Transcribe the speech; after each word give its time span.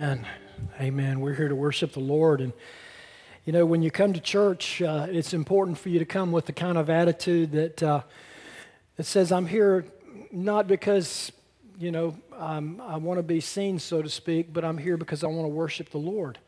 And 0.00 0.24
amen. 0.80 1.20
We're 1.20 1.34
here 1.34 1.50
to 1.50 1.54
worship 1.54 1.92
the 1.92 2.00
Lord. 2.00 2.40
And, 2.40 2.54
you 3.44 3.52
know, 3.52 3.66
when 3.66 3.82
you 3.82 3.90
come 3.90 4.14
to 4.14 4.20
church, 4.20 4.80
uh, 4.80 5.06
it's 5.10 5.34
important 5.34 5.76
for 5.76 5.90
you 5.90 5.98
to 5.98 6.06
come 6.06 6.32
with 6.32 6.46
the 6.46 6.54
kind 6.54 6.78
of 6.78 6.88
attitude 6.88 7.52
that, 7.52 7.82
uh, 7.82 8.00
that 8.96 9.04
says, 9.04 9.30
I'm 9.30 9.46
here 9.46 9.84
not 10.32 10.66
because, 10.66 11.30
you 11.78 11.90
know, 11.90 12.16
I'm, 12.34 12.80
i 12.80 12.96
want 12.96 13.18
to 13.18 13.22
be 13.22 13.40
seen, 13.40 13.78
so 13.78 14.00
to 14.00 14.08
speak, 14.08 14.54
but 14.54 14.64
I'm 14.64 14.78
here 14.78 14.96
because 14.96 15.22
I 15.22 15.26
want 15.26 15.44
to 15.44 15.48
worship 15.48 15.90
the 15.90 15.98
Lord. 15.98 16.38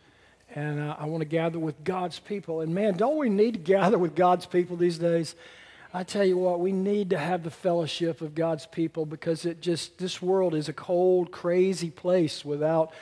And 0.54 0.80
uh, 0.80 0.96
I 0.98 1.04
want 1.04 1.20
to 1.20 1.28
gather 1.28 1.58
with 1.58 1.84
God's 1.84 2.18
people. 2.20 2.62
And 2.62 2.74
man, 2.74 2.96
don't 2.96 3.18
we 3.18 3.28
need 3.28 3.52
to 3.52 3.60
gather 3.60 3.98
with 3.98 4.14
God's 4.14 4.46
people 4.46 4.78
these 4.78 4.96
days? 4.96 5.34
I 5.92 6.04
tell 6.04 6.24
you 6.24 6.38
what, 6.38 6.60
we 6.60 6.72
need 6.72 7.10
to 7.10 7.18
have 7.18 7.42
the 7.42 7.50
fellowship 7.50 8.22
of 8.22 8.34
God's 8.34 8.64
people 8.64 9.04
because 9.04 9.44
it 9.44 9.60
just, 9.60 9.98
this 9.98 10.22
world 10.22 10.54
is 10.54 10.70
a 10.70 10.72
cold, 10.72 11.30
crazy 11.30 11.90
place 11.90 12.46
without 12.46 12.94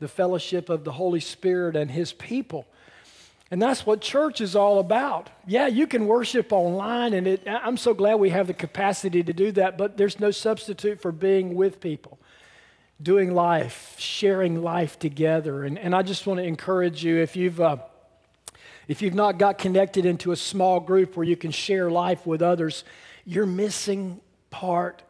the 0.00 0.08
fellowship 0.08 0.68
of 0.68 0.84
the 0.84 0.92
Holy 0.92 1.20
Spirit 1.20 1.76
and 1.76 1.90
His 1.90 2.12
people. 2.12 2.66
And 3.50 3.62
that's 3.62 3.86
what 3.86 4.00
church 4.00 4.40
is 4.40 4.54
all 4.54 4.78
about. 4.78 5.30
Yeah, 5.46 5.68
you 5.68 5.86
can 5.86 6.06
worship 6.06 6.52
online, 6.52 7.14
and 7.14 7.26
it, 7.26 7.42
I'm 7.46 7.78
so 7.78 7.94
glad 7.94 8.16
we 8.16 8.30
have 8.30 8.46
the 8.46 8.54
capacity 8.54 9.22
to 9.22 9.32
do 9.32 9.52
that, 9.52 9.78
but 9.78 9.96
there's 9.96 10.20
no 10.20 10.30
substitute 10.30 11.00
for 11.00 11.12
being 11.12 11.54
with 11.54 11.80
people, 11.80 12.18
doing 13.02 13.34
life, 13.34 13.94
sharing 13.98 14.62
life 14.62 14.98
together. 14.98 15.64
And, 15.64 15.78
and 15.78 15.94
I 15.94 16.02
just 16.02 16.26
want 16.26 16.38
to 16.38 16.44
encourage 16.44 17.04
you 17.04 17.18
if 17.18 17.36
you've. 17.36 17.60
Uh, 17.60 17.78
if 18.86 19.02
you've 19.02 19.14
not 19.14 19.38
got 19.38 19.58
connected 19.58 20.06
into 20.06 20.32
a 20.32 20.36
small 20.36 20.80
group 20.80 21.14
where 21.14 21.26
you 21.26 21.36
can 21.36 21.50
share 21.50 21.90
life 21.90 22.26
with 22.26 22.40
others, 22.40 22.84
you're 23.26 23.44
missing 23.44 24.18
part, 24.48 25.02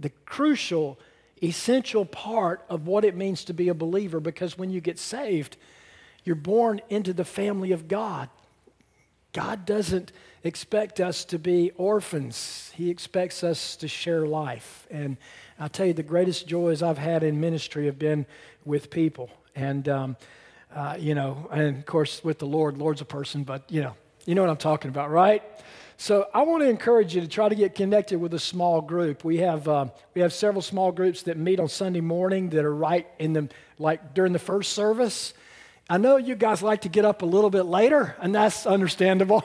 the 0.00 0.08
crucial, 0.24 0.98
essential 1.42 2.04
part 2.04 2.64
of 2.68 2.86
what 2.86 3.04
it 3.04 3.16
means 3.16 3.44
to 3.44 3.54
be 3.54 3.68
a 3.68 3.74
believer 3.74 4.20
because 4.20 4.58
when 4.58 4.70
you 4.70 4.80
get 4.80 4.98
saved, 4.98 5.56
you're 6.24 6.36
born 6.36 6.80
into 6.88 7.12
the 7.12 7.24
family 7.24 7.72
of 7.72 7.88
God. 7.88 8.28
God 9.32 9.66
doesn't 9.66 10.12
expect 10.42 11.00
us 11.00 11.24
to 11.26 11.38
be 11.38 11.70
orphans. 11.76 12.72
He 12.74 12.90
expects 12.90 13.44
us 13.44 13.76
to 13.76 13.88
share 13.88 14.26
life. 14.26 14.86
And 14.90 15.16
I 15.58 15.68
tell 15.68 15.86
you, 15.86 15.92
the 15.92 16.02
greatest 16.02 16.46
joys 16.46 16.82
I've 16.82 16.98
had 16.98 17.22
in 17.22 17.40
ministry 17.40 17.86
have 17.86 17.98
been 17.98 18.26
with 18.64 18.90
people. 18.90 19.30
And 19.54 19.88
um, 19.88 20.16
uh, 20.74 20.96
you 20.98 21.14
know, 21.14 21.48
and 21.50 21.78
of 21.78 21.86
course 21.86 22.22
with 22.22 22.38
the 22.38 22.46
Lord, 22.46 22.78
Lord's 22.78 23.00
a 23.00 23.04
person, 23.04 23.44
but 23.44 23.64
you 23.70 23.82
know, 23.82 23.94
you 24.26 24.34
know 24.34 24.42
what 24.42 24.50
I'm 24.50 24.56
talking 24.56 24.90
about, 24.90 25.10
right? 25.10 25.42
So 26.00 26.28
I 26.32 26.42
want 26.42 26.62
to 26.62 26.68
encourage 26.68 27.16
you 27.16 27.22
to 27.22 27.26
try 27.26 27.48
to 27.48 27.56
get 27.56 27.74
connected 27.74 28.20
with 28.20 28.32
a 28.32 28.38
small 28.38 28.80
group. 28.80 29.24
We 29.24 29.38
have 29.38 29.66
uh, 29.66 29.86
we 30.14 30.20
have 30.20 30.32
several 30.32 30.62
small 30.62 30.92
groups 30.92 31.24
that 31.24 31.36
meet 31.36 31.58
on 31.58 31.66
Sunday 31.66 32.00
morning 32.00 32.50
that 32.50 32.64
are 32.64 32.72
right 32.74 33.08
in 33.18 33.32
the 33.32 33.48
like 33.80 34.14
during 34.14 34.32
the 34.32 34.38
first 34.38 34.74
service. 34.74 35.34
I 35.90 35.98
know 35.98 36.16
you 36.16 36.36
guys 36.36 36.62
like 36.62 36.82
to 36.82 36.88
get 36.88 37.04
up 37.04 37.22
a 37.22 37.26
little 37.26 37.50
bit 37.50 37.64
later, 37.64 38.14
and 38.20 38.32
that's 38.32 38.64
understandable. 38.64 39.42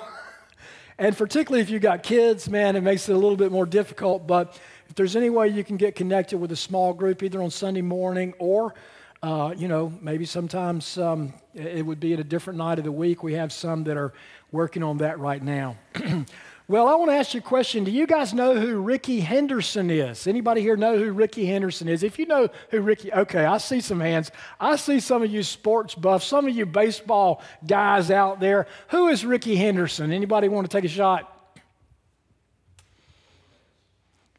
and 1.00 1.18
particularly 1.18 1.64
if 1.64 1.72
you 1.72 1.80
got 1.80 2.04
kids, 2.04 2.48
man, 2.48 2.76
it 2.76 2.82
makes 2.82 3.10
it 3.10 3.14
a 3.14 3.18
little 3.18 3.36
bit 3.36 3.52
more 3.52 3.66
difficult. 3.66 4.28
But 4.28 4.56
if 4.88 4.94
there's 4.94 5.16
any 5.16 5.32
way 5.32 5.48
you 5.48 5.64
can 5.64 5.78
get 5.78 5.96
connected 5.96 6.38
with 6.38 6.52
a 6.52 6.56
small 6.56 6.94
group, 6.94 7.24
either 7.24 7.42
on 7.42 7.50
Sunday 7.50 7.82
morning 7.82 8.36
or 8.38 8.76
uh, 9.24 9.56
you 9.58 9.70
know, 9.70 9.92
maybe 10.02 10.26
sometimes 10.26 10.98
um, 10.98 11.34
it 11.56 11.86
would 11.86 12.02
be 12.02 12.12
at 12.12 12.20
a 12.20 12.26
different 12.26 12.60
night 12.60 12.78
of 12.78 12.84
the 12.84 12.92
week. 12.92 13.24
We 13.24 13.36
have 13.36 13.54
some 13.54 13.86
that 13.86 13.96
are 13.96 14.12
working 14.52 14.84
on 14.84 14.98
that 14.98 15.18
right 15.18 15.42
now. 15.42 15.78
well, 16.68 16.90
I 16.90 16.96
want 16.96 17.10
to 17.10 17.16
ask 17.16 17.34
you 17.34 17.40
a 17.40 17.44
question. 17.44 17.86
Do 17.86 17.92
you 17.92 18.06
guys 18.06 18.34
know 18.34 18.60
who 18.60 18.82
Rickey 18.82 19.22
Henderson 19.22 19.90
is? 19.90 20.28
Anybody 20.28 20.60
here 20.60 20.76
know 20.76 20.98
who 20.98 21.14
Rickey 21.14 21.46
Henderson 21.46 21.88
is? 21.88 22.04
If 22.04 22.20
you 22.20 22.26
know 22.26 22.50
who 22.70 22.82
Rickey, 22.82 23.14
okay, 23.14 23.46
I 23.46 23.60
see 23.60 23.80
some 23.80 24.02
hands. 24.02 24.30
I 24.60 24.76
see 24.76 25.00
some 25.00 25.24
of 25.24 25.32
you 25.32 25.42
sports 25.42 25.96
buffs, 25.96 26.26
some 26.26 26.46
of 26.46 26.54
you 26.54 26.66
baseball 26.66 27.42
guys 27.66 28.12
out 28.12 28.42
there. 28.42 28.68
Who 28.90 29.08
is 29.08 29.24
Rickey 29.24 29.56
Henderson? 29.56 30.12
Anybody 30.12 30.50
want 30.50 30.70
to 30.70 30.78
take 30.78 30.84
a 30.84 30.94
shot? 30.94 31.30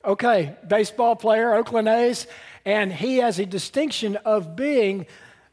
Okay, 0.05 0.55
baseball 0.69 1.17
player, 1.17 1.55
Oakland 1.55 1.89
A's. 1.89 2.27
And 2.65 2.93
he 2.93 3.19
has 3.19 3.39
a 3.39 3.47
distinction 3.47 4.17
of 4.17 4.57
being 4.57 5.07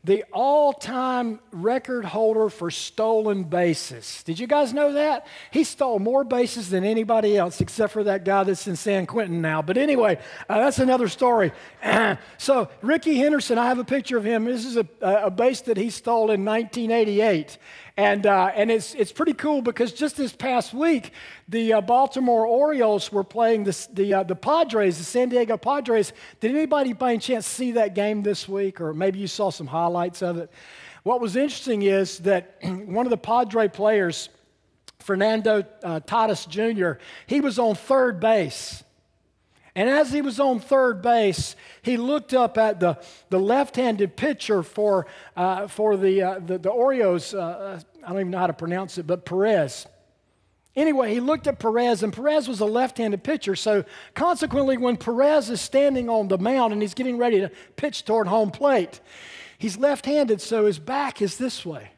the 0.04 0.24
all 0.34 0.74
time 0.74 1.40
record 1.52 2.06
holder 2.06 2.50
for 2.50 2.72
stolen 2.72 3.44
bases. 3.44 4.24
Did 4.24 4.40
you 4.40 4.48
guys 4.48 4.74
know 4.74 4.94
that? 4.94 5.28
He 5.52 5.64
stole 5.64 6.00
more 6.00 6.24
bases 6.24 6.70
than 6.70 6.84
anybody 6.84 7.38
else 7.38 7.62
except 7.62 7.94
for 7.94 8.04
that 8.06 8.26
guy 8.26 8.44
that's 8.44 8.68
in 8.68 8.76
San 8.76 9.06
Quentin 9.06 9.42
now. 9.42 9.62
But 9.62 9.78
anyway, 9.78 10.20
uh, 10.50 10.60
that's 10.60 10.80
another 10.80 11.08
story. 11.08 11.52
so, 12.40 12.70
Rickey 12.82 13.18
Henderson, 13.18 13.60
I 13.60 13.68
have 13.68 13.78
a 13.78 13.84
picture 13.84 14.18
of 14.18 14.24
him. 14.24 14.46
This 14.46 14.66
is 14.66 14.78
a, 14.78 14.88
a 15.02 15.30
base 15.30 15.62
that 15.62 15.78
he 15.78 15.92
stole 15.92 16.32
in 16.32 16.44
1988. 16.44 17.60
And, 17.98 18.26
uh, 18.26 18.52
and 18.56 18.72
it's, 18.72 18.94
it's 18.96 19.12
pretty 19.12 19.34
cool 19.34 19.62
because 19.62 19.92
just 19.92 20.16
this 20.16 20.34
past 20.34 20.74
week, 20.74 21.12
the 21.50 21.74
uh, 21.74 21.82
Baltimore 21.82 22.46
Orioles 22.46 23.12
were 23.12 23.24
playing 23.24 23.66
the, 23.66 23.88
the, 23.94 24.14
uh, 24.14 24.24
the 24.24 24.36
Padres, 24.36 24.98
the 24.98 25.04
San 25.04 25.30
Diego 25.30 25.58
Padres. 25.58 26.14
Did 26.40 26.56
anybody 26.56 26.94
by 26.94 27.12
any 27.12 27.20
chance 27.20 27.46
see 27.46 27.74
that 27.74 27.94
game 27.94 28.24
this 28.24 28.48
week? 28.48 28.80
Or 28.80 28.94
maybe 28.94 29.20
you 29.20 29.28
saw 29.28 29.50
some 29.50 29.68
highlights 29.68 30.22
of 30.22 30.38
it? 30.38 30.52
What 31.04 31.20
was 31.20 31.36
interesting 31.36 31.82
is 31.82 32.20
that 32.20 32.58
one 32.64 33.06
of 33.06 33.10
the 33.10 33.18
Padre 33.18 33.68
players, 33.68 34.30
Fernando 35.00 35.66
uh, 35.84 36.00
Tatis 36.00 36.48
Jr., 36.48 37.02
he 37.26 37.42
was 37.42 37.60
on 37.60 37.76
third 37.76 38.20
base. 38.20 38.84
And 39.76 39.90
as 39.90 40.12
he 40.12 40.22
was 40.22 40.40
on 40.40 40.60
third 40.60 41.02
base, 41.02 41.56
he 41.82 41.96
looked 41.96 42.34
up 42.34 42.58
at 42.58 42.80
the, 42.80 43.02
the 43.30 43.40
left 43.40 43.78
handed 43.78 44.18
pitcher 44.18 44.64
for, 44.64 45.08
uh, 45.38 45.68
for 45.68 45.96
the, 45.96 46.22
uh, 46.22 46.40
the, 46.40 46.58
the, 46.58 46.70
Orioles. 46.70 47.34
Uh, 47.34 47.80
I 48.04 48.08
don't 48.10 48.20
even 48.20 48.32
know 48.32 48.40
how 48.40 48.48
to 48.48 48.54
pronounce 48.54 48.98
it, 48.98 49.08
but 49.08 49.26
Perez. 49.26 49.88
Anyway, 50.76 51.14
he 51.14 51.20
looked 51.20 51.48
at 51.48 51.60
Perez, 51.60 52.04
and 52.04 52.14
Perez 52.14 52.48
was 52.48 52.60
a 52.60 52.66
left 52.66 52.98
handed 52.98 53.24
pitcher. 53.24 53.56
So, 53.56 53.84
consequently, 54.14 54.78
when 54.78 54.98
Perez 54.98 55.50
is 55.50 55.62
standing 55.62 56.10
on 56.10 56.28
the 56.28 56.38
mound 56.38 56.74
and 56.74 56.82
he's 56.82 56.94
getting 56.94 57.18
ready 57.18 57.40
to 57.40 57.50
pitch 57.76 58.06
toward 58.06 58.28
home 58.28 58.52
plate, 58.52 59.00
he's 59.58 59.78
left 59.78 60.06
handed, 60.06 60.42
so 60.42 60.66
his 60.66 60.80
back 60.80 61.22
is 61.22 61.38
this 61.38 61.66
way. 61.66 61.92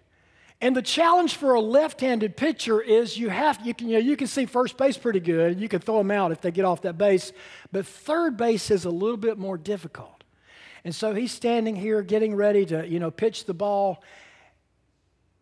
And 0.64 0.78
the 0.78 0.82
challenge 0.82 1.36
for 1.36 1.56
a 1.56 1.60
left-handed 1.60 2.38
pitcher 2.38 2.80
is 2.80 3.18
you 3.18 3.28
have 3.28 3.60
you 3.66 3.74
can 3.74 3.90
you, 3.90 3.96
know, 3.96 4.00
you 4.00 4.16
can 4.16 4.28
see 4.28 4.46
first 4.46 4.78
base 4.78 4.98
pretty 4.98 5.20
good. 5.20 5.60
You 5.60 5.68
can 5.68 5.82
throw 5.82 5.98
them 5.98 6.10
out 6.10 6.32
if 6.32 6.40
they 6.40 6.52
get 6.52 6.64
off 6.64 6.84
that 6.84 6.98
base, 6.98 7.34
but 7.74 7.86
third 7.86 8.38
base 8.38 8.72
is 8.72 8.86
a 8.86 8.90
little 8.90 9.18
bit 9.18 9.38
more 9.38 9.58
difficult. 9.58 10.24
And 10.86 10.96
so 10.96 11.14
he's 11.14 11.34
standing 11.34 11.76
here 11.76 12.02
getting 12.02 12.34
ready 12.34 12.66
to 12.68 12.88
you 12.88 12.98
know 12.98 13.12
pitch 13.12 13.44
the 13.44 13.54
ball, 13.54 14.02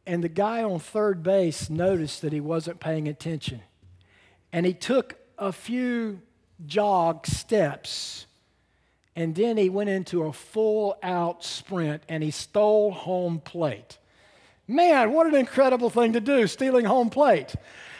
and 0.07 0.23
the 0.23 0.27
guy 0.27 0.63
on 0.63 0.79
third 0.79 1.21
base 1.21 1.69
noticed 1.69 2.23
that 2.23 2.33
he 2.33 2.41
wasn't 2.41 2.79
paying 2.79 3.07
attention, 3.07 3.61
and 4.51 4.65
he 4.65 4.73
took 4.73 5.17
a 5.38 5.51
few 5.51 6.19
jog 6.65 7.27
steps. 7.27 8.25
And 9.15 9.35
then 9.35 9.57
he 9.57 9.69
went 9.69 9.91
into 9.91 10.23
a 10.23 10.33
full 10.33 10.97
out 11.03 11.43
sprint 11.43 12.01
and 12.07 12.23
he 12.23 12.31
stole 12.31 12.91
home 12.91 13.39
plate. 13.39 13.99
Man, 14.71 15.11
what 15.11 15.27
an 15.27 15.35
incredible 15.35 15.89
thing 15.89 16.13
to 16.13 16.21
do, 16.21 16.47
stealing 16.47 16.85
home 16.85 17.09
plate. 17.09 17.53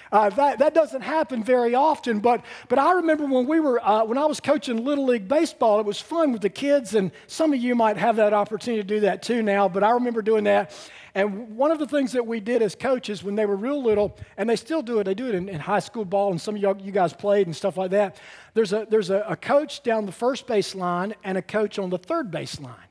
Uh, 0.09 0.29
that, 0.29 0.59
that 0.59 0.73
doesn't 0.73 1.01
happen 1.01 1.43
very 1.43 1.75
often, 1.75 2.19
but, 2.19 2.45
but 2.69 2.79
I 2.79 2.93
remember 2.93 3.25
when 3.25 3.45
we 3.45 3.59
were, 3.59 3.85
uh, 3.85 4.05
when 4.05 4.17
I 4.17 4.25
was 4.25 4.39
coaching 4.39 4.85
Little 4.85 5.05
League 5.05 5.27
Baseball, 5.27 5.81
it 5.81 5.85
was 5.85 5.99
fun 5.99 6.31
with 6.31 6.41
the 6.41 6.49
kids, 6.49 6.95
and 6.95 7.11
some 7.27 7.51
of 7.51 7.59
you 7.59 7.75
might 7.75 7.97
have 7.97 8.15
that 8.15 8.33
opportunity 8.33 8.81
to 8.81 8.87
do 8.87 8.99
that 9.01 9.21
too 9.21 9.43
now, 9.43 9.67
but 9.67 9.83
I 9.83 9.91
remember 9.91 10.21
doing 10.21 10.45
that. 10.45 10.73
And 11.13 11.57
one 11.57 11.71
of 11.71 11.79
the 11.79 11.87
things 11.87 12.13
that 12.13 12.25
we 12.25 12.39
did 12.39 12.61
as 12.61 12.73
coaches 12.73 13.21
when 13.21 13.35
they 13.35 13.45
were 13.45 13.57
real 13.57 13.83
little, 13.83 14.17
and 14.38 14.49
they 14.49 14.55
still 14.55 14.81
do 14.81 14.99
it, 14.99 15.03
they 15.03 15.13
do 15.13 15.27
it 15.27 15.35
in, 15.35 15.49
in 15.49 15.59
high 15.59 15.79
school 15.79 16.05
ball, 16.05 16.31
and 16.31 16.39
some 16.39 16.55
of 16.55 16.61
y'all, 16.61 16.79
you 16.79 16.93
guys 16.93 17.11
played 17.11 17.47
and 17.47 17.55
stuff 17.55 17.75
like 17.75 17.91
that. 17.91 18.15
There's, 18.53 18.71
a, 18.71 18.88
there's 18.89 19.09
a, 19.09 19.25
a 19.27 19.35
coach 19.35 19.83
down 19.83 20.05
the 20.05 20.13
first 20.13 20.47
base 20.47 20.73
line 20.73 21.15
and 21.23 21.38
a 21.38 21.41
coach 21.41 21.79
on 21.79 21.89
the 21.89 21.97
third 21.97 22.31
base 22.31 22.61
line. 22.61 22.91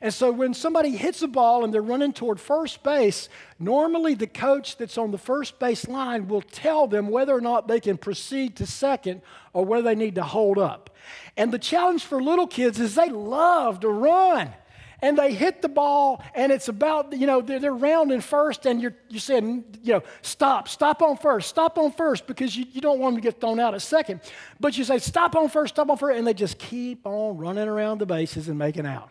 And 0.00 0.14
so 0.14 0.30
when 0.30 0.54
somebody 0.54 0.90
hits 0.90 1.22
a 1.22 1.28
ball 1.28 1.64
and 1.64 1.74
they're 1.74 1.82
running 1.82 2.12
toward 2.12 2.40
first 2.40 2.82
base, 2.82 3.28
normally 3.58 4.14
the 4.14 4.26
coach 4.26 4.76
that's 4.76 4.96
on 4.96 5.10
the 5.10 5.18
first 5.18 5.58
base 5.58 5.88
line 5.88 6.28
will 6.28 6.42
tell 6.42 6.86
them 6.86 7.08
whether 7.08 7.34
or 7.34 7.40
not 7.40 7.66
they 7.66 7.80
can 7.80 7.96
proceed 7.96 8.56
to 8.56 8.66
second 8.66 9.22
or 9.52 9.64
whether 9.64 9.82
they 9.82 9.94
need 9.94 10.14
to 10.14 10.22
hold 10.22 10.58
up. 10.58 10.90
And 11.36 11.52
the 11.52 11.58
challenge 11.58 12.04
for 12.04 12.22
little 12.22 12.46
kids 12.46 12.78
is 12.78 12.94
they 12.94 13.08
love 13.08 13.80
to 13.80 13.88
run. 13.88 14.52
And 15.00 15.16
they 15.16 15.32
hit 15.32 15.62
the 15.62 15.68
ball, 15.68 16.24
and 16.34 16.50
it's 16.50 16.66
about, 16.66 17.12
you 17.12 17.28
know, 17.28 17.40
they're, 17.40 17.60
they're 17.60 17.72
rounding 17.72 18.20
first, 18.20 18.66
and 18.66 18.82
you're, 18.82 18.96
you're 19.08 19.20
saying, 19.20 19.64
you 19.80 19.92
know, 19.92 20.02
stop, 20.22 20.66
stop 20.66 21.02
on 21.02 21.16
first, 21.16 21.48
stop 21.48 21.78
on 21.78 21.92
first, 21.92 22.26
because 22.26 22.56
you, 22.56 22.64
you 22.72 22.80
don't 22.80 22.98
want 22.98 23.14
them 23.14 23.22
to 23.22 23.24
get 23.24 23.40
thrown 23.40 23.60
out 23.60 23.74
at 23.74 23.82
second. 23.82 24.20
But 24.58 24.76
you 24.76 24.82
say, 24.82 24.98
stop 24.98 25.36
on 25.36 25.50
first, 25.50 25.76
stop 25.76 25.88
on 25.88 25.98
first, 25.98 26.18
and 26.18 26.26
they 26.26 26.34
just 26.34 26.58
keep 26.58 27.06
on 27.06 27.36
running 27.36 27.68
around 27.68 27.98
the 27.98 28.06
bases 28.06 28.48
and 28.48 28.58
making 28.58 28.86
out. 28.86 29.08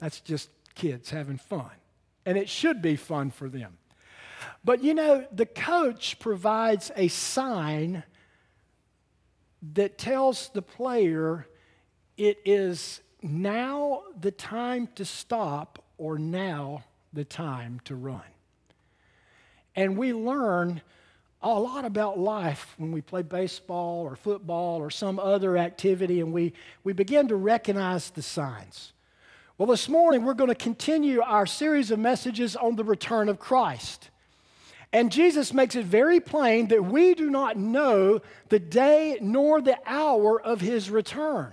That's 0.00 0.20
just 0.20 0.50
kids 0.74 1.10
having 1.10 1.38
fun. 1.38 1.70
And 2.26 2.36
it 2.36 2.48
should 2.48 2.82
be 2.82 2.96
fun 2.96 3.30
for 3.30 3.48
them. 3.48 3.78
But 4.64 4.82
you 4.82 4.94
know, 4.94 5.26
the 5.32 5.46
coach 5.46 6.18
provides 6.18 6.90
a 6.96 7.08
sign 7.08 8.02
that 9.74 9.98
tells 9.98 10.48
the 10.48 10.62
player 10.62 11.46
it 12.16 12.38
is 12.44 13.00
now 13.22 14.02
the 14.18 14.30
time 14.30 14.88
to 14.96 15.04
stop 15.04 15.82
or 15.98 16.18
now 16.18 16.84
the 17.12 17.24
time 17.24 17.80
to 17.84 17.94
run? 17.94 18.22
And 19.76 19.96
we 19.96 20.12
learn 20.12 20.82
a 21.42 21.48
lot 21.48 21.84
about 21.84 22.18
life 22.18 22.74
when 22.76 22.92
we 22.92 23.00
play 23.00 23.22
baseball 23.22 24.02
or 24.02 24.16
football 24.16 24.78
or 24.78 24.90
some 24.90 25.18
other 25.18 25.56
activity, 25.56 26.20
and 26.20 26.32
we, 26.32 26.52
we 26.84 26.92
begin 26.92 27.28
to 27.28 27.36
recognize 27.36 28.10
the 28.10 28.22
signs. 28.22 28.92
Well, 29.60 29.66
this 29.66 29.90
morning 29.90 30.24
we're 30.24 30.32
going 30.32 30.48
to 30.48 30.54
continue 30.54 31.20
our 31.20 31.44
series 31.44 31.90
of 31.90 31.98
messages 31.98 32.56
on 32.56 32.76
the 32.76 32.82
return 32.82 33.28
of 33.28 33.38
Christ. 33.38 34.08
And 34.90 35.12
Jesus 35.12 35.52
makes 35.52 35.76
it 35.76 35.84
very 35.84 36.18
plain 36.18 36.68
that 36.68 36.86
we 36.86 37.12
do 37.12 37.28
not 37.28 37.58
know 37.58 38.22
the 38.48 38.58
day 38.58 39.18
nor 39.20 39.60
the 39.60 39.76
hour 39.84 40.40
of 40.40 40.62
his 40.62 40.88
return. 40.88 41.52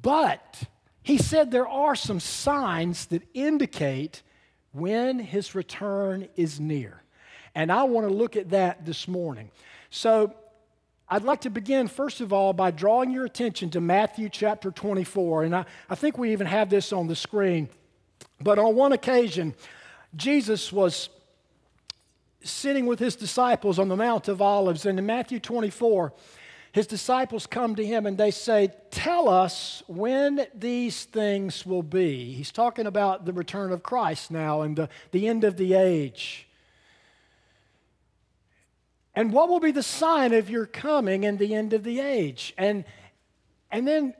But 0.00 0.62
he 1.02 1.18
said 1.18 1.50
there 1.50 1.66
are 1.66 1.96
some 1.96 2.20
signs 2.20 3.06
that 3.06 3.22
indicate 3.34 4.22
when 4.70 5.18
his 5.18 5.56
return 5.56 6.28
is 6.36 6.60
near. 6.60 7.02
And 7.52 7.72
I 7.72 7.82
want 7.82 8.06
to 8.06 8.14
look 8.14 8.36
at 8.36 8.50
that 8.50 8.86
this 8.86 9.08
morning. 9.08 9.50
So 9.90 10.36
I'd 11.08 11.22
like 11.22 11.42
to 11.42 11.50
begin, 11.50 11.86
first 11.86 12.20
of 12.20 12.32
all, 12.32 12.52
by 12.52 12.72
drawing 12.72 13.12
your 13.12 13.24
attention 13.24 13.70
to 13.70 13.80
Matthew 13.80 14.28
chapter 14.28 14.72
24. 14.72 15.44
And 15.44 15.54
I, 15.54 15.64
I 15.88 15.94
think 15.94 16.18
we 16.18 16.32
even 16.32 16.48
have 16.48 16.68
this 16.68 16.92
on 16.92 17.06
the 17.06 17.14
screen. 17.14 17.68
But 18.40 18.58
on 18.58 18.74
one 18.74 18.92
occasion, 18.92 19.54
Jesus 20.16 20.72
was 20.72 21.08
sitting 22.42 22.86
with 22.86 22.98
his 22.98 23.14
disciples 23.14 23.78
on 23.78 23.88
the 23.88 23.96
Mount 23.96 24.26
of 24.26 24.42
Olives. 24.42 24.84
And 24.84 24.98
in 24.98 25.06
Matthew 25.06 25.38
24, 25.38 26.12
his 26.72 26.88
disciples 26.88 27.46
come 27.46 27.76
to 27.76 27.86
him 27.86 28.04
and 28.04 28.18
they 28.18 28.32
say, 28.32 28.70
Tell 28.90 29.28
us 29.28 29.84
when 29.86 30.46
these 30.54 31.04
things 31.04 31.64
will 31.64 31.84
be. 31.84 32.32
He's 32.32 32.50
talking 32.50 32.86
about 32.86 33.24
the 33.24 33.32
return 33.32 33.70
of 33.70 33.84
Christ 33.84 34.32
now 34.32 34.62
and 34.62 34.76
the, 34.76 34.88
the 35.12 35.28
end 35.28 35.44
of 35.44 35.56
the 35.56 35.74
age. 35.74 36.45
And 39.16 39.32
what 39.32 39.48
will 39.48 39.60
be 39.60 39.70
the 39.72 39.82
sign 39.82 40.34
of 40.34 40.50
your 40.50 40.66
coming 40.66 41.24
and 41.24 41.38
the 41.38 41.54
end 41.54 41.72
of 41.72 41.82
the 41.82 42.00
age? 42.00 42.52
And, 42.58 42.84
and 43.72 43.88
then 43.88 44.14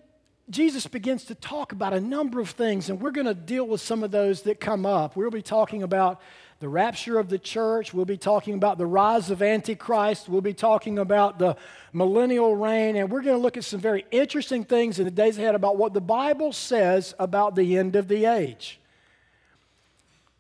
Jesus 0.48 0.87
begins 0.87 1.25
to 1.26 1.34
talk 1.34 1.72
about 1.72 1.93
a 1.93 2.00
number 2.00 2.40
of 2.40 2.50
things, 2.50 2.88
and 2.88 3.00
we're 3.00 3.10
going 3.10 3.26
to 3.26 3.34
deal 3.34 3.66
with 3.66 3.82
some 3.82 4.02
of 4.02 4.10
those 4.10 4.43
that 4.43 4.58
come 4.58 4.87
up. 4.87 5.14
We'll 5.14 5.31
be 5.31 5.43
talking 5.43 5.82
about 5.82 6.20
the 6.60 6.69
rapture 6.69 7.19
of 7.19 7.28
the 7.28 7.38
church. 7.38 7.93
We'll 7.93 8.06
be 8.06 8.16
talking 8.16 8.54
about 8.54 8.78
the 8.78 8.87
rise 8.87 9.31
of 9.31 9.43
Antichrist. 9.43 10.28
We'll 10.28 10.40
be 10.40 10.54
talking 10.54 10.99
about 10.99 11.38
the 11.38 11.56
millennial 11.92 12.56
reign. 12.56 12.96
And 12.96 13.10
we're 13.10 13.20
going 13.20 13.37
to 13.37 13.42
look 13.42 13.58
at 13.58 13.64
some 13.64 13.81
very 13.81 14.06
interesting 14.10 14.64
things 14.64 14.99
in 14.99 15.04
the 15.04 15.10
days 15.10 15.37
ahead 15.37 15.54
about 15.54 15.76
what 15.76 15.92
the 15.92 16.00
Bible 16.00 16.52
says 16.52 17.14
about 17.19 17.54
the 17.54 17.76
end 17.76 17.94
of 17.94 18.08
the 18.08 18.25
age. 18.25 18.81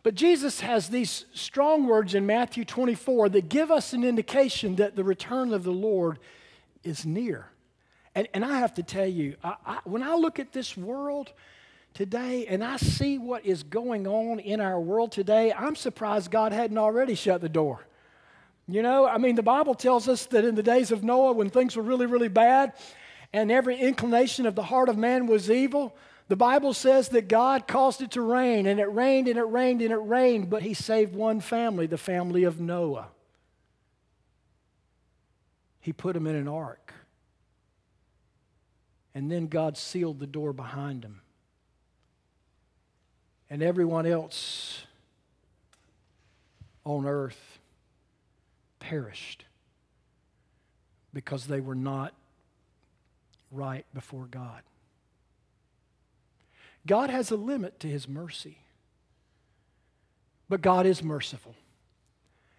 But 0.06 0.14
Jesus 0.14 0.60
has 0.60 0.88
these 0.88 1.24
strong 1.34 1.88
words 1.88 2.14
in 2.14 2.26
Matthew 2.26 2.64
24 2.64 3.30
that 3.30 3.48
give 3.48 3.72
us 3.72 3.92
an 3.92 4.04
indication 4.04 4.76
that 4.76 4.94
the 4.94 5.02
return 5.02 5.52
of 5.52 5.64
the 5.64 5.72
Lord 5.72 6.20
is 6.84 7.04
near. 7.04 7.48
And, 8.14 8.28
and 8.32 8.44
I 8.44 8.60
have 8.60 8.72
to 8.74 8.84
tell 8.84 9.08
you, 9.08 9.34
I, 9.42 9.56
I, 9.66 9.78
when 9.82 10.04
I 10.04 10.14
look 10.14 10.38
at 10.38 10.52
this 10.52 10.76
world 10.76 11.32
today 11.92 12.46
and 12.46 12.62
I 12.62 12.76
see 12.76 13.18
what 13.18 13.44
is 13.44 13.64
going 13.64 14.06
on 14.06 14.38
in 14.38 14.60
our 14.60 14.80
world 14.80 15.10
today, 15.10 15.52
I'm 15.52 15.74
surprised 15.74 16.30
God 16.30 16.52
hadn't 16.52 16.78
already 16.78 17.16
shut 17.16 17.40
the 17.40 17.48
door. 17.48 17.84
You 18.68 18.82
know, 18.82 19.08
I 19.08 19.18
mean, 19.18 19.34
the 19.34 19.42
Bible 19.42 19.74
tells 19.74 20.08
us 20.08 20.26
that 20.26 20.44
in 20.44 20.54
the 20.54 20.62
days 20.62 20.92
of 20.92 21.02
Noah, 21.02 21.32
when 21.32 21.50
things 21.50 21.74
were 21.74 21.82
really, 21.82 22.06
really 22.06 22.28
bad, 22.28 22.74
and 23.32 23.50
every 23.50 23.76
inclination 23.76 24.46
of 24.46 24.54
the 24.54 24.62
heart 24.62 24.88
of 24.88 24.96
man 24.96 25.26
was 25.26 25.50
evil, 25.50 25.96
the 26.28 26.36
Bible 26.36 26.74
says 26.74 27.10
that 27.10 27.28
God 27.28 27.68
caused 27.68 28.02
it 28.02 28.12
to 28.12 28.20
rain, 28.20 28.66
and 28.66 28.80
it 28.80 28.92
rained 28.92 29.28
and 29.28 29.38
it 29.38 29.42
rained 29.42 29.80
and 29.80 29.92
it 29.92 29.96
rained, 29.96 30.50
but 30.50 30.62
He 30.62 30.74
saved 30.74 31.14
one 31.14 31.40
family, 31.40 31.86
the 31.86 31.98
family 31.98 32.44
of 32.44 32.60
Noah. 32.60 33.08
He 35.80 35.92
put 35.92 36.14
them 36.14 36.26
in 36.26 36.34
an 36.34 36.48
ark. 36.48 36.92
And 39.14 39.30
then 39.30 39.46
God 39.46 39.78
sealed 39.78 40.18
the 40.18 40.26
door 40.26 40.52
behind 40.52 41.04
him. 41.04 41.20
And 43.48 43.62
everyone 43.62 44.04
else 44.04 44.82
on 46.84 47.06
earth 47.06 47.60
perished 48.80 49.44
because 51.14 51.46
they 51.46 51.60
were 51.60 51.76
not 51.76 52.12
right 53.50 53.86
before 53.94 54.26
God. 54.26 54.62
God 56.86 57.10
has 57.10 57.30
a 57.30 57.36
limit 57.36 57.80
to 57.80 57.88
his 57.88 58.08
mercy, 58.08 58.58
but 60.48 60.62
God 60.62 60.86
is 60.86 61.02
merciful. 61.02 61.54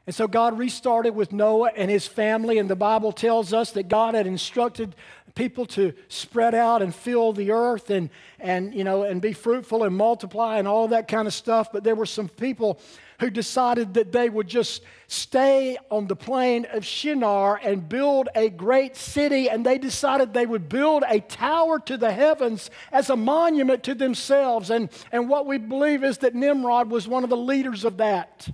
And 0.06 0.16
so 0.16 0.28
God 0.28 0.58
restarted 0.58 1.16
with 1.16 1.34
Noah 1.34 1.72
and 1.76 1.92
his 1.92 2.08
family, 2.08 2.60
and 2.60 2.70
the 2.70 2.78
Bible 2.78 3.12
tells 3.12 3.54
us 3.54 3.72
that 3.72 3.90
God 3.90 4.16
had 4.16 4.26
instructed 4.26 4.96
people 5.36 5.66
to 5.66 5.94
spread 6.08 6.56
out 6.56 6.82
and 6.82 6.96
fill 6.96 7.34
the 7.34 7.52
earth 7.52 7.90
and, 7.90 8.10
and, 8.40 8.74
you 8.74 8.84
know, 8.86 9.04
and 9.04 9.22
be 9.22 9.34
fruitful 9.34 9.84
and 9.84 9.96
multiply 9.96 10.60
and 10.60 10.68
all 10.68 10.88
that 10.88 11.10
kind 11.10 11.28
of 11.28 11.34
stuff. 11.34 11.72
But 11.74 11.84
there 11.84 11.94
were 11.96 12.06
some 12.06 12.30
people 12.30 12.80
who 13.20 13.30
decided 13.32 13.96
that 13.96 14.12
they 14.12 14.30
would 14.30 14.48
just 14.48 14.84
stay 15.08 15.78
on 15.90 16.08
the 16.08 16.16
plain 16.16 16.66
of 16.66 16.86
Shinar 16.86 17.60
and 17.64 17.90
build 17.90 18.30
a 18.36 18.50
great 18.50 18.96
city. 18.96 19.50
And 19.50 19.66
they 19.66 19.80
decided 19.80 20.34
they 20.34 20.46
would 20.46 20.70
build 20.70 21.04
a 21.08 21.20
tower 21.20 21.80
to 21.80 21.98
the 21.98 22.12
heavens 22.12 22.70
as 22.92 23.10
a 23.10 23.16
monument 23.16 23.84
to 23.84 23.96
themselves. 23.96 24.70
And, 24.70 24.90
and 25.12 25.30
what 25.30 25.48
we 25.48 25.58
believe 25.58 26.04
is 26.04 26.20
that 26.20 26.36
Nimrod 26.36 26.92
was 26.92 27.08
one 27.08 27.24
of 27.24 27.32
the 27.32 27.38
leaders 27.38 27.86
of 27.86 27.98
that. 27.98 28.48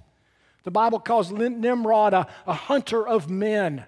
The 0.64 0.72
Bible 0.72 1.00
calls 1.00 1.30
Nimrod 1.30 2.14
a, 2.14 2.28
a 2.48 2.54
hunter 2.54 3.06
of 3.06 3.30
men. 3.30 3.86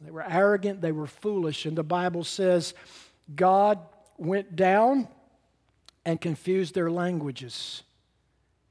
They 0.00 0.10
were 0.10 0.24
arrogant, 0.28 0.80
they 0.80 0.92
were 0.92 1.06
foolish. 1.06 1.66
And 1.66 1.78
the 1.78 1.84
Bible 1.84 2.24
says 2.24 2.74
God 3.34 3.78
went 4.18 4.56
down 4.56 5.06
and 6.04 6.20
confused 6.20 6.74
their 6.74 6.90
languages 6.90 7.84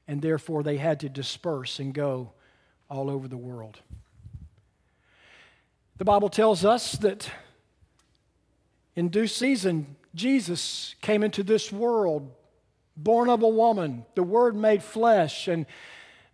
and 0.08 0.22
therefore 0.22 0.62
they 0.62 0.76
had 0.76 1.00
to 1.00 1.08
disperse 1.08 1.78
and 1.78 1.92
go 1.92 2.32
all 2.88 3.10
over 3.10 3.28
the 3.28 3.36
world. 3.36 3.80
The 5.98 6.04
Bible 6.04 6.28
tells 6.28 6.64
us 6.64 6.92
that 6.92 7.30
in 8.94 9.08
due 9.08 9.26
season, 9.26 9.96
Jesus 10.14 10.94
came 11.00 11.22
into 11.22 11.42
this 11.42 11.72
world, 11.72 12.30
born 12.96 13.28
of 13.28 13.42
a 13.42 13.48
woman, 13.48 14.04
the 14.14 14.22
Word 14.22 14.54
made 14.56 14.82
flesh, 14.82 15.48
and 15.48 15.66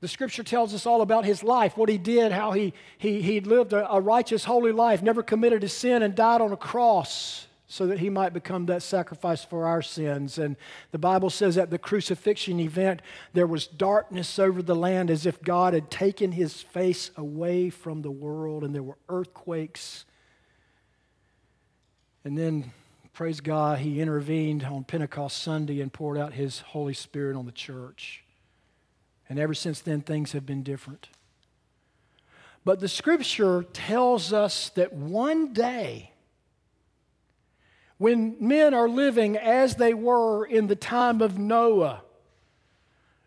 the 0.00 0.08
scripture 0.08 0.42
tells 0.42 0.74
us 0.74 0.84
all 0.84 1.00
about 1.00 1.24
his 1.24 1.44
life, 1.44 1.76
what 1.76 1.88
he 1.88 1.96
did, 1.96 2.32
how 2.32 2.50
he, 2.52 2.74
he, 2.98 3.22
he 3.22 3.40
lived 3.40 3.72
a, 3.72 3.90
a 3.90 4.00
righteous, 4.00 4.44
holy 4.44 4.72
life, 4.72 5.00
never 5.00 5.22
committed 5.22 5.62
a 5.62 5.68
sin, 5.68 6.02
and 6.02 6.14
died 6.14 6.40
on 6.40 6.52
a 6.52 6.56
cross 6.56 7.46
so 7.72 7.86
that 7.86 8.00
he 8.00 8.10
might 8.10 8.34
become 8.34 8.66
that 8.66 8.82
sacrifice 8.82 9.42
for 9.42 9.66
our 9.66 9.80
sins. 9.80 10.36
And 10.36 10.56
the 10.90 10.98
Bible 10.98 11.30
says 11.30 11.56
at 11.56 11.70
the 11.70 11.78
crucifixion 11.78 12.60
event, 12.60 13.00
there 13.32 13.46
was 13.46 13.66
darkness 13.66 14.38
over 14.38 14.60
the 14.60 14.76
land 14.76 15.10
as 15.10 15.24
if 15.24 15.40
God 15.40 15.72
had 15.72 15.90
taken 15.90 16.32
his 16.32 16.60
face 16.60 17.10
away 17.16 17.70
from 17.70 18.02
the 18.02 18.10
world, 18.10 18.62
and 18.62 18.74
there 18.74 18.82
were 18.82 18.98
earthquakes. 19.08 20.04
And 22.24 22.36
then, 22.36 22.72
praise 23.14 23.40
God, 23.40 23.78
he 23.78 24.02
intervened 24.02 24.64
on 24.64 24.84
Pentecost 24.84 25.42
Sunday 25.42 25.80
and 25.80 25.90
poured 25.90 26.18
out 26.18 26.34
his 26.34 26.58
Holy 26.60 26.92
Spirit 26.92 27.38
on 27.38 27.46
the 27.46 27.52
church. 27.52 28.22
And 29.30 29.38
ever 29.38 29.54
since 29.54 29.80
then, 29.80 30.02
things 30.02 30.32
have 30.32 30.44
been 30.44 30.62
different. 30.62 31.08
But 32.66 32.80
the 32.80 32.88
scripture 32.88 33.62
tells 33.72 34.30
us 34.30 34.68
that 34.74 34.92
one 34.92 35.54
day, 35.54 36.11
when 38.02 38.34
men 38.40 38.74
are 38.74 38.88
living 38.88 39.36
as 39.36 39.76
they 39.76 39.94
were 39.94 40.44
in 40.44 40.66
the 40.66 40.74
time 40.74 41.22
of 41.22 41.38
Noah, 41.38 42.02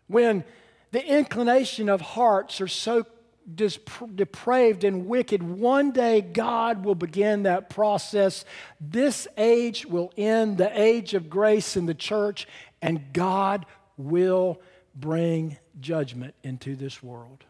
when 0.06 0.44
the 0.90 1.02
inclination 1.02 1.88
of 1.88 2.02
hearts 2.02 2.60
are 2.60 2.68
so 2.68 3.06
depraved 3.54 4.84
and 4.84 5.06
wicked, 5.06 5.42
one 5.42 5.92
day 5.92 6.20
God 6.20 6.84
will 6.84 6.94
begin 6.94 7.44
that 7.44 7.70
process. 7.70 8.44
This 8.78 9.26
age 9.38 9.86
will 9.86 10.12
end, 10.18 10.58
the 10.58 10.78
age 10.78 11.14
of 11.14 11.30
grace 11.30 11.78
in 11.78 11.86
the 11.86 11.94
church, 11.94 12.46
and 12.82 13.14
God 13.14 13.64
will 13.96 14.60
bring 14.94 15.56
judgment 15.80 16.34
into 16.42 16.76
this 16.76 17.02
world. 17.02 17.44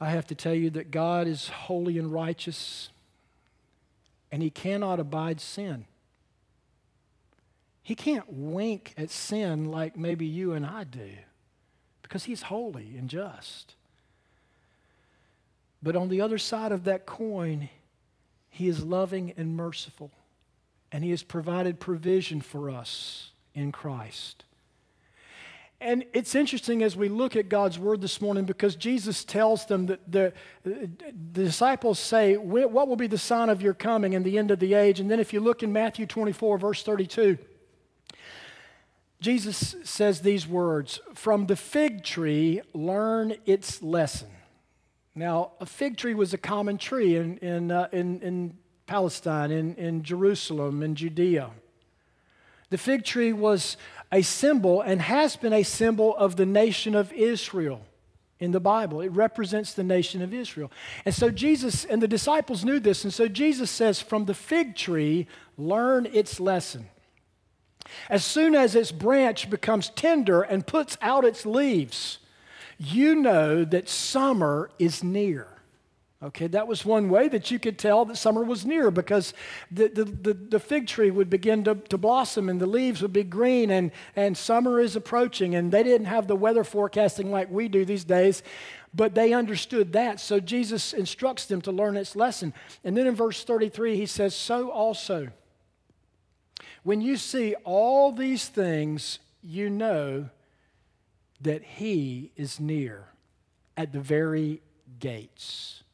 I 0.00 0.10
have 0.10 0.26
to 0.28 0.34
tell 0.34 0.54
you 0.54 0.70
that 0.70 0.90
God 0.90 1.26
is 1.26 1.48
holy 1.48 1.98
and 1.98 2.12
righteous, 2.12 2.90
and 4.30 4.42
He 4.42 4.50
cannot 4.50 5.00
abide 5.00 5.40
sin. 5.40 5.86
He 7.82 7.94
can't 7.94 8.30
wink 8.30 8.94
at 8.96 9.10
sin 9.10 9.70
like 9.70 9.96
maybe 9.96 10.26
you 10.26 10.52
and 10.52 10.64
I 10.64 10.84
do 10.84 11.10
because 12.02 12.24
He's 12.24 12.42
holy 12.42 12.96
and 12.96 13.08
just. 13.08 13.74
But 15.82 15.96
on 15.96 16.08
the 16.08 16.20
other 16.20 16.38
side 16.38 16.72
of 16.72 16.84
that 16.84 17.06
coin, 17.06 17.68
He 18.50 18.68
is 18.68 18.84
loving 18.84 19.32
and 19.36 19.56
merciful, 19.56 20.10
and 20.92 21.02
He 21.02 21.10
has 21.10 21.22
provided 21.22 21.80
provision 21.80 22.40
for 22.40 22.70
us 22.70 23.30
in 23.54 23.72
Christ. 23.72 24.44
And 25.80 26.04
it's 26.12 26.34
interesting 26.34 26.82
as 26.82 26.96
we 26.96 27.08
look 27.08 27.36
at 27.36 27.48
God's 27.48 27.78
word 27.78 28.00
this 28.00 28.20
morning 28.20 28.44
because 28.44 28.74
Jesus 28.74 29.22
tells 29.22 29.66
them 29.66 29.86
that 29.86 30.10
the, 30.10 30.32
the, 30.64 30.88
disciples 31.32 32.00
say, 32.00 32.36
What 32.36 32.88
will 32.88 32.96
be 32.96 33.06
the 33.06 33.18
sign 33.18 33.48
of 33.48 33.62
your 33.62 33.74
coming 33.74 34.14
and 34.16 34.24
the 34.24 34.38
end 34.38 34.50
of 34.50 34.58
the 34.58 34.74
age? 34.74 34.98
And 34.98 35.08
then 35.08 35.20
if 35.20 35.32
you 35.32 35.38
look 35.38 35.62
in 35.62 35.72
Matthew 35.72 36.04
24, 36.04 36.58
verse 36.58 36.82
32, 36.82 37.38
Jesus 39.20 39.76
says 39.84 40.20
these 40.20 40.48
words 40.48 41.00
From 41.14 41.46
the 41.46 41.56
fig 41.56 42.02
tree, 42.02 42.60
learn 42.74 43.36
its 43.46 43.80
lesson. 43.80 44.30
Now, 45.14 45.52
a 45.60 45.66
fig 45.66 45.96
tree 45.96 46.14
was 46.14 46.34
a 46.34 46.38
common 46.38 46.78
tree 46.78 47.16
in, 47.16 47.38
in, 47.38 47.70
uh, 47.70 47.88
in, 47.92 48.20
in 48.20 48.58
Palestine, 48.86 49.52
in, 49.52 49.74
in 49.76 50.02
Jerusalem, 50.02 50.82
in 50.82 50.96
Judea. 50.96 51.50
The 52.70 52.78
fig 52.78 53.04
tree 53.04 53.32
was 53.32 53.76
a 54.10 54.22
symbol 54.22 54.80
and 54.80 55.02
has 55.02 55.36
been 55.36 55.52
a 55.52 55.62
symbol 55.62 56.16
of 56.16 56.36
the 56.36 56.46
nation 56.46 56.94
of 56.94 57.12
Israel 57.12 57.82
in 58.40 58.52
the 58.52 58.60
Bible. 58.60 59.00
It 59.00 59.12
represents 59.12 59.74
the 59.74 59.82
nation 59.82 60.22
of 60.22 60.32
Israel. 60.32 60.70
And 61.04 61.14
so 61.14 61.30
Jesus 61.30 61.84
and 61.84 62.00
the 62.00 62.08
disciples 62.08 62.64
knew 62.64 62.80
this. 62.80 63.04
And 63.04 63.12
so 63.12 63.28
Jesus 63.28 63.70
says, 63.70 64.00
From 64.00 64.24
the 64.24 64.34
fig 64.34 64.76
tree, 64.76 65.26
learn 65.56 66.06
its 66.06 66.40
lesson. 66.40 66.88
As 68.08 68.24
soon 68.24 68.54
as 68.54 68.74
its 68.74 68.92
branch 68.92 69.48
becomes 69.48 69.90
tender 69.90 70.42
and 70.42 70.66
puts 70.66 70.96
out 71.00 71.24
its 71.24 71.46
leaves, 71.46 72.18
you 72.78 73.14
know 73.14 73.64
that 73.64 73.88
summer 73.88 74.70
is 74.78 75.02
near. 75.02 75.57
Okay, 76.20 76.48
that 76.48 76.66
was 76.66 76.84
one 76.84 77.08
way 77.10 77.28
that 77.28 77.52
you 77.52 77.60
could 77.60 77.78
tell 77.78 78.04
that 78.04 78.16
summer 78.16 78.42
was 78.42 78.66
near 78.66 78.90
because 78.90 79.34
the, 79.70 79.86
the, 79.86 80.04
the, 80.04 80.34
the, 80.34 80.58
fig 80.58 80.88
tree 80.88 81.12
would 81.12 81.30
begin 81.30 81.62
to, 81.62 81.76
to 81.76 81.96
blossom 81.96 82.48
and 82.48 82.60
the 82.60 82.66
leaves 82.66 83.00
would 83.02 83.12
be 83.12 83.22
green 83.22 83.70
and, 83.70 83.92
and 84.16 84.36
summer 84.36 84.80
is 84.80 84.96
approaching. 84.96 85.54
And 85.54 85.70
they 85.70 85.84
didn't 85.84 86.08
have 86.08 86.26
the 86.26 86.34
weather 86.34 86.64
forecasting 86.64 87.30
like 87.30 87.48
we 87.52 87.68
do 87.68 87.84
these 87.84 88.02
days, 88.02 88.42
but 88.92 89.14
they 89.14 89.32
understood 89.32 89.92
that. 89.92 90.18
So 90.18 90.40
Jesus 90.40 90.92
instructs 90.92 91.46
them 91.46 91.60
to 91.62 91.70
learn 91.70 91.96
its 91.96 92.16
lesson. 92.16 92.52
And 92.82 92.96
then 92.96 93.06
in 93.06 93.14
verse 93.14 93.44
33, 93.44 93.94
he 93.94 94.06
says, 94.06 94.34
So 94.34 94.72
also, 94.72 95.28
when 96.82 97.00
you 97.00 97.16
see 97.16 97.54
all 97.62 98.10
these 98.10 98.48
things, 98.48 99.20
you 99.40 99.70
know 99.70 100.30
that 101.40 101.62
he 101.62 102.32
is 102.34 102.58
near 102.58 103.04
at 103.76 103.92
the 103.92 104.00
very 104.00 104.62
gates. 104.98 105.84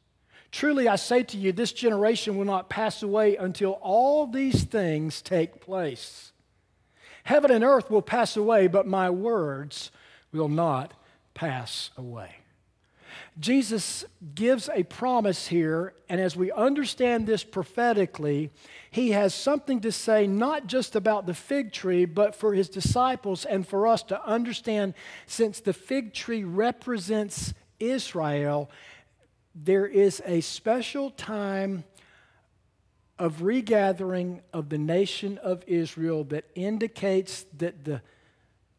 Truly, 0.55 0.87
I 0.87 0.95
say 0.95 1.21
to 1.21 1.37
you, 1.37 1.51
this 1.51 1.73
generation 1.73 2.37
will 2.37 2.45
not 2.45 2.69
pass 2.69 3.03
away 3.03 3.35
until 3.35 3.71
all 3.81 4.25
these 4.25 4.63
things 4.63 5.21
take 5.21 5.59
place. 5.59 6.31
Heaven 7.25 7.51
and 7.51 7.61
earth 7.61 7.91
will 7.91 8.01
pass 8.01 8.37
away, 8.37 8.67
but 8.67 8.87
my 8.87 9.09
words 9.09 9.91
will 10.31 10.47
not 10.47 10.93
pass 11.33 11.89
away. 11.97 12.37
Jesus 13.37 14.05
gives 14.33 14.69
a 14.73 14.83
promise 14.83 15.47
here, 15.47 15.93
and 16.07 16.21
as 16.21 16.37
we 16.37 16.53
understand 16.53 17.27
this 17.27 17.43
prophetically, 17.43 18.49
he 18.89 19.11
has 19.11 19.35
something 19.35 19.81
to 19.81 19.91
say 19.91 20.25
not 20.25 20.67
just 20.67 20.95
about 20.95 21.25
the 21.25 21.33
fig 21.33 21.73
tree, 21.73 22.05
but 22.05 22.33
for 22.33 22.53
his 22.53 22.69
disciples 22.69 23.43
and 23.43 23.67
for 23.67 23.87
us 23.87 24.03
to 24.03 24.25
understand 24.25 24.93
since 25.25 25.59
the 25.59 25.73
fig 25.73 26.13
tree 26.13 26.45
represents 26.45 27.53
Israel 27.77 28.69
there 29.55 29.85
is 29.85 30.21
a 30.25 30.41
special 30.41 31.09
time 31.11 31.85
of 33.17 33.41
regathering 33.41 34.41
of 34.51 34.67
the 34.67 34.77
nation 34.77 35.37
of 35.37 35.63
Israel 35.65 36.25
that 36.25 36.43
indicates 36.53 37.45
that 37.57 37.85
the, 37.85 38.01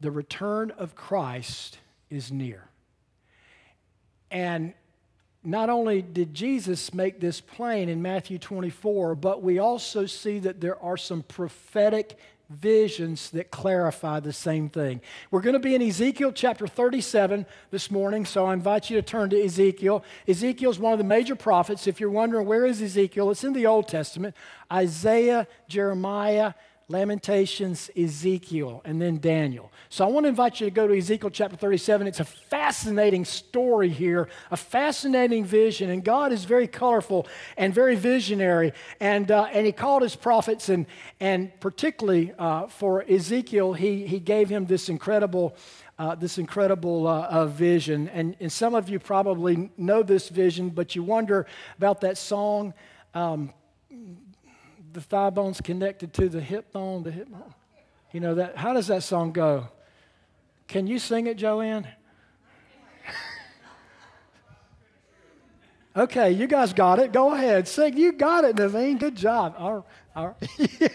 the 0.00 0.10
return 0.10 0.70
of 0.72 0.94
Christ 0.94 1.78
is 2.10 2.30
near. 2.30 2.68
And 4.30 4.74
not 5.42 5.70
only 5.70 6.02
did 6.02 6.34
Jesus 6.34 6.92
make 6.92 7.20
this 7.20 7.40
plain 7.40 7.88
in 7.88 8.02
Matthew 8.02 8.38
24, 8.38 9.14
but 9.14 9.42
we 9.42 9.58
also 9.58 10.04
see 10.04 10.40
that 10.40 10.60
there 10.60 10.78
are 10.82 10.98
some 10.98 11.22
prophetic 11.22 12.18
visions 12.48 13.30
that 13.30 13.50
clarify 13.50 14.20
the 14.20 14.32
same 14.32 14.68
thing. 14.68 15.00
We're 15.30 15.40
going 15.40 15.54
to 15.54 15.58
be 15.58 15.74
in 15.74 15.82
Ezekiel 15.82 16.32
chapter 16.32 16.66
37 16.66 17.44
this 17.70 17.90
morning, 17.90 18.24
so 18.24 18.46
I 18.46 18.52
invite 18.52 18.88
you 18.88 18.96
to 18.96 19.02
turn 19.02 19.30
to 19.30 19.44
Ezekiel. 19.44 20.04
Ezekiel 20.28 20.70
is 20.70 20.78
one 20.78 20.92
of 20.92 20.98
the 20.98 21.04
major 21.04 21.34
prophets. 21.34 21.86
If 21.86 22.00
you're 22.00 22.10
wondering 22.10 22.46
where 22.46 22.66
is 22.66 22.80
Ezekiel, 22.80 23.30
it's 23.30 23.44
in 23.44 23.52
the 23.52 23.66
Old 23.66 23.88
Testament. 23.88 24.36
Isaiah, 24.72 25.48
Jeremiah, 25.68 26.54
Lamentations, 26.88 27.90
Ezekiel, 27.96 28.80
and 28.84 29.02
then 29.02 29.18
Daniel. 29.18 29.72
So 29.88 30.04
I 30.06 30.08
want 30.08 30.22
to 30.22 30.28
invite 30.28 30.60
you 30.60 30.68
to 30.68 30.70
go 30.70 30.86
to 30.86 30.96
Ezekiel 30.96 31.30
chapter 31.30 31.56
37. 31.56 32.06
It's 32.06 32.20
a 32.20 32.24
fascinating 32.24 33.24
story 33.24 33.88
here, 33.88 34.28
a 34.52 34.56
fascinating 34.56 35.44
vision, 35.44 35.90
and 35.90 36.04
God 36.04 36.30
is 36.30 36.44
very 36.44 36.68
colorful 36.68 37.26
and 37.56 37.74
very 37.74 37.96
visionary. 37.96 38.72
And, 39.00 39.32
uh, 39.32 39.48
and 39.52 39.66
He 39.66 39.72
called 39.72 40.02
His 40.02 40.14
prophets, 40.14 40.68
and, 40.68 40.86
and 41.18 41.50
particularly 41.58 42.32
uh, 42.38 42.68
for 42.68 43.04
Ezekiel, 43.10 43.72
he, 43.72 44.06
he 44.06 44.20
gave 44.20 44.48
him 44.48 44.66
this 44.66 44.88
incredible. 44.88 45.56
Uh, 45.98 46.14
this 46.14 46.36
incredible 46.36 47.06
uh, 47.06 47.22
uh, 47.22 47.46
vision. 47.46 48.10
And, 48.10 48.36
and 48.38 48.52
some 48.52 48.74
of 48.74 48.90
you 48.90 48.98
probably 48.98 49.70
know 49.78 50.02
this 50.02 50.28
vision, 50.28 50.68
but 50.68 50.94
you 50.94 51.02
wonder 51.02 51.46
about 51.78 52.02
that 52.02 52.18
song. 52.18 52.74
Um, 53.14 53.54
the 54.96 55.02
thigh 55.02 55.28
bone's 55.28 55.60
connected 55.60 56.14
to 56.14 56.30
the 56.30 56.40
hip 56.40 56.72
bone, 56.72 57.02
the 57.02 57.10
hip 57.10 57.28
bone. 57.28 57.52
You 58.12 58.20
know 58.20 58.36
that 58.36 58.56
how 58.56 58.72
does 58.72 58.86
that 58.86 59.02
song 59.02 59.30
go? 59.30 59.68
Can 60.68 60.86
you 60.86 60.98
sing 60.98 61.26
it, 61.26 61.36
Joanne? 61.36 61.86
okay, 65.96 66.30
you 66.30 66.46
guys 66.46 66.72
got 66.72 66.98
it. 66.98 67.12
Go 67.12 67.34
ahead. 67.34 67.68
Sing. 67.68 67.98
You 67.98 68.12
got 68.12 68.44
it, 68.44 68.56
Naveen. 68.56 68.98
Good 68.98 69.16
job. 69.16 69.54
All 69.58 69.74
right. 69.74 69.84
All 70.16 70.26
right. 70.28 70.92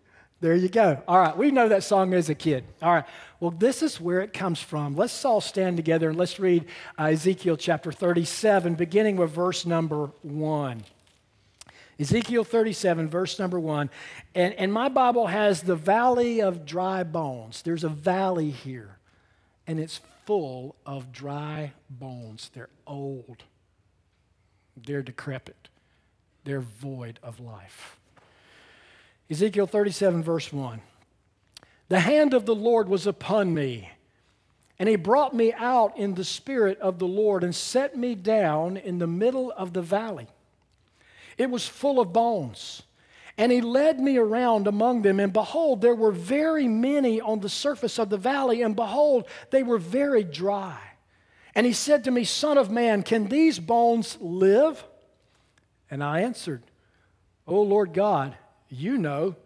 there 0.40 0.56
you 0.56 0.68
go. 0.68 1.00
All 1.06 1.20
right. 1.20 1.36
We 1.36 1.52
know 1.52 1.68
that 1.68 1.84
song 1.84 2.12
as 2.12 2.28
a 2.28 2.34
kid. 2.34 2.64
All 2.82 2.92
right. 2.92 3.04
Well, 3.38 3.52
this 3.52 3.84
is 3.84 4.00
where 4.00 4.20
it 4.20 4.32
comes 4.32 4.60
from. 4.60 4.96
Let's 4.96 5.24
all 5.24 5.40
stand 5.40 5.76
together 5.76 6.08
and 6.08 6.18
let's 6.18 6.40
read 6.40 6.66
uh, 6.98 7.04
Ezekiel 7.04 7.56
chapter 7.56 7.92
37, 7.92 8.74
beginning 8.74 9.14
with 9.14 9.30
verse 9.30 9.64
number 9.64 10.10
1. 10.22 10.82
Ezekiel 11.98 12.44
37, 12.44 13.08
verse 13.08 13.38
number 13.38 13.60
one. 13.60 13.88
And, 14.34 14.54
and 14.54 14.72
my 14.72 14.88
Bible 14.88 15.28
has 15.28 15.62
the 15.62 15.76
valley 15.76 16.40
of 16.40 16.66
dry 16.66 17.04
bones. 17.04 17.62
There's 17.62 17.84
a 17.84 17.88
valley 17.88 18.50
here, 18.50 18.98
and 19.66 19.78
it's 19.78 20.00
full 20.24 20.74
of 20.84 21.12
dry 21.12 21.72
bones. 21.88 22.50
They're 22.52 22.70
old, 22.86 23.44
they're 24.76 25.02
decrepit, 25.02 25.68
they're 26.44 26.60
void 26.60 27.20
of 27.22 27.38
life. 27.40 27.98
Ezekiel 29.30 29.66
37, 29.66 30.22
verse 30.22 30.52
1. 30.52 30.80
The 31.88 32.00
hand 32.00 32.34
of 32.34 32.46
the 32.46 32.54
Lord 32.54 32.88
was 32.88 33.06
upon 33.06 33.54
me, 33.54 33.90
and 34.78 34.88
he 34.88 34.96
brought 34.96 35.34
me 35.34 35.52
out 35.52 35.96
in 35.96 36.14
the 36.14 36.24
spirit 36.24 36.78
of 36.80 36.98
the 36.98 37.06
Lord 37.06 37.44
and 37.44 37.54
set 37.54 37.96
me 37.96 38.14
down 38.14 38.76
in 38.76 38.98
the 38.98 39.06
middle 39.06 39.52
of 39.52 39.72
the 39.72 39.82
valley. 39.82 40.26
It 41.38 41.50
was 41.50 41.66
full 41.66 42.00
of 42.00 42.12
bones. 42.12 42.82
And 43.36 43.50
he 43.50 43.60
led 43.60 43.98
me 43.98 44.16
around 44.16 44.66
among 44.68 45.02
them, 45.02 45.18
and 45.18 45.32
behold, 45.32 45.80
there 45.80 45.94
were 45.94 46.12
very 46.12 46.68
many 46.68 47.20
on 47.20 47.40
the 47.40 47.48
surface 47.48 47.98
of 47.98 48.08
the 48.08 48.16
valley, 48.16 48.62
and 48.62 48.76
behold, 48.76 49.26
they 49.50 49.64
were 49.64 49.78
very 49.78 50.22
dry. 50.22 50.78
And 51.54 51.66
he 51.66 51.72
said 51.72 52.04
to 52.04 52.10
me, 52.10 52.24
Son 52.24 52.58
of 52.58 52.70
man, 52.70 53.02
can 53.02 53.26
these 53.26 53.58
bones 53.58 54.16
live? 54.20 54.84
And 55.90 56.02
I 56.02 56.20
answered, 56.20 56.62
O 57.46 57.60
Lord 57.60 57.92
God, 57.92 58.36
you 58.68 58.98
know. 58.98 59.36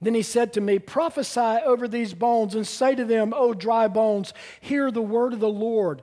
Then 0.00 0.14
he 0.14 0.22
said 0.22 0.52
to 0.54 0.60
me, 0.60 0.80
Prophesy 0.80 1.40
over 1.64 1.86
these 1.86 2.14
bones 2.14 2.56
and 2.56 2.66
say 2.66 2.94
to 2.96 3.04
them, 3.04 3.32
O 3.34 3.54
dry 3.54 3.86
bones, 3.86 4.34
hear 4.60 4.90
the 4.90 5.02
word 5.02 5.32
of 5.32 5.40
the 5.40 5.48
Lord. 5.48 6.02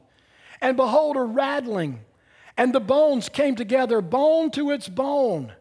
and 0.61 0.77
behold, 0.77 1.17
a 1.17 1.21
rattling. 1.21 2.01
And 2.57 2.73
the 2.73 2.79
bones 2.79 3.29
came 3.29 3.55
together, 3.55 4.01
bone 4.01 4.51
to 4.51 4.71
its 4.71 4.87
bone. 4.87 5.53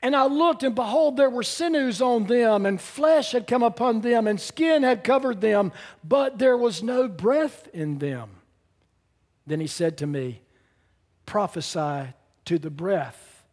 And 0.00 0.14
I 0.14 0.26
looked, 0.26 0.62
and 0.62 0.74
behold, 0.74 1.16
there 1.16 1.30
were 1.30 1.42
sinews 1.42 2.00
on 2.00 2.26
them, 2.26 2.66
and 2.66 2.80
flesh 2.80 3.32
had 3.32 3.46
come 3.46 3.62
upon 3.62 4.00
them, 4.00 4.26
and 4.26 4.40
skin 4.40 4.82
had 4.82 5.02
covered 5.02 5.40
them, 5.40 5.72
but 6.04 6.38
there 6.38 6.56
was 6.56 6.82
no 6.82 7.08
breath 7.08 7.68
in 7.72 7.98
them. 7.98 8.30
Then 9.46 9.60
he 9.60 9.66
said 9.66 9.98
to 9.98 10.06
me, 10.06 10.42
Prophesy 11.26 12.14
to 12.44 12.58
the 12.58 12.70
breath. 12.70 13.44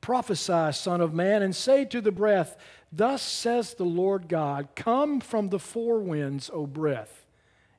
Prophesy, 0.00 0.72
Son 0.72 1.00
of 1.00 1.14
Man, 1.14 1.42
and 1.42 1.54
say 1.54 1.84
to 1.86 2.00
the 2.00 2.12
breath, 2.12 2.56
Thus 2.92 3.22
says 3.22 3.74
the 3.74 3.84
Lord 3.84 4.28
God, 4.28 4.68
Come 4.74 5.20
from 5.20 5.48
the 5.48 5.58
four 5.58 6.00
winds, 6.00 6.50
O 6.52 6.66
breath, 6.66 7.21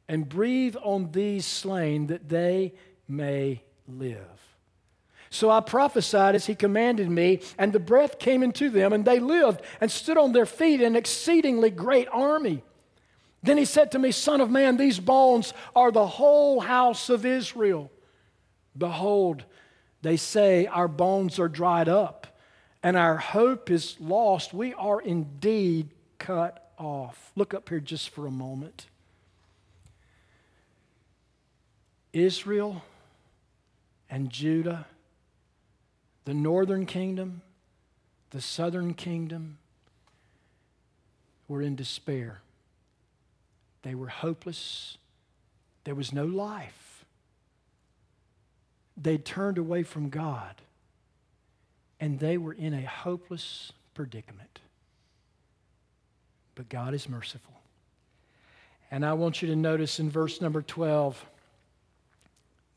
and 0.07 0.27
breathe 0.27 0.75
on 0.81 1.11
these 1.11 1.45
slain 1.45 2.07
that 2.07 2.29
they 2.29 2.73
may 3.07 3.63
live. 3.87 4.19
So 5.29 5.49
I 5.49 5.61
prophesied 5.61 6.35
as 6.35 6.45
he 6.45 6.53
commanded 6.53 7.09
me, 7.09 7.41
and 7.57 7.73
the 7.73 7.79
breath 7.79 8.19
came 8.19 8.43
into 8.43 8.69
them, 8.69 8.93
and 8.93 9.03
they 9.03 9.19
lived 9.19 9.61
and 9.81 9.89
stood 9.89 10.17
on 10.17 10.31
their 10.31 10.45
feet, 10.45 10.79
an 10.79 10.95
exceedingly 10.95 11.71
great 11.71 12.07
army. 12.11 12.63
Then 13.41 13.57
he 13.57 13.65
said 13.65 13.91
to 13.91 13.99
me, 13.99 14.11
Son 14.11 14.41
of 14.41 14.51
man, 14.51 14.77
these 14.77 14.99
bones 14.99 15.53
are 15.75 15.91
the 15.91 16.05
whole 16.05 16.59
house 16.59 17.09
of 17.09 17.25
Israel. 17.25 17.91
Behold, 18.77 19.43
they 20.03 20.17
say, 20.17 20.67
Our 20.67 20.87
bones 20.87 21.39
are 21.39 21.49
dried 21.49 21.89
up, 21.89 22.27
and 22.83 22.95
our 22.95 23.17
hope 23.17 23.71
is 23.71 23.95
lost. 23.99 24.53
We 24.53 24.75
are 24.75 25.01
indeed 25.01 25.89
cut 26.19 26.71
off. 26.77 27.31
Look 27.35 27.53
up 27.55 27.69
here 27.69 27.79
just 27.79 28.09
for 28.09 28.27
a 28.27 28.31
moment. 28.31 28.85
Israel 32.13 32.83
and 34.09 34.29
Judah 34.29 34.85
the 36.25 36.33
northern 36.33 36.85
kingdom, 36.85 37.41
the 38.29 38.41
southern 38.41 38.93
kingdom 38.93 39.57
were 41.47 41.61
in 41.61 41.75
despair. 41.75 42.41
They 43.81 43.95
were 43.95 44.07
hopeless. 44.07 44.97
There 45.83 45.95
was 45.95 46.13
no 46.13 46.25
life. 46.25 47.05
They 48.95 49.17
turned 49.17 49.57
away 49.57 49.83
from 49.83 50.09
God, 50.09 50.55
and 51.99 52.19
they 52.19 52.37
were 52.37 52.53
in 52.53 52.73
a 52.73 52.85
hopeless 52.85 53.73
predicament. 53.93 54.59
But 56.55 56.69
God 56.69 56.93
is 56.93 57.09
merciful. 57.09 57.53
And 58.91 59.03
I 59.03 59.13
want 59.13 59.41
you 59.41 59.47
to 59.49 59.55
notice 59.55 59.99
in 59.99 60.09
verse 60.09 60.39
number 60.39 60.61
12, 60.61 61.25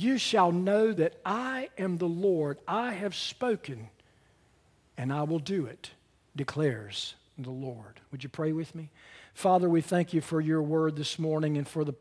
you 0.00 0.18
shall 0.18 0.52
know 0.52 0.92
that 0.92 1.14
I 1.24 1.68
am 1.76 1.98
the 1.98 2.06
Lord. 2.06 2.58
I 2.66 2.92
have 2.92 3.14
spoken 3.14 3.88
and 4.96 5.12
I 5.12 5.22
will 5.22 5.38
do 5.38 5.66
it, 5.66 5.90
declares 6.34 7.14
the 7.38 7.50
Lord. 7.50 8.00
Would 8.10 8.22
you 8.22 8.28
pray 8.28 8.52
with 8.52 8.74
me? 8.74 8.90
Father, 9.34 9.68
we 9.68 9.80
thank 9.80 10.12
you 10.12 10.20
for 10.20 10.40
your 10.40 10.62
word 10.62 10.96
this 10.96 11.18
morning 11.18 11.56
and 11.56 11.66
for 11.66 11.84
the 11.84 11.94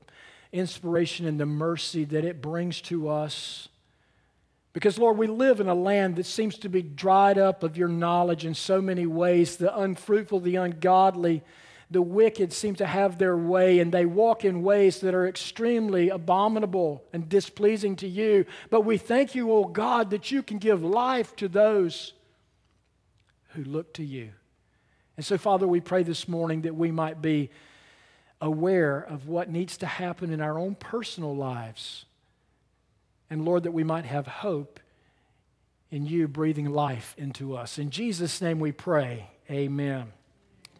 inspiration 0.51 1.25
and 1.25 1.39
the 1.39 1.45
mercy 1.45 2.03
that 2.05 2.25
it 2.25 2.41
brings 2.41 2.81
to 2.81 3.09
us. 3.09 3.67
Because, 4.73 4.97
Lord, 4.97 5.17
we 5.17 5.27
live 5.27 5.59
in 5.59 5.67
a 5.67 5.75
land 5.75 6.15
that 6.15 6.25
seems 6.25 6.57
to 6.59 6.69
be 6.69 6.81
dried 6.81 7.37
up 7.37 7.63
of 7.63 7.75
your 7.75 7.87
knowledge 7.87 8.45
in 8.45 8.53
so 8.53 8.81
many 8.81 9.05
ways. 9.05 9.57
The 9.57 9.77
unfruitful, 9.77 10.39
the 10.39 10.55
ungodly, 10.55 11.43
the 11.91 12.01
wicked 12.01 12.53
seem 12.53 12.75
to 12.75 12.85
have 12.85 13.17
their 13.17 13.35
way, 13.35 13.79
and 13.79 13.91
they 13.91 14.05
walk 14.05 14.45
in 14.45 14.61
ways 14.61 14.99
that 14.99 15.15
are 15.15 15.27
extremely 15.27 16.09
abominable 16.09 17.03
and 17.13 17.27
displeasing 17.27 17.95
to 17.97 18.07
you. 18.07 18.45
But 18.69 18.81
we 18.81 18.97
thank 18.97 19.33
you, 19.33 19.51
O 19.51 19.57
oh 19.57 19.65
God, 19.65 20.11
that 20.11 20.29
you 20.31 20.43
can 20.43 20.59
give 20.59 20.83
life 20.83 21.35
to 21.37 21.47
those 21.47 22.13
who 23.49 23.63
look 23.63 23.93
to 23.93 24.03
you. 24.03 24.29
And 25.17 25.25
so, 25.25 25.37
Father, 25.37 25.67
we 25.67 25.81
pray 25.81 26.03
this 26.03 26.27
morning 26.27 26.61
that 26.61 26.75
we 26.75 26.91
might 26.91 27.21
be 27.21 27.49
aware 28.39 28.99
of 28.99 29.27
what 29.27 29.49
needs 29.49 29.77
to 29.77 29.85
happen 29.85 30.31
in 30.31 30.41
our 30.41 30.57
own 30.57 30.75
personal 30.75 31.35
lives. 31.35 32.05
And 33.29 33.43
Lord, 33.43 33.63
that 33.63 33.71
we 33.71 33.83
might 33.83 34.05
have 34.05 34.27
hope 34.27 34.79
in 35.91 36.05
you 36.05 36.27
breathing 36.27 36.69
life 36.69 37.15
into 37.17 37.55
us. 37.55 37.79
In 37.79 37.89
Jesus' 37.89 38.41
name 38.41 38.59
we 38.59 38.71
pray. 38.71 39.31
Amen. 39.49 40.13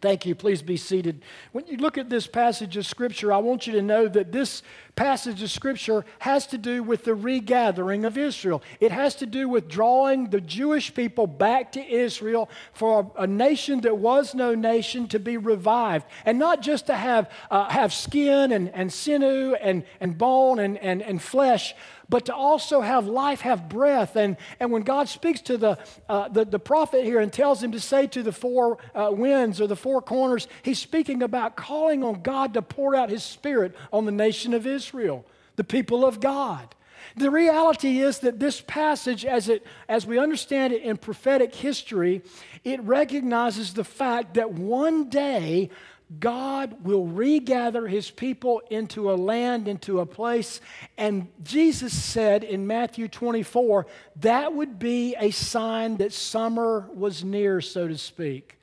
Thank 0.00 0.24
you. 0.24 0.34
Please 0.34 0.62
be 0.62 0.78
seated. 0.78 1.22
When 1.52 1.66
you 1.66 1.76
look 1.76 1.98
at 1.98 2.08
this 2.08 2.26
passage 2.26 2.76
of 2.78 2.86
Scripture, 2.86 3.32
I 3.32 3.38
want 3.38 3.66
you 3.66 3.74
to 3.74 3.82
know 3.82 4.08
that 4.08 4.32
this 4.32 4.62
passage 4.96 5.42
of 5.42 5.50
Scripture 5.50 6.06
has 6.20 6.46
to 6.48 6.58
do 6.58 6.82
with 6.82 7.04
the 7.04 7.14
regathering 7.14 8.06
of 8.06 8.16
Israel. 8.16 8.62
It 8.80 8.92
has 8.92 9.14
to 9.16 9.26
do 9.26 9.46
with 9.46 9.68
drawing 9.68 10.30
the 10.30 10.40
Jewish 10.40 10.94
people 10.94 11.26
back 11.26 11.72
to 11.72 11.86
Israel 11.86 12.48
for 12.72 13.12
a 13.18 13.26
nation 13.26 13.82
that 13.82 13.98
was 13.98 14.34
no 14.34 14.54
nation 14.54 15.06
to 15.08 15.18
be 15.18 15.36
revived. 15.36 16.06
And 16.24 16.38
not 16.38 16.62
just 16.62 16.86
to 16.86 16.94
have, 16.94 17.30
uh, 17.50 17.68
have 17.68 17.92
skin 17.92 18.52
and, 18.52 18.70
and 18.70 18.90
sinew 18.90 19.54
and, 19.54 19.84
and 20.00 20.16
bone 20.16 20.58
and, 20.58 20.78
and, 20.78 21.02
and 21.02 21.20
flesh, 21.20 21.74
but 22.10 22.26
to 22.26 22.34
also 22.34 22.80
have 22.80 23.06
life, 23.06 23.40
have 23.40 23.68
breath. 23.68 24.16
And, 24.16 24.36
and 24.58 24.72
when 24.72 24.82
God 24.82 25.08
speaks 25.08 25.40
to 25.42 25.56
the, 25.56 25.78
uh, 26.08 26.28
the, 26.28 26.44
the, 26.44 26.58
prophet 26.58 27.04
here 27.04 27.20
and 27.20 27.32
tells 27.32 27.62
him 27.62 27.72
to 27.72 27.80
say 27.80 28.08
to 28.08 28.22
the 28.22 28.32
four 28.32 28.78
uh, 28.94 29.10
winds 29.12 29.60
or 29.60 29.68
the 29.68 29.76
four 29.76 30.02
corners, 30.02 30.48
he's 30.62 30.80
speaking 30.80 31.22
about 31.22 31.56
calling 31.56 32.02
on 32.02 32.22
God 32.22 32.52
to 32.54 32.62
pour 32.62 32.94
out 32.96 33.08
his 33.08 33.22
spirit 33.22 33.74
on 33.92 34.04
the 34.04 34.12
nation 34.12 34.52
of 34.52 34.66
Israel, 34.66 35.24
the 35.54 35.64
people 35.64 36.04
of 36.04 36.20
God. 36.20 36.74
The 37.16 37.30
reality 37.30 38.00
is 38.00 38.20
that 38.20 38.38
this 38.38 38.60
passage, 38.60 39.24
as, 39.24 39.48
it, 39.48 39.66
as 39.88 40.06
we 40.06 40.18
understand 40.18 40.72
it 40.72 40.82
in 40.82 40.96
prophetic 40.96 41.54
history, 41.54 42.22
it 42.64 42.82
recognizes 42.82 43.74
the 43.74 43.84
fact 43.84 44.34
that 44.34 44.52
one 44.52 45.08
day 45.08 45.70
God 46.18 46.84
will 46.84 47.06
regather 47.06 47.86
his 47.86 48.10
people 48.10 48.62
into 48.68 49.12
a 49.12 49.14
land, 49.14 49.68
into 49.68 50.00
a 50.00 50.06
place. 50.06 50.60
And 50.98 51.28
Jesus 51.42 51.96
said 51.96 52.42
in 52.42 52.66
Matthew 52.66 53.06
24 53.06 53.86
that 54.16 54.52
would 54.52 54.78
be 54.78 55.14
a 55.18 55.30
sign 55.30 55.98
that 55.98 56.12
summer 56.12 56.88
was 56.92 57.22
near, 57.22 57.60
so 57.60 57.86
to 57.86 57.96
speak. 57.96 58.58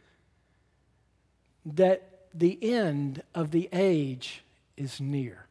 That 1.65 2.27
the 2.33 2.57
end 2.61 3.23
of 3.33 3.51
the 3.51 3.69
age 3.71 4.43
is 4.75 4.99
near. 4.99 5.46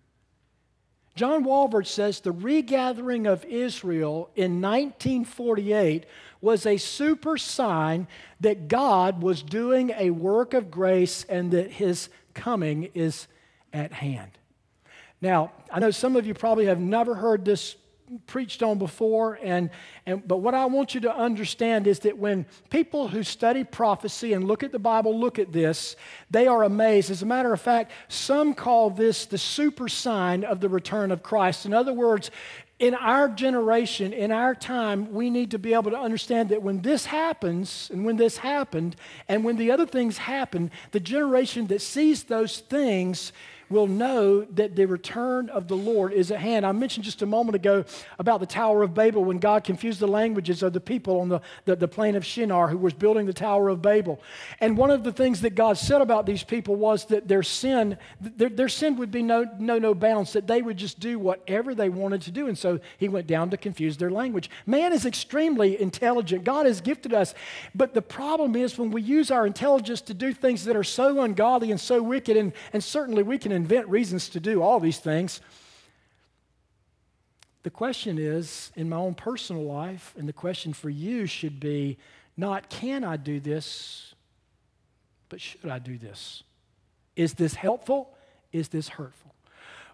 John 1.17 1.45
Walvoord 1.45 1.87
says 1.87 2.21
the 2.21 2.31
regathering 2.31 3.27
of 3.27 3.45
Israel 3.47 4.29
in 4.37 4.61
1948 4.61 6.05
was 6.43 6.67
a 6.67 6.77
super 6.77 7.39
sign 7.39 8.07
that 8.41 8.69
God 8.69 9.23
was 9.23 9.43
doing 9.43 9.93
a 9.97 10.11
work 10.11 10.53
of 10.53 10.71
grace 10.71 11.25
and 11.25 11.51
that 11.53 11.73
his 11.73 12.11
coming 12.35 12.91
is 12.93 13.29
at 13.73 13.93
hand. 13.93 14.33
Now, 15.23 15.53
I 15.73 15.79
know 15.81 15.91
some 15.91 16.17
of 16.17 16.27
you 16.27 16.35
probably 16.35 16.67
have 16.67 16.81
never 16.81 17.15
heard 17.15 17.47
this 17.47 17.77
preached 18.27 18.63
on 18.63 18.79
before 18.79 19.39
and, 19.43 19.71
and 20.07 20.27
but 20.27 20.39
what 20.39 20.55
i 20.55 20.65
want 20.65 20.95
you 20.95 21.01
to 21.01 21.15
understand 21.15 21.87
is 21.87 22.01
that 22.01 22.17
when 22.17 22.47
people 22.71 23.09
who 23.09 23.23
study 23.23 23.65
prophecy 23.65 24.33
and 24.33 24.47
look 24.47 24.63
at 24.63 24.73
the 24.73 24.79
bible 24.79 25.19
look 25.19 25.39
at 25.39 25.53
this 25.53 25.97
they 26.31 26.47
are 26.47 26.65
amazed. 26.65 27.11
As 27.11 27.23
a 27.23 27.27
matter 27.27 27.53
of 27.53 27.61
fact 27.61 27.93
some 28.09 28.55
call 28.55 28.91
this 28.91 29.27
the 29.27 29.39
super 29.39 29.89
sign 29.89 30.45
of 30.45 30.61
the 30.61 30.69
return 30.69 31.11
of 31.11 31.23
christ. 31.23 31.67
In 31.67 31.75
other 31.75 31.93
words 31.93 32.31
in 32.79 32.95
our 32.95 33.29
generation, 33.29 34.13
in 34.13 34.31
our 34.31 34.55
time, 34.55 35.13
we 35.13 35.31
need 35.31 35.53
to 35.53 35.59
be 35.59 35.73
able 35.73 35.91
to 35.91 35.99
understand 35.99 36.51
that 36.51 36.63
when 36.63 36.83
this 36.83 37.07
happens, 37.07 37.89
and 37.91 38.05
when 38.05 38.17
this 38.17 38.37
happened, 38.37 38.97
and 39.29 39.45
when 39.45 39.57
the 39.57 39.71
other 39.71 39.87
things 39.87 40.19
happen, 40.19 40.71
the 40.91 41.01
generation 41.01 41.69
that 41.69 41.81
sees 41.81 42.25
those 42.25 42.59
things 42.59 43.33
will 43.69 43.87
know 43.87 44.43
that 44.43 44.77
the 44.77 44.87
return 44.87 45.49
of 45.51 45.69
the 45.69 45.77
Lord 45.77 46.13
is 46.13 46.31
at 46.31 46.41
hand. 46.41 46.65
I 46.65 46.73
mentioned 46.73 47.05
just 47.05 47.23
a 47.23 47.27
moment 47.27 47.57
ago 47.57 47.85
about 48.19 48.41
the 48.41 48.47
Tower 48.47 48.83
of 48.83 48.95
Babel 48.95 49.25
when 49.25 49.39
God 49.39 49.65
confused 49.65 50.01
the 50.01 50.07
languages 50.07 50.63
of 50.63 50.73
the 50.73 50.81
people 50.81 51.21
on 51.21 51.29
the, 51.29 51.41
the, 51.65 51.77
the 51.77 51.89
plain 51.89 52.15
of 52.15 52.25
Shinar 52.25 52.69
who 52.69 52.79
was 52.79 52.95
building 52.95 53.27
the 53.27 53.33
Tower 53.33 53.69
of 53.69 53.83
Babel. 53.83 54.21
And 54.61 54.77
one 54.77 54.91
of 54.91 55.03
the 55.03 55.13
things 55.13 55.41
that 55.41 55.55
God 55.55 55.79
said 55.79 56.01
about 56.01 56.27
these 56.27 56.45
people 56.45 56.77
was 56.77 57.07
that 57.07 57.27
their 57.29 57.43
sin, 57.43 57.99
their, 58.21 58.49
their 58.49 58.69
sin 58.69 58.97
would 58.97 59.11
be 59.11 59.23
no, 59.23 59.47
no, 59.59 59.79
no 59.79 59.95
bounds, 59.95 60.33
that 60.35 60.47
they 60.47 60.63
would 60.63 60.77
just 60.77 61.01
do 61.01 61.19
whatever 61.19 61.75
they 61.75 61.89
wanted 61.89 62.23
to 62.23 62.31
do. 62.31 62.47
And 62.47 62.57
so 62.57 62.79
he 62.99 63.09
went 63.09 63.27
down 63.27 63.51
to 63.51 63.57
confuse 63.57 63.97
their 63.97 64.11
language. 64.11 64.51
Man 64.65 64.93
is 64.93 65.05
extremely 65.07 65.81
intelligent. 65.81 66.45
God 66.45 66.67
has 66.67 66.81
gifted 66.81 67.13
us. 67.13 67.35
But 67.75 67.95
the 67.95 68.03
problem 68.03 68.55
is 68.55 68.79
when 68.79 68.91
we 68.91 69.03
use 69.03 69.31
our 69.31 69.47
intelligence 69.47 70.01
to 70.03 70.15
do 70.15 70.33
things 70.33 70.65
that 70.65 70.77
are 70.77 70.85
so 70.85 71.21
ungodly 71.23 71.71
and 71.71 71.81
so 71.81 72.03
wicked, 72.03 72.37
and, 72.37 72.53
and 72.73 72.83
certainly 72.83 73.23
we 73.23 73.39
can 73.39 73.56
invent 73.57 73.89
reasons 73.89 74.29
to 74.31 74.41
do 74.41 74.63
all 74.63 74.79
these 74.79 74.99
things. 74.99 75.41
The 77.65 77.71
question 77.71 78.19
is, 78.19 78.71
in 78.77 78.89
my 78.89 78.97
own 78.97 79.15
personal 79.15 79.65
life, 79.65 80.15
and 80.17 80.29
the 80.29 80.33
question 80.33 80.73
for 80.73 80.89
you 80.89 81.27
should 81.27 81.59
be 81.59 81.99
not 82.37 82.69
can 82.69 83.03
I 83.03 83.17
do 83.17 83.41
this, 83.41 84.15
but 85.29 85.41
should 85.41 85.69
I 85.69 85.79
do 85.79 85.99
this? 85.99 86.45
Is 87.17 87.35
this 87.35 87.55
helpful? 87.55 88.15
Is 88.53 88.69
this 88.69 88.89
hurtful? 88.89 89.35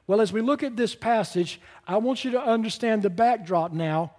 Well, 0.07 0.20
as 0.20 0.33
we 0.33 0.40
look 0.40 0.62
at 0.62 0.77
this 0.77 0.94
passage, 0.94 1.61
I 1.87 1.96
want 1.98 2.25
you 2.25 2.33
to 2.33 2.40
understand 2.40 3.03
the 3.03 3.11
backdrop 3.11 3.72
now. 3.72 4.12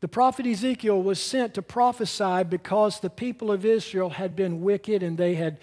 The 0.00 0.08
prophet 0.08 0.46
Ezekiel 0.46 1.02
was 1.02 1.20
sent 1.20 1.54
to 1.54 1.62
prophesy 1.62 2.44
because 2.44 3.00
the 3.00 3.10
people 3.10 3.52
of 3.52 3.64
Israel 3.64 4.10
had 4.10 4.34
been 4.34 4.62
wicked 4.62 5.02
and 5.02 5.18
they 5.18 5.34
had 5.34 5.58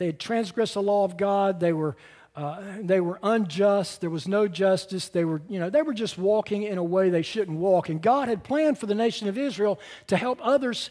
they 0.00 0.06
had 0.06 0.18
transgressed 0.18 0.74
the 0.74 0.82
law 0.82 1.04
of 1.04 1.18
God. 1.18 1.60
They 1.60 1.74
were, 1.74 1.94
uh, 2.34 2.62
they 2.80 3.02
were 3.02 3.18
unjust. 3.22 4.00
There 4.00 4.08
was 4.08 4.26
no 4.26 4.48
justice. 4.48 5.10
They 5.10 5.26
were, 5.26 5.42
you 5.46 5.60
know, 5.60 5.68
they 5.68 5.82
were 5.82 5.92
just 5.92 6.16
walking 6.16 6.62
in 6.62 6.78
a 6.78 6.82
way 6.82 7.10
they 7.10 7.20
shouldn't 7.20 7.58
walk. 7.58 7.90
And 7.90 8.00
God 8.00 8.28
had 8.28 8.42
planned 8.42 8.78
for 8.78 8.86
the 8.86 8.94
nation 8.94 9.28
of 9.28 9.36
Israel 9.36 9.78
to 10.06 10.16
help 10.16 10.38
others 10.42 10.88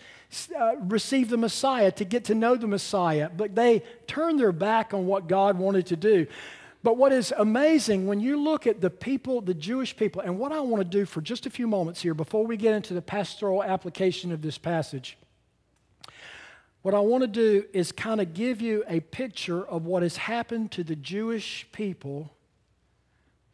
uh, 0.56 0.76
receive 0.78 1.30
the 1.30 1.38
Messiah, 1.38 1.92
to 1.94 2.06
get 2.06 2.26
to 2.26 2.36
know 2.36 2.56
the 2.56 2.68
Messiah. 2.68 3.32
But 3.36 3.56
they 3.56 3.82
turned 4.06 4.40
their 4.40 4.52
back 4.52 4.94
on 4.94 5.08
what 5.08 5.28
God 5.28 5.58
wanted 5.58 5.88
to 5.88 5.96
do. 5.96 6.28
But 6.84 6.96
what 6.96 7.12
is 7.12 7.34
amazing 7.36 8.06
when 8.06 8.20
you 8.20 8.40
look 8.40 8.68
at 8.68 8.80
the 8.80 8.92
people, 8.92 9.42
the 9.42 9.56
Jewish 9.56 9.98
people, 9.98 10.22
and 10.22 10.38
what 10.38 10.52
I 10.52 10.60
want 10.60 10.82
to 10.84 10.98
do 10.98 11.04
for 11.06 11.20
just 11.20 11.48
a 11.48 11.50
few 11.50 11.66
moments 11.66 12.00
here 12.00 12.14
before 12.14 12.46
we 12.46 12.58
get 12.58 12.76
into 12.76 12.94
the 12.94 13.02
pastoral 13.02 13.64
application 13.64 14.32
of 14.32 14.44
this 14.44 14.60
passage 14.60 15.18
what 16.82 16.94
I 16.94 17.00
want 17.00 17.24
to 17.24 17.28
do 17.28 17.66
is 17.74 17.92
kind 17.92 18.22
of 18.22 18.34
give 18.34 18.62
you 18.62 18.84
a 18.88 19.02
picture 19.02 19.66
of 19.66 19.86
what 19.86 20.04
has 20.04 20.18
happened 20.18 20.72
to 20.72 20.84
the 20.84 20.96
Jewish 20.96 21.68
people 21.72 22.34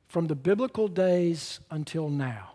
from 0.07 0.27
the 0.27 0.35
biblical 0.35 0.88
days 0.88 1.59
until 1.71 2.09
now. 2.09 2.51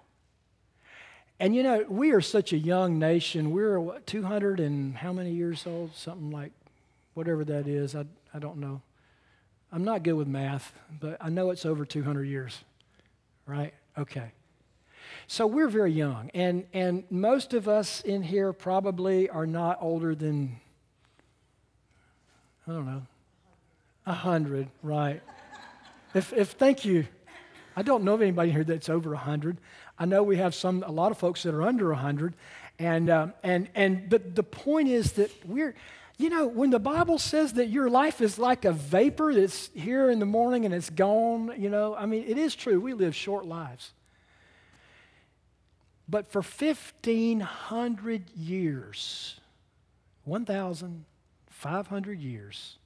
And 1.40 1.56
you 1.56 1.62
know, 1.62 1.84
we 1.88 2.12
are 2.12 2.20
such 2.20 2.52
a 2.52 2.58
young 2.58 2.98
nation. 2.98 3.50
We're 3.50 3.80
what, 3.80 4.06
200 4.06 4.60
and 4.60 4.94
how 4.94 5.12
many 5.12 5.32
years 5.32 5.66
old? 5.66 5.94
Something 5.94 6.30
like 6.30 6.52
whatever 7.14 7.44
that 7.46 7.66
is. 7.66 7.94
I, 7.96 8.04
I 8.32 8.38
don't 8.38 8.58
know. 8.58 8.82
I'm 9.72 9.84
not 9.84 10.02
good 10.02 10.12
with 10.12 10.28
math, 10.28 10.72
but 11.00 11.16
I 11.20 11.30
know 11.30 11.50
it's 11.50 11.64
over 11.64 11.84
200 11.84 12.24
years, 12.24 12.58
right? 13.46 13.72
Okay. 13.96 14.32
So 15.32 15.46
we're 15.46 15.68
very 15.68 15.92
young, 15.92 16.28
and, 16.34 16.64
and 16.72 17.04
most 17.08 17.54
of 17.54 17.68
us 17.68 18.00
in 18.00 18.24
here 18.24 18.52
probably 18.52 19.28
are 19.28 19.46
not 19.46 19.78
older 19.80 20.12
than, 20.12 20.56
I 22.66 22.72
don't 22.72 22.84
know, 22.84 23.02
a 24.06 24.12
hundred, 24.12 24.66
right? 24.82 25.22
if, 26.14 26.32
if, 26.32 26.50
thank 26.50 26.84
you. 26.84 27.06
I 27.76 27.82
don't 27.82 28.02
know 28.02 28.14
of 28.14 28.22
anybody 28.22 28.50
here 28.50 28.64
that's 28.64 28.88
over 28.88 29.14
a 29.14 29.18
hundred. 29.18 29.58
I 29.96 30.04
know 30.04 30.24
we 30.24 30.38
have 30.38 30.52
some, 30.52 30.82
a 30.82 30.90
lot 30.90 31.12
of 31.12 31.18
folks 31.18 31.44
that 31.44 31.54
are 31.54 31.62
under 31.62 31.92
a 31.92 31.96
hundred, 31.96 32.34
and 32.80 33.08
um, 33.08 33.32
and 33.44 33.68
and 33.76 34.10
but 34.10 34.34
the 34.34 34.42
point 34.42 34.88
is 34.88 35.12
that 35.12 35.30
we're, 35.46 35.76
you 36.18 36.28
know, 36.28 36.48
when 36.48 36.70
the 36.70 36.80
Bible 36.80 37.20
says 37.20 37.52
that 37.52 37.68
your 37.68 37.88
life 37.88 38.20
is 38.20 38.36
like 38.36 38.64
a 38.64 38.72
vapor 38.72 39.32
that's 39.32 39.70
here 39.74 40.10
in 40.10 40.18
the 40.18 40.26
morning 40.26 40.64
and 40.64 40.74
it's 40.74 40.90
gone, 40.90 41.54
you 41.56 41.70
know, 41.70 41.94
I 41.94 42.06
mean, 42.06 42.24
it 42.26 42.36
is 42.36 42.56
true. 42.56 42.80
We 42.80 42.94
live 42.94 43.14
short 43.14 43.46
lives. 43.46 43.92
But 46.10 46.26
for 46.26 46.42
1,500 46.42 48.30
years, 48.30 49.40
1,500 50.24 52.20
years, 52.20 52.78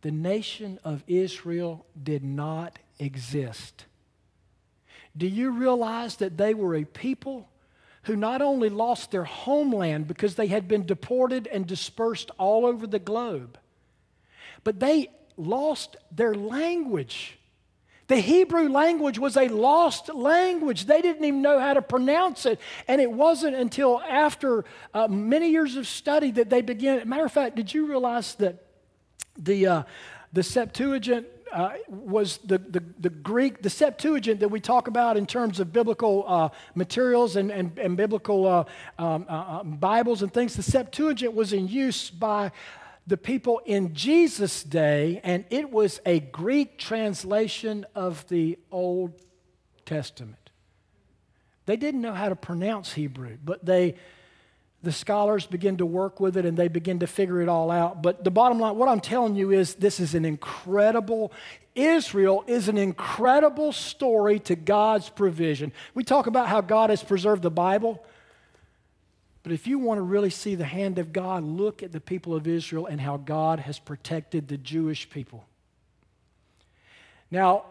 the 0.00 0.10
nation 0.10 0.80
of 0.82 1.04
Israel 1.06 1.86
did 2.02 2.24
not 2.24 2.80
exist. 2.98 3.84
Do 5.16 5.28
you 5.28 5.52
realize 5.52 6.16
that 6.16 6.36
they 6.36 6.52
were 6.52 6.74
a 6.74 6.84
people 6.84 7.48
who 8.04 8.16
not 8.16 8.42
only 8.42 8.68
lost 8.68 9.12
their 9.12 9.22
homeland 9.22 10.08
because 10.08 10.34
they 10.34 10.48
had 10.48 10.66
been 10.66 10.84
deported 10.84 11.46
and 11.46 11.64
dispersed 11.64 12.32
all 12.38 12.66
over 12.66 12.88
the 12.88 12.98
globe, 12.98 13.56
but 14.64 14.80
they 14.80 15.08
lost 15.36 15.96
their 16.10 16.34
language. 16.34 17.38
The 18.12 18.20
Hebrew 18.20 18.68
language 18.68 19.18
was 19.18 19.38
a 19.38 19.48
lost 19.48 20.12
language. 20.12 20.84
They 20.84 21.00
didn't 21.00 21.24
even 21.24 21.40
know 21.40 21.58
how 21.58 21.72
to 21.72 21.80
pronounce 21.80 22.44
it. 22.44 22.60
And 22.86 23.00
it 23.00 23.10
wasn't 23.10 23.56
until 23.56 24.02
after 24.02 24.66
uh, 24.92 25.08
many 25.08 25.48
years 25.48 25.76
of 25.76 25.86
study 25.86 26.30
that 26.32 26.50
they 26.50 26.60
began. 26.60 27.08
Matter 27.08 27.24
of 27.24 27.32
fact, 27.32 27.56
did 27.56 27.72
you 27.72 27.86
realize 27.86 28.34
that 28.34 28.66
the, 29.38 29.66
uh, 29.66 29.82
the 30.30 30.42
Septuagint 30.42 31.26
uh, 31.54 31.70
was 31.88 32.36
the, 32.44 32.58
the, 32.58 32.84
the, 33.00 33.08
Greek, 33.08 33.62
the 33.62 33.70
Septuagint 33.70 34.40
that 34.40 34.48
we 34.48 34.60
talk 34.60 34.88
about 34.88 35.16
in 35.16 35.24
terms 35.24 35.58
of 35.58 35.72
biblical 35.72 36.26
uh, 36.26 36.50
materials 36.74 37.36
and, 37.36 37.50
and, 37.50 37.78
and 37.78 37.96
biblical 37.96 38.46
uh, 38.46 38.64
um, 38.98 39.24
uh, 39.26 39.60
um, 39.60 39.76
Bibles 39.76 40.20
and 40.20 40.34
things. 40.34 40.54
The 40.54 40.62
Septuagint 40.62 41.32
was 41.32 41.54
in 41.54 41.66
use 41.66 42.10
by 42.10 42.52
the 43.06 43.16
people 43.16 43.60
in 43.64 43.94
Jesus' 43.94 44.62
day, 44.62 45.20
and 45.24 45.44
it 45.50 45.70
was 45.70 46.00
a 46.06 46.20
Greek 46.20 46.78
translation 46.78 47.84
of 47.94 48.26
the 48.28 48.58
Old 48.70 49.12
Testament. 49.84 50.50
They 51.66 51.76
didn't 51.76 52.00
know 52.00 52.14
how 52.14 52.28
to 52.28 52.36
pronounce 52.36 52.92
Hebrew, 52.92 53.38
but 53.44 53.64
they 53.64 53.96
the 54.82 54.92
scholars 54.92 55.46
begin 55.46 55.76
to 55.76 55.86
work 55.86 56.18
with 56.18 56.36
it 56.36 56.44
and 56.44 56.56
they 56.56 56.68
begin 56.68 56.98
to 56.98 57.06
figure 57.06 57.40
it 57.40 57.48
all 57.48 57.70
out. 57.70 58.02
But 58.02 58.24
the 58.24 58.30
bottom 58.30 58.58
line, 58.58 58.76
what 58.76 58.88
I'm 58.88 59.00
telling 59.00 59.36
you 59.36 59.52
is 59.52 59.74
this 59.74 60.00
is 60.00 60.14
an 60.14 60.24
incredible, 60.24 61.32
Israel 61.74 62.42
is 62.48 62.68
an 62.68 62.76
incredible 62.76 63.72
story 63.72 64.40
to 64.40 64.56
God's 64.56 65.08
provision. 65.08 65.72
We 65.94 66.02
talk 66.02 66.26
about 66.26 66.48
how 66.48 66.60
God 66.60 66.90
has 66.90 67.02
preserved 67.02 67.42
the 67.42 67.50
Bible. 67.50 68.04
But 69.42 69.52
if 69.52 69.66
you 69.66 69.78
want 69.78 69.98
to 69.98 70.02
really 70.02 70.30
see 70.30 70.54
the 70.54 70.64
hand 70.64 70.98
of 70.98 71.12
God, 71.12 71.42
look 71.42 71.82
at 71.82 71.92
the 71.92 72.00
people 72.00 72.34
of 72.34 72.46
Israel 72.46 72.86
and 72.86 73.00
how 73.00 73.16
God 73.16 73.58
has 73.60 73.78
protected 73.78 74.48
the 74.48 74.56
Jewish 74.56 75.10
people. 75.10 75.44
Now, 77.30 77.64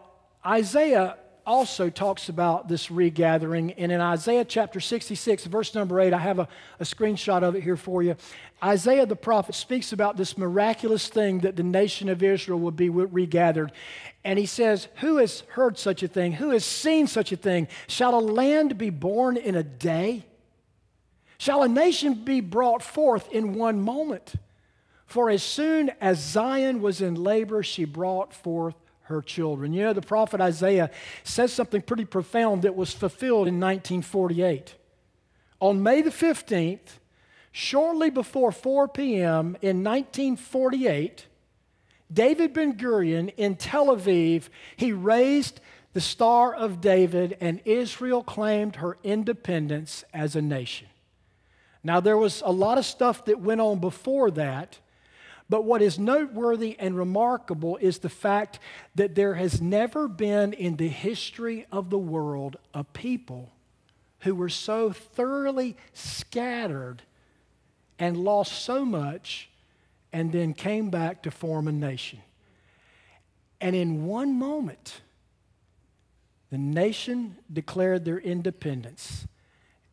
Isaiah 0.44 1.16
also 1.46 1.90
talks 1.90 2.28
about 2.28 2.68
this 2.68 2.90
regathering. 2.90 3.72
And 3.72 3.90
in 3.90 4.00
Isaiah 4.00 4.44
chapter 4.44 4.80
66, 4.80 5.44
verse 5.46 5.74
number 5.74 6.00
8, 6.00 6.12
I 6.12 6.18
have 6.18 6.38
a, 6.38 6.48
a, 6.78 6.84
screenshot 6.84 7.42
of 7.42 7.56
it 7.56 7.62
here 7.62 7.76
for 7.76 8.02
you. 8.02 8.16
Isaiah 8.62 9.06
the 9.06 9.16
prophet 9.16 9.54
speaks 9.54 9.92
about 9.92 10.16
this 10.16 10.38
miraculous 10.38 11.08
thing 11.08 11.40
that 11.40 11.56
the 11.56 11.62
nation 11.62 12.08
of 12.08 12.22
Israel 12.22 12.60
would 12.60 12.76
be 12.76 12.90
regathered. 12.90 13.72
And 14.24 14.38
he 14.38 14.46
says, 14.46 14.88
Who 14.96 15.16
has 15.16 15.40
heard 15.48 15.78
such 15.78 16.02
a 16.02 16.08
thing? 16.08 16.32
Who 16.32 16.50
has 16.50 16.64
seen 16.64 17.06
such 17.06 17.32
a 17.32 17.36
thing? 17.36 17.66
Shall 17.88 18.16
a 18.16 18.20
land 18.20 18.78
be 18.78 18.90
born 18.90 19.36
in 19.36 19.56
a 19.56 19.64
day? 19.64 20.24
Shall 21.42 21.64
a 21.64 21.68
nation 21.68 22.22
be 22.22 22.40
brought 22.40 22.84
forth 22.84 23.28
in 23.32 23.54
one 23.54 23.80
moment? 23.80 24.34
For 25.06 25.28
as 25.28 25.42
soon 25.42 25.90
as 26.00 26.20
Zion 26.20 26.80
was 26.80 27.00
in 27.00 27.16
labor, 27.16 27.64
she 27.64 27.84
brought 27.84 28.32
forth 28.32 28.76
her 29.06 29.20
children. 29.20 29.72
You 29.72 29.82
know, 29.82 29.92
the 29.92 30.02
prophet 30.02 30.40
Isaiah 30.40 30.88
says 31.24 31.52
something 31.52 31.82
pretty 31.82 32.04
profound 32.04 32.62
that 32.62 32.76
was 32.76 32.92
fulfilled 32.92 33.48
in 33.48 33.58
1948. 33.58 34.76
On 35.58 35.82
May 35.82 36.00
the 36.00 36.10
15th, 36.10 37.00
shortly 37.50 38.08
before 38.08 38.52
4 38.52 38.86
p.m. 38.86 39.56
in 39.60 39.82
1948, 39.82 41.26
David 42.12 42.52
Ben 42.52 42.74
Gurion 42.74 43.34
in 43.36 43.56
Tel 43.56 43.86
Aviv, 43.86 44.44
he 44.76 44.92
raised 44.92 45.60
the 45.92 46.00
Star 46.00 46.54
of 46.54 46.80
David, 46.80 47.36
and 47.40 47.60
Israel 47.64 48.22
claimed 48.22 48.76
her 48.76 48.96
independence 49.02 50.04
as 50.14 50.36
a 50.36 50.40
nation. 50.40 50.86
Now, 51.84 52.00
there 52.00 52.16
was 52.16 52.42
a 52.44 52.52
lot 52.52 52.78
of 52.78 52.84
stuff 52.84 53.24
that 53.24 53.40
went 53.40 53.60
on 53.60 53.80
before 53.80 54.30
that, 54.32 54.78
but 55.48 55.64
what 55.64 55.82
is 55.82 55.98
noteworthy 55.98 56.76
and 56.78 56.96
remarkable 56.96 57.76
is 57.78 57.98
the 57.98 58.08
fact 58.08 58.58
that 58.94 59.14
there 59.14 59.34
has 59.34 59.60
never 59.60 60.08
been 60.08 60.52
in 60.52 60.76
the 60.76 60.88
history 60.88 61.66
of 61.72 61.90
the 61.90 61.98
world 61.98 62.56
a 62.72 62.84
people 62.84 63.50
who 64.20 64.34
were 64.34 64.48
so 64.48 64.92
thoroughly 64.92 65.76
scattered 65.92 67.02
and 67.98 68.16
lost 68.16 68.52
so 68.64 68.84
much 68.84 69.50
and 70.12 70.32
then 70.32 70.52
came 70.52 70.90
back 70.90 71.22
to 71.22 71.30
form 71.30 71.66
a 71.66 71.72
nation. 71.72 72.20
And 73.60 73.74
in 73.74 74.06
one 74.06 74.38
moment, 74.38 75.00
the 76.50 76.58
nation 76.58 77.36
declared 77.52 78.04
their 78.04 78.18
independence. 78.18 79.26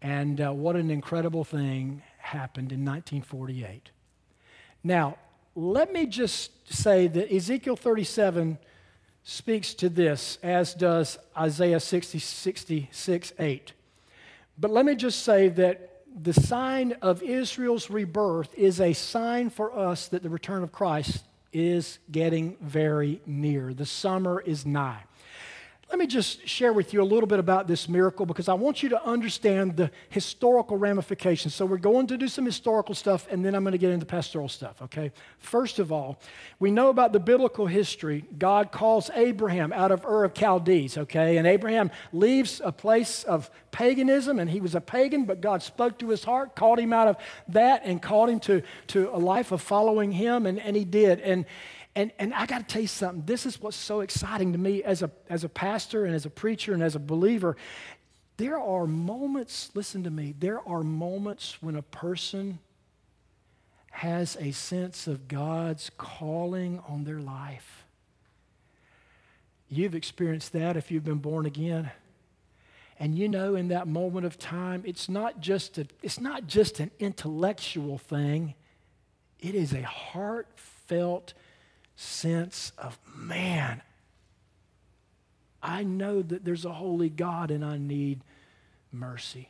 And 0.02 0.40
uh, 0.40 0.52
what 0.52 0.76
an 0.76 0.90
incredible 0.90 1.44
thing 1.44 2.02
happened 2.18 2.72
in 2.72 2.86
1948. 2.86 3.92
Now, 4.84 5.18
let 5.56 5.92
me 5.92 6.06
just 6.06 6.74
say 6.74 7.08
that 7.08 7.34
Ezekiel 7.34 7.76
37 7.76 8.58
speaks 9.24 9.74
to 9.76 9.90
this, 9.90 10.38
as 10.42 10.74
does 10.74 11.18
Isaiah 11.38 11.80
60, 11.80 12.20
66 12.20 13.34
8. 13.38 13.74
But 14.58 14.72
let 14.72 14.86
me 14.86 14.96
just 14.96 15.24
say 15.24 15.50
that 15.50 16.04
the 16.22 16.34
sign 16.34 16.94
of 17.02 17.22
Israel's 17.22 17.90
rebirth 17.90 18.54
is 18.56 18.82
a 18.82 18.94
sign 18.94 19.50
for 19.50 19.78
us 19.78 20.08
that 20.08 20.24
the 20.24 20.30
return 20.30 20.64
of 20.64 20.72
Christ 20.72 21.26
is 21.52 22.00
getting 22.12 22.58
very 22.62 23.22
near. 23.26 23.74
The 23.74 23.86
summer 23.86 24.42
is 24.42 24.66
nigh. 24.66 25.04
Let 25.90 25.98
me 25.98 26.06
just 26.06 26.48
share 26.48 26.72
with 26.72 26.94
you 26.94 27.02
a 27.02 27.04
little 27.04 27.26
bit 27.26 27.40
about 27.40 27.68
this 27.68 27.90
miracle 27.90 28.28
because 28.28 28.48
I 28.48 28.54
want 28.54 28.84
you 28.84 28.90
to 28.90 29.04
understand 29.04 29.76
the 29.76 29.90
historical 30.10 30.78
ramifications. 30.78 31.56
So, 31.56 31.66
we're 31.66 31.78
going 31.78 32.06
to 32.08 32.18
do 32.18 32.28
some 32.28 32.46
historical 32.46 32.94
stuff 32.94 33.28
and 33.32 33.44
then 33.44 33.56
I'm 33.56 33.64
going 33.64 33.72
to 33.72 33.80
get 33.80 33.90
into 33.90 34.06
pastoral 34.06 34.50
stuff, 34.50 34.84
okay? 34.84 35.12
First 35.40 35.80
of 35.80 35.92
all, 35.92 36.20
we 36.60 36.70
know 36.70 36.90
about 36.90 37.12
the 37.12 37.20
biblical 37.20 37.66
history. 37.66 38.24
God 38.38 38.72
calls 38.72 39.10
Abraham 39.16 39.74
out 39.74 39.92
of 39.92 40.06
Ur 40.06 40.26
of 40.26 40.36
Chaldees, 40.36 40.96
okay? 40.96 41.38
And 41.38 41.48
Abraham 41.48 41.90
leaves 42.14 42.62
a 42.64 42.72
place 42.72 43.24
of 43.24 43.50
paganism 43.72 44.38
and 44.38 44.48
he 44.48 44.62
was 44.62 44.76
a 44.76 44.82
pagan, 44.82 45.26
but 45.26 45.42
God 45.42 45.64
spoke 45.64 45.98
to 46.00 46.10
his 46.10 46.24
heart, 46.24 46.56
called 46.56 46.78
him 46.78 46.94
out 46.94 47.08
of 47.08 47.18
that, 47.48 47.82
and 47.84 48.00
called 48.00 48.30
him 48.30 48.40
to, 48.42 48.62
to 48.88 49.10
a 49.12 49.18
life 49.18 49.52
of 49.52 49.60
following 49.60 50.12
him, 50.12 50.46
and, 50.46 50.60
and 50.60 50.76
he 50.76 50.86
did. 50.86 51.20
And 51.22 51.46
and, 51.96 52.12
and 52.20 52.34
I 52.34 52.46
got 52.46 52.60
to 52.60 52.66
tell 52.66 52.82
you 52.82 52.88
something. 52.88 53.24
This 53.26 53.46
is 53.46 53.62
what's 53.62 53.78
so 53.78 54.02
exciting 54.02 54.52
to 54.54 54.58
me 54.58 54.84
as 54.84 55.02
a, 55.02 55.12
as 55.30 55.44
a 55.44 55.50
pastor 55.50 56.06
and 56.06 56.14
as 56.14 56.26
a 56.26 56.30
preacher 56.30 56.74
and 56.74 56.84
as 56.84 56.96
a 56.96 57.00
believer. 57.00 57.58
There 58.38 58.60
are 58.60 58.88
moments, 58.88 59.72
listen 59.74 60.04
to 60.04 60.10
me, 60.10 60.34
there 60.40 60.66
are 60.68 60.82
moments 60.82 61.62
when 61.62 61.76
a 61.76 61.82
person 61.82 62.60
has 63.92 64.38
a 64.40 64.52
sense 64.52 65.08
of 65.08 65.28
God's 65.28 65.92
calling 65.98 66.80
on 66.88 67.04
their 67.04 67.20
life. 67.20 67.84
You've 69.68 69.96
experienced 69.96 70.54
that 70.54 70.78
if 70.78 70.90
you've 70.90 71.04
been 71.04 71.18
born 71.18 71.46
again. 71.46 71.92
And 72.98 73.18
you 73.18 73.28
know, 73.28 73.56
in 73.56 73.70
that 73.70 73.88
moment 73.88 74.26
of 74.26 74.38
time, 74.38 74.84
it's 74.86 75.10
not 75.10 75.40
just, 75.40 75.78
a, 75.78 75.88
it's 76.02 76.20
not 76.20 76.48
just 76.48 76.80
an 76.80 76.92
intellectual 77.00 77.98
thing, 77.98 78.56
it 79.40 79.56
is 79.56 79.74
a 79.74 79.84
heartfelt 79.84 81.34
sense 82.00 82.72
of, 82.78 82.98
man, 83.14 83.82
I 85.62 85.84
know 85.84 86.22
that 86.22 86.46
there's 86.46 86.66
a 86.66 86.72
holy 86.72 87.10
God 87.10 87.52
and 87.52 87.64
I 87.64 87.78
need 87.78 88.22
mercy. 88.92 89.50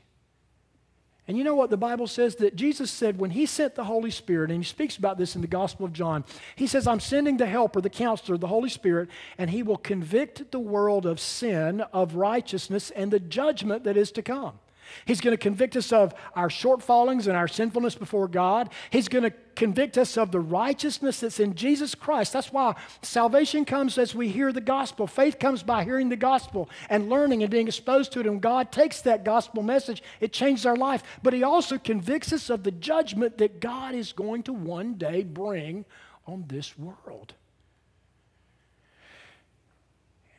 And 1.27 1.37
you 1.37 1.43
know 1.43 1.53
what 1.53 1.69
the 1.69 1.77
Bible 1.77 2.07
says? 2.07 2.37
That 2.37 2.55
Jesus 2.55 2.89
said 2.89 3.19
when 3.19 3.29
he 3.29 3.45
sent 3.45 3.75
the 3.75 3.83
Holy 3.83 4.09
Spirit, 4.09 4.49
and 4.49 4.63
he 4.63 4.67
speaks 4.67 4.97
about 4.97 5.19
this 5.19 5.35
in 5.35 5.41
the 5.41 5.47
Gospel 5.47 5.85
of 5.85 5.93
John, 5.93 6.25
he 6.55 6.65
says, 6.65 6.87
I'm 6.87 6.99
sending 6.99 7.37
the 7.37 7.45
helper, 7.45 7.81
the 7.81 7.89
counselor, 7.89 8.35
the 8.35 8.47
Holy 8.47 8.69
Spirit, 8.69 9.09
and 9.37 9.51
he 9.51 9.61
will 9.61 9.77
convict 9.77 10.51
the 10.51 10.59
world 10.59 11.05
of 11.05 11.19
sin, 11.19 11.81
of 11.93 12.15
righteousness, 12.15 12.89
and 12.89 13.11
the 13.11 13.19
judgment 13.19 13.83
that 13.83 13.95
is 13.95 14.11
to 14.13 14.23
come. 14.23 14.57
He's 15.05 15.21
going 15.21 15.35
to 15.35 15.41
convict 15.41 15.75
us 15.75 15.91
of 15.91 16.13
our 16.35 16.49
shortfallings 16.49 17.27
and 17.27 17.35
our 17.35 17.47
sinfulness 17.47 17.95
before 17.95 18.27
God. 18.27 18.69
He's 18.89 19.07
going 19.07 19.23
to 19.23 19.33
convict 19.55 19.97
us 19.97 20.17
of 20.17 20.31
the 20.31 20.39
righteousness 20.39 21.19
that's 21.19 21.39
in 21.39 21.53
Jesus 21.53 21.93
Christ. 21.93 22.31
That's 22.33 22.53
why 22.53 22.75
salvation 23.01 23.65
comes 23.65 23.97
as 23.97 24.15
we 24.15 24.29
hear 24.29 24.53
the 24.53 24.61
gospel. 24.61 25.05
Faith 25.05 25.37
comes 25.37 25.63
by 25.63 25.83
hearing 25.83 26.09
the 26.09 26.15
gospel 26.15 26.69
and 26.89 27.09
learning 27.09 27.43
and 27.43 27.51
being 27.51 27.67
exposed 27.67 28.13
to 28.13 28.21
it. 28.21 28.25
And 28.25 28.41
God 28.41 28.71
takes 28.71 29.01
that 29.01 29.25
gospel 29.25 29.61
message, 29.61 30.01
it 30.21 30.31
changes 30.31 30.65
our 30.65 30.77
life. 30.77 31.03
But 31.21 31.33
He 31.33 31.43
also 31.43 31.77
convicts 31.77 32.31
us 32.31 32.49
of 32.49 32.63
the 32.63 32.71
judgment 32.71 33.37
that 33.39 33.59
God 33.59 33.95
is 33.95 34.13
going 34.13 34.43
to 34.43 34.53
one 34.53 34.93
day 34.93 35.23
bring 35.23 35.85
on 36.25 36.45
this 36.47 36.77
world. 36.77 37.33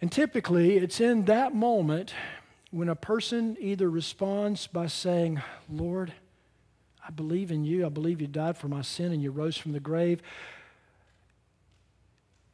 And 0.00 0.10
typically, 0.10 0.78
it's 0.78 1.00
in 1.00 1.26
that 1.26 1.54
moment 1.54 2.14
when 2.70 2.88
a 2.88 2.94
person 2.94 3.56
either 3.60 3.90
responds 3.90 4.66
by 4.66 4.86
saying, 4.86 5.40
Lord, 5.68 6.12
I 7.06 7.10
believe 7.10 7.50
in 7.50 7.64
you, 7.64 7.84
I 7.84 7.88
believe 7.88 8.20
you 8.20 8.26
died 8.26 8.56
for 8.56 8.68
my 8.68 8.82
sin 8.82 9.12
and 9.12 9.22
you 9.22 9.30
rose 9.30 9.56
from 9.56 9.72
the 9.72 9.80
grave, 9.80 10.22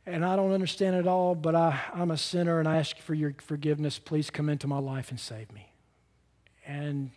and 0.07 0.25
I 0.25 0.37
don't 0.37 0.53
understand 0.53 0.95
it 0.95 1.09
all, 1.09 1.35
but 1.35 1.57
I, 1.57 1.81
I'm 1.93 2.13
a 2.13 2.17
sinner 2.17 2.61
and 2.61 2.69
I 2.69 2.77
ask 2.77 2.97
for 2.99 3.13
your 3.13 3.35
forgiveness. 3.39 3.99
Please 3.99 4.31
come 4.31 4.49
into 4.49 4.69
my 4.69 4.79
life 4.79 5.11
and 5.11 5.19
save 5.19 5.53
me. 5.53 5.73
And 6.65 7.11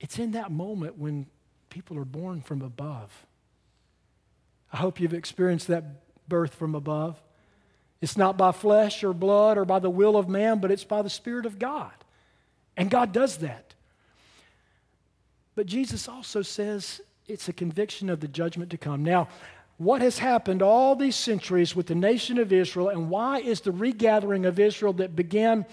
it's 0.00 0.18
in 0.18 0.32
that 0.32 0.50
moment 0.50 0.98
when 0.98 1.26
people 1.70 1.96
are 1.96 2.04
born 2.04 2.40
from 2.40 2.60
above. 2.60 3.24
I 4.72 4.78
hope 4.78 5.00
you've 5.00 5.14
experienced 5.14 5.68
that 5.68 6.28
birth 6.28 6.54
from 6.54 6.74
above. 6.74 7.20
It's 8.00 8.16
not 8.16 8.36
by 8.36 8.50
flesh 8.50 9.02
or 9.04 9.12
blood 9.12 9.56
or 9.56 9.64
by 9.64 9.78
the 9.78 9.90
will 9.90 10.16
of 10.16 10.28
man, 10.28 10.58
but 10.58 10.72
it's 10.72 10.84
by 10.84 11.02
the 11.02 11.10
Spirit 11.10 11.46
of 11.46 11.58
God. 11.58 11.92
And 12.78 12.88
God 12.88 13.12
does 13.12 13.38
that. 13.38 13.74
But 15.56 15.66
Jesus 15.66 16.08
also 16.08 16.40
says 16.42 17.00
it's 17.26 17.48
a 17.48 17.52
conviction 17.52 18.08
of 18.08 18.20
the 18.20 18.28
judgment 18.28 18.70
to 18.70 18.78
come. 18.78 19.02
Now, 19.02 19.28
what 19.76 20.00
has 20.00 20.18
happened 20.18 20.62
all 20.62 20.94
these 20.94 21.16
centuries 21.16 21.74
with 21.74 21.88
the 21.88 21.94
nation 21.96 22.38
of 22.38 22.52
Israel, 22.52 22.88
and 22.88 23.10
why 23.10 23.40
is 23.40 23.60
the 23.60 23.72
regathering 23.72 24.46
of 24.46 24.60
Israel 24.60 24.92
that 24.94 25.16
began 25.16 25.66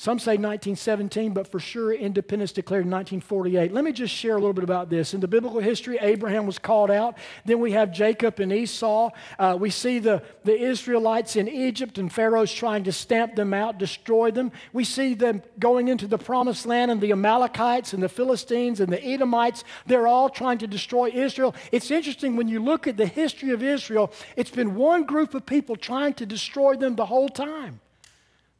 some 0.00 0.18
say 0.18 0.38
1917, 0.38 1.34
but 1.34 1.46
for 1.46 1.60
sure 1.60 1.92
independence 1.92 2.52
declared 2.52 2.86
in 2.86 2.90
1948. 2.90 3.70
Let 3.70 3.84
me 3.84 3.92
just 3.92 4.14
share 4.14 4.32
a 4.32 4.38
little 4.38 4.54
bit 4.54 4.64
about 4.64 4.88
this. 4.88 5.12
In 5.12 5.20
the 5.20 5.28
biblical 5.28 5.60
history, 5.60 5.98
Abraham 6.00 6.46
was 6.46 6.58
called 6.58 6.90
out. 6.90 7.18
Then 7.44 7.60
we 7.60 7.72
have 7.72 7.92
Jacob 7.92 8.40
and 8.40 8.50
Esau. 8.50 9.10
Uh, 9.38 9.58
we 9.60 9.68
see 9.68 9.98
the, 9.98 10.22
the 10.44 10.58
Israelites 10.58 11.36
in 11.36 11.48
Egypt 11.48 11.98
and 11.98 12.10
Pharaoh's 12.10 12.50
trying 12.50 12.84
to 12.84 12.92
stamp 12.92 13.36
them 13.36 13.52
out, 13.52 13.76
destroy 13.76 14.30
them. 14.30 14.52
We 14.72 14.84
see 14.84 15.12
them 15.12 15.42
going 15.58 15.88
into 15.88 16.06
the 16.06 16.16
promised 16.16 16.64
land 16.64 16.90
and 16.90 17.02
the 17.02 17.12
Amalekites 17.12 17.92
and 17.92 18.02
the 18.02 18.08
Philistines 18.08 18.80
and 18.80 18.90
the 18.90 19.04
Edomites. 19.04 19.64
They're 19.84 20.06
all 20.06 20.30
trying 20.30 20.56
to 20.60 20.66
destroy 20.66 21.10
Israel. 21.10 21.54
It's 21.72 21.90
interesting 21.90 22.36
when 22.36 22.48
you 22.48 22.64
look 22.64 22.86
at 22.86 22.96
the 22.96 23.04
history 23.04 23.50
of 23.50 23.62
Israel, 23.62 24.10
it's 24.34 24.48
been 24.48 24.76
one 24.76 25.04
group 25.04 25.34
of 25.34 25.44
people 25.44 25.76
trying 25.76 26.14
to 26.14 26.24
destroy 26.24 26.74
them 26.76 26.96
the 26.96 27.04
whole 27.04 27.28
time. 27.28 27.82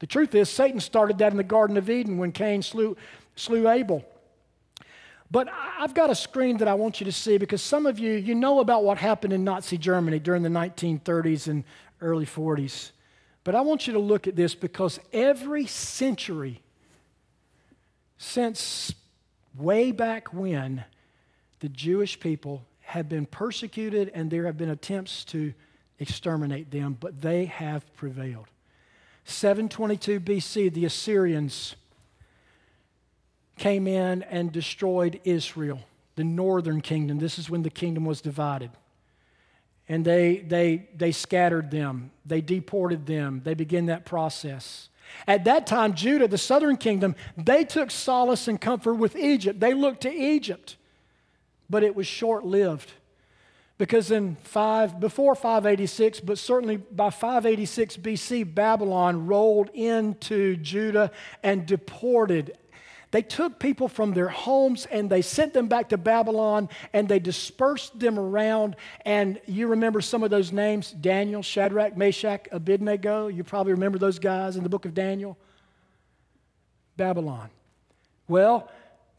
The 0.01 0.07
truth 0.07 0.35
is, 0.35 0.51
Satan 0.51 0.81
started 0.81 1.19
that 1.19 1.31
in 1.31 1.37
the 1.37 1.45
Garden 1.45 1.77
of 1.77 1.89
Eden 1.89 2.19
when 2.19 2.33
Cain 2.33 2.63
slew, 2.63 2.97
slew 3.37 3.69
Abel. 3.69 4.05
But 5.31 5.49
I've 5.79 5.95
got 5.95 6.11
a 6.11 6.15
screen 6.15 6.57
that 6.57 6.67
I 6.67 6.75
want 6.75 7.01
you 7.01 7.05
to 7.05 7.13
see 7.13 7.39
because 7.39 7.63
some 7.63 7.87
of 7.87 7.99
you, 7.99 8.13
you 8.13 8.35
know 8.35 8.59
about 8.59 8.83
what 8.83 8.99
happened 8.99 9.33
in 9.33 9.45
Nazi 9.45 9.79
Germany 9.79 10.19
during 10.19 10.43
the 10.43 10.49
1930s 10.49 11.47
and 11.47 11.63
early 12.01 12.27
40s. 12.27 12.91
But 13.45 13.55
I 13.55 13.61
want 13.61 13.87
you 13.87 13.93
to 13.93 13.99
look 13.99 14.27
at 14.27 14.35
this 14.35 14.55
because 14.55 14.99
every 15.13 15.67
century 15.67 16.61
since 18.19 18.93
way 19.57 19.93
back 19.93 20.35
when, 20.35 20.85
the 21.61 21.69
Jewish 21.69 22.19
people 22.21 22.65
have 22.81 23.09
been 23.09 23.27
persecuted 23.27 24.11
and 24.15 24.31
there 24.31 24.47
have 24.47 24.59
been 24.59 24.71
attempts 24.71 25.25
to 25.27 25.55
exterminate 25.99 26.71
them, 26.71 26.97
but 26.99 27.21
they 27.21 27.45
have 27.45 27.95
prevailed. 27.95 28.47
722 29.31 30.21
BC, 30.21 30.73
the 30.73 30.85
Assyrians 30.85 31.77
came 33.57 33.87
in 33.87 34.23
and 34.25 34.51
destroyed 34.51 35.21
Israel, 35.25 35.81
the 36.17 36.25
northern 36.25 36.81
kingdom. 36.81 37.19
This 37.19 37.39
is 37.39 37.51
when 37.51 37.63
the 37.63 37.71
kingdom 37.71 38.05
was 38.05 38.21
divided. 38.21 38.71
And 39.89 40.05
they, 40.05 40.39
they, 40.39 40.89
they 40.97 41.13
scattered 41.13 41.71
them, 41.71 42.11
they 42.25 42.41
deported 42.41 43.07
them, 43.07 43.43
they 43.45 43.55
began 43.55 43.87
that 43.87 44.05
process. 44.05 44.89
At 45.27 45.45
that 45.45 45.67
time, 45.67 45.95
Judah, 45.95 46.29
the 46.29 46.39
southern 46.39 46.77
kingdom, 46.77 47.17
they 47.37 47.65
took 47.65 47.91
solace 47.91 48.49
and 48.49 48.61
comfort 48.61 48.95
with 48.95 49.17
Egypt. 49.17 49.59
They 49.59 49.75
looked 49.75 50.03
to 50.03 50.13
Egypt, 50.13 50.77
but 51.69 51.83
it 51.83 51.95
was 51.95 52.07
short 52.07 52.45
lived. 52.45 52.93
Because 53.81 54.11
in 54.11 54.37
five, 54.43 55.01
before 55.01 55.35
586, 55.35 56.21
but 56.21 56.37
certainly 56.37 56.77
by 56.77 57.09
586 57.09 57.97
BC, 57.97 58.55
Babylon 58.55 59.27
rolled 59.27 59.71
into 59.71 60.59
Judah 60.59 61.11
and 61.43 61.65
deported. 61.65 62.59
They 63.11 63.23
took 63.23 63.59
people 63.59 63.89
from 63.89 64.13
their 64.13 64.29
homes 64.29 64.85
and 64.85 65.09
they 65.09 65.23
sent 65.23 65.55
them 65.55 65.69
back 65.69 65.89
to 65.89 65.97
Babylon 65.97 66.69
and 66.93 67.09
they 67.09 67.21
dispersed 67.21 67.99
them 67.99 68.19
around. 68.19 68.77
And 69.07 69.41
you 69.47 69.69
remember 69.69 70.03
some 70.03 70.23
of 70.23 70.29
those 70.29 70.53
names 70.53 70.91
Daniel, 70.91 71.41
Shadrach, 71.41 71.97
Meshach, 71.97 72.49
Abednego. 72.53 73.29
You 73.29 73.45
probably 73.45 73.73
remember 73.73 73.97
those 73.97 74.19
guys 74.19 74.57
in 74.57 74.63
the 74.63 74.69
book 74.69 74.85
of 74.85 74.93
Daniel. 74.93 75.39
Babylon. 76.99 77.49
Well, 78.29 78.71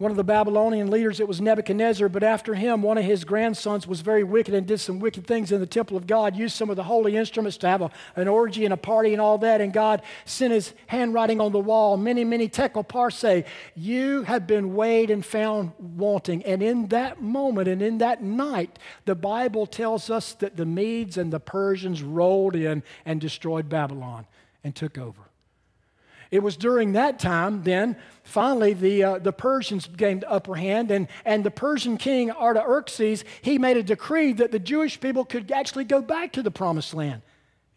one 0.02 0.10
of 0.10 0.18
the 0.18 0.24
Babylonian 0.24 0.90
leaders, 0.90 1.20
it 1.20 1.28
was 1.28 1.40
Nebuchadnezzar, 1.40 2.10
but 2.10 2.24
after 2.24 2.56
him, 2.56 2.82
one 2.82 2.98
of 2.98 3.06
his 3.06 3.24
grandsons 3.24 3.86
was 3.86 4.02
very 4.02 4.24
wicked 4.24 4.56
and 4.56 4.66
did 4.66 4.80
some 4.80 5.00
wicked 5.00 5.28
things 5.28 5.52
in 5.52 5.60
the 5.60 5.68
temple 5.68 5.96
of 5.96 6.08
God, 6.08 6.36
used 6.36 6.56
some 6.56 6.72
of 6.72 6.76
the 6.76 6.84
holy 6.84 7.16
instruments 7.16 7.56
to 7.58 7.68
have 7.68 7.84
a, 7.84 7.92
an 8.16 8.28
orgy 8.28 8.66
and 8.66 8.74
a 8.74 8.78
party 8.78 9.14
and 9.14 9.22
all 9.22 9.38
that, 9.38 9.62
and 9.62 9.72
God 9.72 10.02
sent 10.26 10.54
his 10.54 10.74
handwriting 10.88 11.40
on 11.40 11.52
the 11.52 11.60
wall, 11.60 11.98
mene, 11.98 12.28
mene 12.28 12.50
tekel 12.50 12.84
parse, 12.84 13.44
you 13.76 14.24
have 14.24 14.48
been 14.48 14.74
weighed 14.74 15.12
and 15.12 15.24
found 15.24 15.72
wanting. 15.78 16.44
And 16.46 16.64
in 16.64 16.88
that 16.88 17.22
moment 17.22 17.68
and 17.68 17.84
in 17.84 18.00
that 18.00 18.24
night, 18.24 18.80
the 19.06 19.14
Bible 19.14 19.68
tells 19.68 20.10
us 20.10 20.34
that 20.34 20.58
the 20.58 20.66
Medes 20.66 21.16
and 21.16 21.32
the 21.32 21.40
Persians 21.40 22.02
rolled 22.02 22.56
in 22.56 22.82
and 23.06 23.22
destroyed 23.22 23.70
Babylon 23.70 24.26
and 24.64 24.76
took 24.76 24.98
over. 24.98 25.31
It 26.32 26.42
was 26.42 26.56
during 26.56 26.94
that 26.94 27.20
time, 27.20 27.64
then, 27.64 27.98
finally, 28.24 28.74
the, 28.74 29.04
uh, 29.04 29.20
the 29.20 29.34
Persians 29.34 29.88
gained 29.88 30.24
upper 30.26 30.56
hand, 30.56 30.90
and, 30.90 31.10
and 31.26 31.44
the 31.44 31.52
Persian 31.52 31.98
king 31.98 32.32
Artaxerxes, 32.32 33.26
he 33.42 33.58
made 33.58 33.76
a 33.76 33.84
decree 33.84 34.32
that 34.34 34.52
the 34.52 34.60
Jewish 34.60 34.98
people 35.00 35.26
could 35.26 35.52
actually 35.52 35.84
go 35.84 36.02
back 36.02 36.32
to 36.34 36.42
the 36.42 36.52
promised 36.52 36.94
land. 36.94 37.22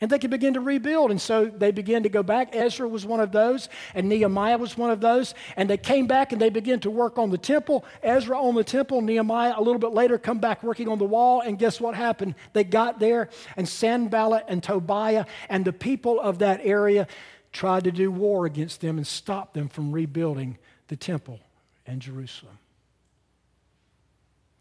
And 0.00 0.10
they 0.10 0.18
could 0.18 0.30
begin 0.30 0.54
to 0.54 0.60
rebuild. 0.60 1.10
And 1.12 1.20
so 1.20 1.46
they 1.46 1.70
began 1.70 2.02
to 2.02 2.08
go 2.08 2.22
back. 2.22 2.54
Ezra 2.54 2.86
was 2.86 3.06
one 3.06 3.20
of 3.20 3.32
those, 3.32 3.68
and 3.94 4.08
Nehemiah 4.08 4.58
was 4.58 4.76
one 4.76 4.90
of 4.90 5.00
those. 5.00 5.34
And 5.56 5.70
they 5.70 5.78
came 5.78 6.06
back 6.06 6.32
and 6.32 6.40
they 6.40 6.50
began 6.50 6.78
to 6.80 6.90
work 6.90 7.16
on 7.16 7.30
the 7.30 7.38
temple. 7.38 7.84
Ezra 8.02 8.38
on 8.38 8.54
the 8.54 8.64
temple, 8.64 9.00
Nehemiah 9.00 9.54
a 9.56 9.62
little 9.62 9.78
bit 9.78 9.92
later 9.92 10.18
come 10.18 10.38
back 10.38 10.62
working 10.62 10.88
on 10.88 10.98
the 10.98 11.04
wall. 11.04 11.40
And 11.40 11.58
guess 11.58 11.80
what 11.80 11.94
happened? 11.94 12.34
They 12.52 12.64
got 12.64 12.98
there, 12.98 13.30
and 13.56 13.66
Sanballat 13.66 14.44
and 14.48 14.62
Tobiah 14.62 15.24
and 15.48 15.64
the 15.64 15.72
people 15.72 16.20
of 16.20 16.40
that 16.40 16.60
area, 16.62 17.06
tried 17.54 17.84
to 17.84 17.92
do 17.92 18.10
war 18.10 18.44
against 18.44 18.80
them 18.82 18.98
and 18.98 19.06
stop 19.06 19.54
them 19.54 19.68
from 19.68 19.92
rebuilding 19.92 20.58
the 20.88 20.96
temple 20.96 21.38
and 21.86 22.02
Jerusalem. 22.02 22.58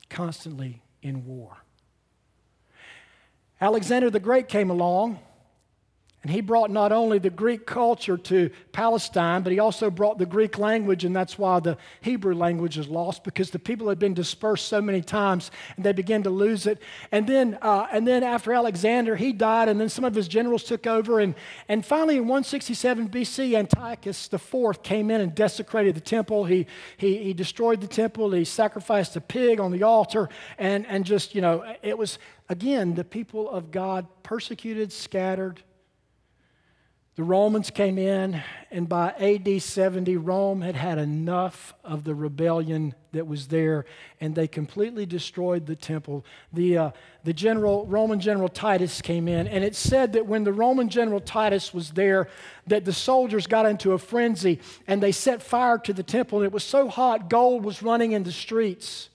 Constantly 0.10 0.82
in 1.02 1.26
war. 1.26 1.58
Alexander 3.60 4.10
the 4.10 4.20
Great 4.20 4.48
came 4.48 4.70
along 4.70 5.20
and 6.24 6.32
he 6.32 6.40
brought 6.40 6.72
not 6.72 6.94
only 6.94 7.20
the 7.20 7.30
Greek 7.30 7.66
culture 7.66 8.16
to 8.16 8.50
Palestine, 8.72 9.44
but 9.44 9.52
he 9.52 9.60
also 9.60 9.90
brought 9.90 10.18
the 10.18 10.26
Greek 10.26 10.58
language, 10.58 11.04
and 11.04 11.14
that's 11.14 11.38
why 11.38 11.60
the 11.60 11.78
Hebrew 12.00 12.34
language 12.34 12.78
is 12.78 12.88
lost 12.88 13.26
because 13.26 13.52
the 13.52 13.60
people 13.60 13.90
had 13.90 14.00
been 14.00 14.14
dispersed 14.14 14.70
so 14.70 14.82
many 14.82 15.02
times 15.02 15.52
and 15.76 15.84
they 15.84 15.92
began 15.92 16.24
to 16.24 16.30
lose 16.30 16.66
it. 16.66 16.82
And 17.12 17.28
then, 17.28 17.58
uh, 17.62 17.88
and 17.92 18.08
then 18.08 18.24
after 18.24 18.54
Alexander, 18.54 19.18
he 19.18 19.34
died, 19.34 19.68
and 19.68 19.82
then 19.82 19.90
some 19.90 20.06
of 20.06 20.16
his 20.16 20.30
generals 20.30 20.64
took 20.64 20.88
over. 20.88 21.20
And, 21.20 21.36
and 21.68 21.86
finally, 21.86 22.16
in 22.16 22.24
167 22.24 23.10
BC, 23.10 23.58
Antiochus 23.58 24.30
IV 24.32 24.82
came 24.82 25.12
in 25.12 25.20
and 25.20 25.36
desecrated 25.36 25.94
the 25.94 26.02
temple. 26.02 26.46
He, 26.46 26.68
he, 26.96 27.18
he 27.18 27.34
destroyed 27.34 27.82
the 27.82 27.88
temple, 27.88 28.32
he 28.32 28.46
sacrificed 28.46 29.18
a 29.18 29.22
pig 29.22 29.60
on 29.60 29.72
the 29.72 29.84
altar, 29.84 30.30
and, 30.58 30.88
and 30.88 31.04
just, 31.04 31.36
you 31.36 31.42
know, 31.42 31.66
it 31.82 31.98
was, 31.98 32.18
again, 32.48 32.96
the 32.96 33.04
people 33.04 33.50
of 33.50 33.72
God 33.72 34.08
persecuted, 34.24 34.94
scattered, 34.94 35.62
the 37.16 37.24
Romans 37.24 37.70
came 37.70 38.00
in, 38.00 38.42
and 38.72 38.90
by 38.90 39.10
AD 39.20 39.62
70, 39.62 40.18
Rome 40.18 40.62
had 40.62 40.76
had 40.76 40.98
enough 40.98 41.76
of 41.84 42.04
the 42.06 42.16
rebellion 42.16 42.96
that 43.12 43.28
was 43.28 43.50
there, 43.50 43.86
and 44.20 44.34
they 44.34 44.48
completely 44.48 45.06
destroyed 45.06 45.68
the 45.68 45.76
temple. 45.76 46.26
The, 46.54 46.78
uh, 46.78 46.92
the 47.24 47.34
general, 47.34 47.86
Roman 47.86 48.20
general 48.20 48.50
Titus 48.50 49.00
came 49.00 49.28
in, 49.28 49.48
and 49.48 49.64
it 49.64 49.76
said 49.76 50.14
that 50.14 50.26
when 50.26 50.44
the 50.44 50.54
Roman 50.54 50.90
general 50.90 51.20
Titus 51.20 51.72
was 51.72 51.92
there, 51.92 52.30
that 52.66 52.84
the 52.84 52.94
soldiers 52.94 53.46
got 53.46 53.68
into 53.68 53.92
a 53.92 54.00
frenzy 54.00 54.60
and 54.88 55.02
they 55.02 55.12
set 55.12 55.44
fire 55.44 55.78
to 55.78 55.94
the 55.94 56.02
temple, 56.02 56.40
and 56.40 56.48
it 56.48 56.52
was 56.52 56.64
so 56.64 56.88
hot, 56.88 57.30
gold 57.30 57.64
was 57.64 57.84
running 57.84 58.14
in 58.14 58.24
the 58.24 58.32
streets. 58.32 59.10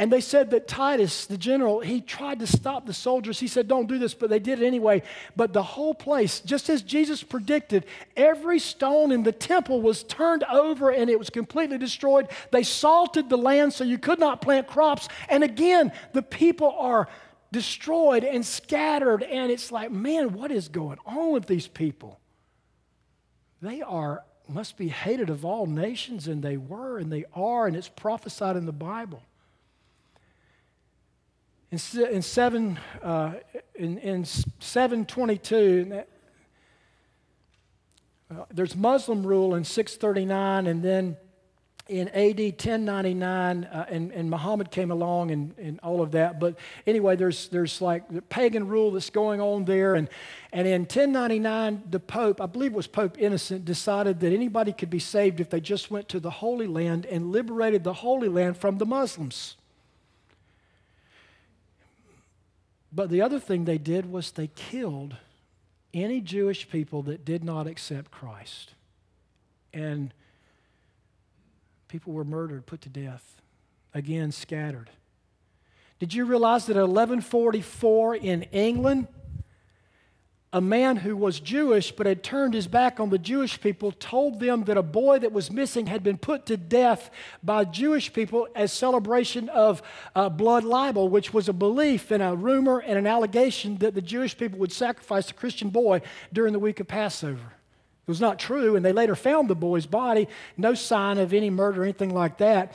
And 0.00 0.10
they 0.10 0.22
said 0.22 0.52
that 0.52 0.66
Titus, 0.66 1.26
the 1.26 1.36
general, 1.36 1.80
he 1.80 2.00
tried 2.00 2.38
to 2.38 2.46
stop 2.46 2.86
the 2.86 2.94
soldiers. 2.94 3.38
He 3.38 3.46
said, 3.46 3.68
Don't 3.68 3.86
do 3.86 3.98
this, 3.98 4.14
but 4.14 4.30
they 4.30 4.38
did 4.38 4.62
it 4.62 4.66
anyway. 4.66 5.02
But 5.36 5.52
the 5.52 5.62
whole 5.62 5.92
place, 5.92 6.40
just 6.40 6.70
as 6.70 6.80
Jesus 6.80 7.22
predicted, 7.22 7.84
every 8.16 8.60
stone 8.60 9.12
in 9.12 9.24
the 9.24 9.30
temple 9.30 9.82
was 9.82 10.02
turned 10.02 10.42
over 10.44 10.88
and 10.88 11.10
it 11.10 11.18
was 11.18 11.28
completely 11.28 11.76
destroyed. 11.76 12.28
They 12.50 12.62
salted 12.62 13.28
the 13.28 13.36
land 13.36 13.74
so 13.74 13.84
you 13.84 13.98
could 13.98 14.18
not 14.18 14.40
plant 14.40 14.66
crops. 14.66 15.06
And 15.28 15.44
again, 15.44 15.92
the 16.14 16.22
people 16.22 16.74
are 16.78 17.06
destroyed 17.52 18.24
and 18.24 18.42
scattered. 18.42 19.22
And 19.22 19.52
it's 19.52 19.70
like, 19.70 19.92
man, 19.92 20.32
what 20.32 20.50
is 20.50 20.68
going 20.68 20.96
on 21.04 21.30
with 21.32 21.44
these 21.44 21.66
people? 21.66 22.18
They 23.60 23.82
are, 23.82 24.24
must 24.48 24.78
be 24.78 24.88
hated 24.88 25.28
of 25.28 25.44
all 25.44 25.66
nations, 25.66 26.26
and 26.26 26.42
they 26.42 26.56
were, 26.56 26.96
and 26.96 27.12
they 27.12 27.26
are, 27.34 27.66
and 27.66 27.76
it's 27.76 27.90
prophesied 27.90 28.56
in 28.56 28.64
the 28.64 28.72
Bible. 28.72 29.22
In, 31.72 31.78
in, 32.10 32.22
seven, 32.22 32.80
uh, 33.00 33.34
in, 33.76 33.98
in 33.98 34.24
722, 34.24 36.02
uh, 38.28 38.34
there's 38.52 38.74
Muslim 38.74 39.24
rule 39.24 39.54
in 39.54 39.62
639, 39.62 40.66
and 40.66 40.82
then 40.82 41.16
in 41.86 42.08
AD 42.08 42.40
1099, 42.40 43.64
uh, 43.64 43.86
and, 43.88 44.10
and 44.10 44.28
Muhammad 44.28 44.72
came 44.72 44.90
along 44.90 45.30
and, 45.30 45.56
and 45.58 45.78
all 45.84 46.02
of 46.02 46.10
that. 46.10 46.40
But 46.40 46.56
anyway, 46.88 47.14
there's, 47.14 47.46
there's 47.50 47.80
like 47.80 48.08
the 48.08 48.22
pagan 48.22 48.66
rule 48.66 48.90
that's 48.90 49.10
going 49.10 49.40
on 49.40 49.64
there. 49.64 49.94
And, 49.94 50.08
and 50.52 50.66
in 50.66 50.82
1099, 50.82 51.84
the 51.88 52.00
Pope, 52.00 52.40
I 52.40 52.46
believe 52.46 52.72
it 52.72 52.76
was 52.76 52.88
Pope 52.88 53.16
Innocent, 53.16 53.64
decided 53.64 54.18
that 54.20 54.32
anybody 54.32 54.72
could 54.72 54.90
be 54.90 54.98
saved 54.98 55.38
if 55.38 55.50
they 55.50 55.60
just 55.60 55.88
went 55.88 56.08
to 56.08 56.18
the 56.18 56.30
Holy 56.30 56.66
Land 56.66 57.06
and 57.06 57.30
liberated 57.30 57.84
the 57.84 57.94
Holy 57.94 58.28
Land 58.28 58.56
from 58.56 58.78
the 58.78 58.86
Muslims. 58.86 59.54
But 62.92 63.10
the 63.10 63.22
other 63.22 63.38
thing 63.38 63.64
they 63.64 63.78
did 63.78 64.10
was 64.10 64.30
they 64.32 64.48
killed 64.48 65.16
any 65.94 66.20
Jewish 66.20 66.68
people 66.68 67.02
that 67.04 67.24
did 67.24 67.44
not 67.44 67.66
accept 67.66 68.10
Christ. 68.10 68.74
And 69.72 70.12
people 71.88 72.12
were 72.12 72.24
murdered, 72.24 72.66
put 72.66 72.80
to 72.82 72.88
death, 72.88 73.40
again 73.94 74.32
scattered. 74.32 74.90
Did 75.98 76.14
you 76.14 76.24
realize 76.24 76.66
that 76.66 76.76
at 76.76 76.88
1144 76.88 78.16
in 78.16 78.42
England, 78.44 79.06
a 80.52 80.60
man 80.60 80.96
who 80.96 81.16
was 81.16 81.38
Jewish 81.38 81.92
but 81.92 82.06
had 82.06 82.24
turned 82.24 82.54
his 82.54 82.66
back 82.66 82.98
on 82.98 83.10
the 83.10 83.18
Jewish 83.18 83.60
people 83.60 83.92
told 83.92 84.40
them 84.40 84.64
that 84.64 84.76
a 84.76 84.82
boy 84.82 85.20
that 85.20 85.32
was 85.32 85.50
missing 85.50 85.86
had 85.86 86.02
been 86.02 86.18
put 86.18 86.46
to 86.46 86.56
death 86.56 87.10
by 87.42 87.64
Jewish 87.64 88.12
people 88.12 88.48
as 88.56 88.72
celebration 88.72 89.48
of 89.48 89.80
uh, 90.16 90.28
blood 90.28 90.64
libel, 90.64 91.08
which 91.08 91.32
was 91.32 91.48
a 91.48 91.52
belief 91.52 92.10
and 92.10 92.22
a 92.22 92.34
rumor 92.34 92.80
and 92.80 92.98
an 92.98 93.06
allegation 93.06 93.76
that 93.78 93.94
the 93.94 94.02
Jewish 94.02 94.36
people 94.36 94.58
would 94.58 94.72
sacrifice 94.72 95.30
a 95.30 95.34
Christian 95.34 95.70
boy 95.70 96.02
during 96.32 96.52
the 96.52 96.58
week 96.58 96.80
of 96.80 96.88
Passover. 96.88 97.54
It 98.06 98.10
was 98.10 98.20
not 98.20 98.40
true, 98.40 98.74
and 98.74 98.84
they 98.84 98.92
later 98.92 99.14
found 99.14 99.48
the 99.48 99.54
boy's 99.54 99.86
body, 99.86 100.26
no 100.56 100.74
sign 100.74 101.18
of 101.18 101.32
any 101.32 101.48
murder 101.48 101.82
or 101.82 101.84
anything 101.84 102.12
like 102.12 102.38
that. 102.38 102.72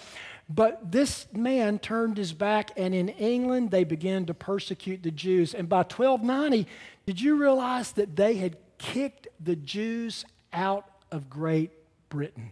But 0.47 0.91
this 0.91 1.27
man 1.33 1.79
turned 1.79 2.17
his 2.17 2.31
back, 2.31 2.71
and 2.77 2.93
in 2.93 3.09
England 3.09 3.71
they 3.71 3.83
began 3.83 4.25
to 4.25 4.33
persecute 4.33 5.01
the 5.01 5.11
Jews. 5.11 5.53
And 5.53 5.67
by 5.67 5.79
1290, 5.79 6.67
did 7.05 7.19
you 7.19 7.35
realize 7.35 7.93
that 7.93 8.15
they 8.15 8.35
had 8.35 8.57
kicked 8.77 9.27
the 9.43 9.55
Jews 9.55 10.23
out 10.53 10.87
of 11.11 11.29
Great 11.29 11.71
Britain? 12.09 12.51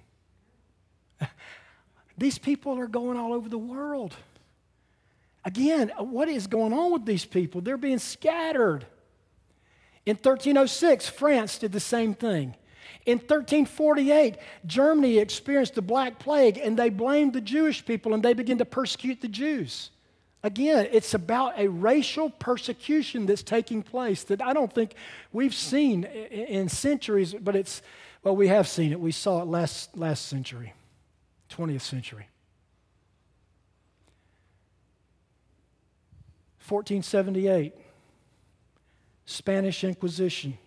these 2.17 2.39
people 2.39 2.79
are 2.79 2.87
going 2.87 3.17
all 3.17 3.33
over 3.33 3.47
the 3.47 3.59
world. 3.59 4.15
Again, 5.45 5.91
what 5.97 6.29
is 6.29 6.47
going 6.47 6.73
on 6.73 6.93
with 6.93 7.05
these 7.05 7.25
people? 7.25 7.61
They're 7.61 7.77
being 7.77 7.99
scattered. 7.99 8.85
In 10.05 10.15
1306, 10.15 11.09
France 11.09 11.59
did 11.59 11.71
the 11.71 11.79
same 11.79 12.13
thing. 12.13 12.55
In 13.05 13.17
1348, 13.17 14.37
Germany 14.65 15.17
experienced 15.17 15.75
the 15.75 15.81
Black 15.81 16.19
Plague 16.19 16.57
and 16.57 16.77
they 16.77 16.89
blamed 16.89 17.33
the 17.33 17.41
Jewish 17.41 17.85
people 17.85 18.13
and 18.13 18.23
they 18.23 18.33
began 18.33 18.57
to 18.59 18.65
persecute 18.65 19.21
the 19.21 19.27
Jews. 19.27 19.89
Again, 20.41 20.89
it's 20.91 21.13
about 21.13 21.57
a 21.57 21.69
racial 21.69 22.29
persecution 22.29 23.25
that's 23.25 23.43
taking 23.43 23.81
place 23.81 24.23
that 24.25 24.41
I 24.41 24.53
don't 24.53 24.71
think 24.71 24.95
we've 25.31 25.53
seen 25.53 26.03
in 26.03 26.67
centuries, 26.67 27.33
but 27.33 27.55
it's, 27.55 27.81
well, 28.23 28.35
we 28.35 28.49
have 28.49 28.67
seen 28.67 28.91
it. 28.91 28.99
We 28.99 29.13
saw 29.13 29.41
it 29.41 29.47
last, 29.47 29.97
last 29.97 30.25
century, 30.25 30.73
20th 31.49 31.81
century. 31.81 32.27
1478, 36.67 37.73
Spanish 39.25 39.83
Inquisition. 39.83 40.57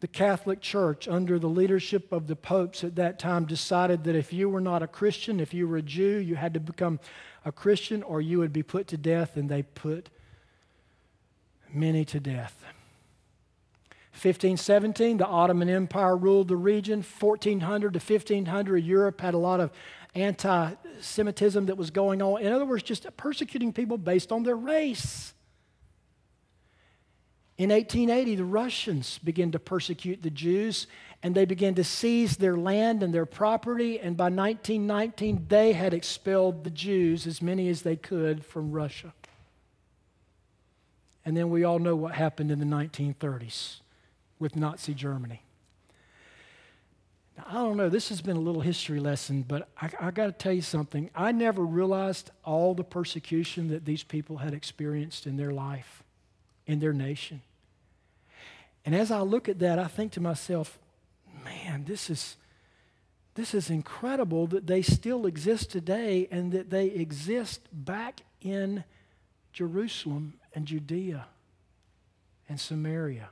The 0.00 0.08
Catholic 0.08 0.60
Church, 0.60 1.08
under 1.08 1.38
the 1.38 1.48
leadership 1.48 2.12
of 2.12 2.28
the 2.28 2.36
popes 2.36 2.84
at 2.84 2.94
that 2.96 3.18
time, 3.18 3.46
decided 3.46 4.04
that 4.04 4.14
if 4.14 4.32
you 4.32 4.48
were 4.48 4.60
not 4.60 4.82
a 4.82 4.86
Christian, 4.86 5.40
if 5.40 5.52
you 5.52 5.66
were 5.66 5.76
a 5.76 5.82
Jew, 5.82 6.18
you 6.18 6.36
had 6.36 6.54
to 6.54 6.60
become 6.60 7.00
a 7.44 7.50
Christian 7.50 8.02
or 8.04 8.20
you 8.20 8.38
would 8.38 8.52
be 8.52 8.62
put 8.62 8.86
to 8.88 8.96
death, 8.96 9.36
and 9.36 9.48
they 9.48 9.62
put 9.62 10.08
many 11.72 12.04
to 12.04 12.20
death. 12.20 12.64
1517, 14.12 15.18
the 15.18 15.26
Ottoman 15.26 15.68
Empire 15.68 16.16
ruled 16.16 16.48
the 16.48 16.56
region. 16.56 17.02
1400 17.02 17.92
to 17.92 17.98
1500, 17.98 18.78
Europe 18.78 19.20
had 19.20 19.34
a 19.34 19.38
lot 19.38 19.60
of 19.60 19.70
anti 20.14 20.74
Semitism 21.00 21.66
that 21.66 21.76
was 21.76 21.90
going 21.90 22.20
on. 22.20 22.42
In 22.42 22.52
other 22.52 22.64
words, 22.64 22.82
just 22.82 23.06
persecuting 23.16 23.72
people 23.72 23.96
based 23.96 24.32
on 24.32 24.42
their 24.42 24.56
race. 24.56 25.34
In 27.58 27.70
1880, 27.70 28.36
the 28.36 28.44
Russians 28.44 29.18
began 29.18 29.50
to 29.50 29.58
persecute 29.58 30.22
the 30.22 30.30
Jews 30.30 30.86
and 31.22 31.34
they 31.34 31.44
began 31.44 31.74
to 31.74 31.84
seize 31.84 32.36
their 32.36 32.56
land 32.56 33.02
and 33.02 33.12
their 33.12 33.26
property. 33.26 33.98
And 33.98 34.16
by 34.16 34.26
1919, 34.26 35.46
they 35.48 35.72
had 35.72 35.92
expelled 35.92 36.62
the 36.62 36.70
Jews, 36.70 37.26
as 37.26 37.42
many 37.42 37.68
as 37.68 37.82
they 37.82 37.96
could, 37.96 38.44
from 38.44 38.70
Russia. 38.70 39.12
And 41.24 41.36
then 41.36 41.50
we 41.50 41.64
all 41.64 41.80
know 41.80 41.96
what 41.96 42.14
happened 42.14 42.52
in 42.52 42.60
the 42.60 42.64
1930s 42.64 43.80
with 44.38 44.54
Nazi 44.54 44.94
Germany. 44.94 45.42
Now, 47.36 47.44
I 47.48 47.52
don't 47.54 47.76
know, 47.76 47.88
this 47.88 48.08
has 48.10 48.22
been 48.22 48.36
a 48.36 48.40
little 48.40 48.60
history 48.60 49.00
lesson, 49.00 49.42
but 49.42 49.68
I, 49.82 49.90
I 50.00 50.10
got 50.12 50.26
to 50.26 50.32
tell 50.32 50.52
you 50.52 50.62
something. 50.62 51.10
I 51.16 51.32
never 51.32 51.66
realized 51.66 52.30
all 52.44 52.74
the 52.74 52.84
persecution 52.84 53.68
that 53.68 53.84
these 53.84 54.04
people 54.04 54.36
had 54.38 54.54
experienced 54.54 55.26
in 55.26 55.36
their 55.36 55.52
life, 55.52 56.04
in 56.68 56.78
their 56.78 56.92
nation. 56.92 57.40
And 58.84 58.94
as 58.94 59.10
I 59.10 59.20
look 59.20 59.48
at 59.48 59.58
that, 59.58 59.78
I 59.78 59.88
think 59.88 60.12
to 60.12 60.20
myself, 60.20 60.78
man, 61.44 61.84
this 61.84 62.08
is, 62.08 62.36
this 63.34 63.54
is 63.54 63.70
incredible 63.70 64.46
that 64.48 64.68
they 64.68 64.82
still 64.82 65.26
exist 65.26 65.70
today 65.70 66.28
and 66.30 66.52
that 66.52 66.70
they 66.70 66.86
exist 66.86 67.62
back 67.72 68.20
in 68.40 68.84
Jerusalem 69.52 70.34
and 70.54 70.66
Judea 70.66 71.26
and 72.48 72.60
Samaria. 72.60 73.30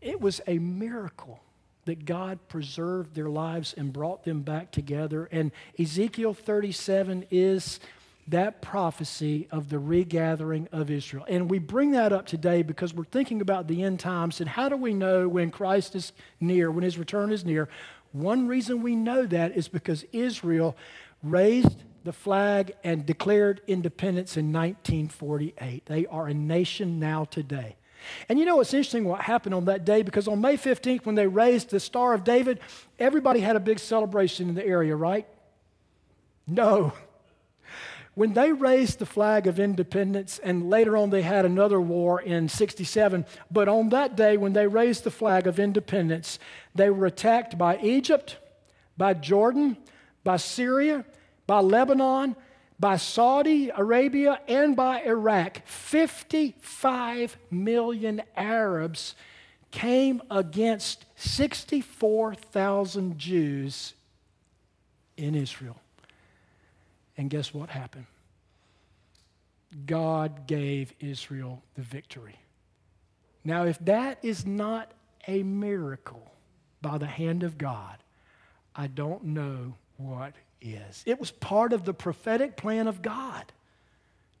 It 0.00 0.20
was 0.20 0.40
a 0.46 0.58
miracle 0.58 1.40
that 1.86 2.04
God 2.04 2.40
preserved 2.48 3.14
their 3.14 3.30
lives 3.30 3.72
and 3.76 3.92
brought 3.92 4.24
them 4.24 4.42
back 4.42 4.72
together. 4.72 5.28
And 5.30 5.52
Ezekiel 5.78 6.34
37 6.34 7.26
is 7.30 7.80
that 8.28 8.60
prophecy 8.60 9.46
of 9.50 9.68
the 9.68 9.78
regathering 9.78 10.68
of 10.72 10.90
Israel. 10.90 11.24
And 11.28 11.48
we 11.48 11.58
bring 11.58 11.92
that 11.92 12.12
up 12.12 12.26
today 12.26 12.62
because 12.62 12.92
we're 12.92 13.04
thinking 13.04 13.40
about 13.40 13.68
the 13.68 13.82
end 13.82 14.00
times 14.00 14.40
and 14.40 14.48
how 14.48 14.68
do 14.68 14.76
we 14.76 14.94
know 14.94 15.28
when 15.28 15.50
Christ 15.50 15.94
is 15.94 16.12
near, 16.40 16.70
when 16.70 16.82
his 16.82 16.98
return 16.98 17.30
is 17.30 17.44
near? 17.44 17.68
One 18.12 18.48
reason 18.48 18.82
we 18.82 18.96
know 18.96 19.26
that 19.26 19.56
is 19.56 19.68
because 19.68 20.04
Israel 20.12 20.76
raised 21.22 21.82
the 22.04 22.12
flag 22.12 22.72
and 22.82 23.04
declared 23.04 23.60
independence 23.66 24.36
in 24.36 24.52
1948. 24.52 25.86
They 25.86 26.06
are 26.06 26.26
a 26.26 26.34
nation 26.34 26.98
now 26.98 27.24
today. 27.24 27.76
And 28.28 28.38
you 28.38 28.44
know 28.44 28.56
what's 28.56 28.72
interesting 28.72 29.04
what 29.04 29.22
happened 29.22 29.54
on 29.54 29.64
that 29.66 29.84
day? 29.84 30.02
Because 30.02 30.28
on 30.28 30.40
May 30.40 30.56
15th, 30.56 31.04
when 31.04 31.14
they 31.14 31.26
raised 31.26 31.70
the 31.70 31.80
Star 31.80 32.14
of 32.14 32.24
David, 32.24 32.60
everybody 32.98 33.40
had 33.40 33.56
a 33.56 33.60
big 33.60 33.78
celebration 33.78 34.48
in 34.48 34.54
the 34.54 34.64
area, 34.64 34.94
right? 34.94 35.26
No. 36.46 36.92
When 38.16 38.32
they 38.32 38.50
raised 38.50 38.98
the 38.98 39.04
flag 39.04 39.46
of 39.46 39.60
independence, 39.60 40.40
and 40.42 40.70
later 40.70 40.96
on 40.96 41.10
they 41.10 41.20
had 41.20 41.44
another 41.44 41.78
war 41.78 42.18
in 42.18 42.48
67, 42.48 43.26
but 43.50 43.68
on 43.68 43.90
that 43.90 44.16
day 44.16 44.38
when 44.38 44.54
they 44.54 44.66
raised 44.66 45.04
the 45.04 45.10
flag 45.10 45.46
of 45.46 45.60
independence, 45.60 46.38
they 46.74 46.88
were 46.88 47.04
attacked 47.04 47.58
by 47.58 47.76
Egypt, 47.82 48.38
by 48.96 49.12
Jordan, 49.12 49.76
by 50.24 50.38
Syria, 50.38 51.04
by 51.46 51.60
Lebanon, 51.60 52.36
by 52.80 52.96
Saudi 52.96 53.68
Arabia, 53.68 54.40
and 54.48 54.74
by 54.74 55.02
Iraq. 55.02 55.60
55 55.66 57.36
million 57.50 58.22
Arabs 58.34 59.14
came 59.70 60.22
against 60.30 61.04
64,000 61.16 63.18
Jews 63.18 63.92
in 65.18 65.34
Israel. 65.34 65.78
And 67.16 67.30
guess 67.30 67.54
what 67.54 67.70
happened? 67.70 68.06
God 69.86 70.46
gave 70.46 70.92
Israel 71.00 71.62
the 71.74 71.82
victory. 71.82 72.36
Now, 73.44 73.64
if 73.64 73.78
that 73.80 74.18
is 74.22 74.46
not 74.46 74.90
a 75.28 75.42
miracle 75.42 76.30
by 76.82 76.98
the 76.98 77.06
hand 77.06 77.42
of 77.42 77.58
God, 77.58 77.98
I 78.74 78.86
don't 78.86 79.24
know 79.24 79.74
what 79.96 80.34
is. 80.60 81.02
It 81.06 81.18
was 81.20 81.30
part 81.30 81.72
of 81.72 81.84
the 81.84 81.94
prophetic 81.94 82.56
plan 82.56 82.88
of 82.88 83.02
God 83.02 83.52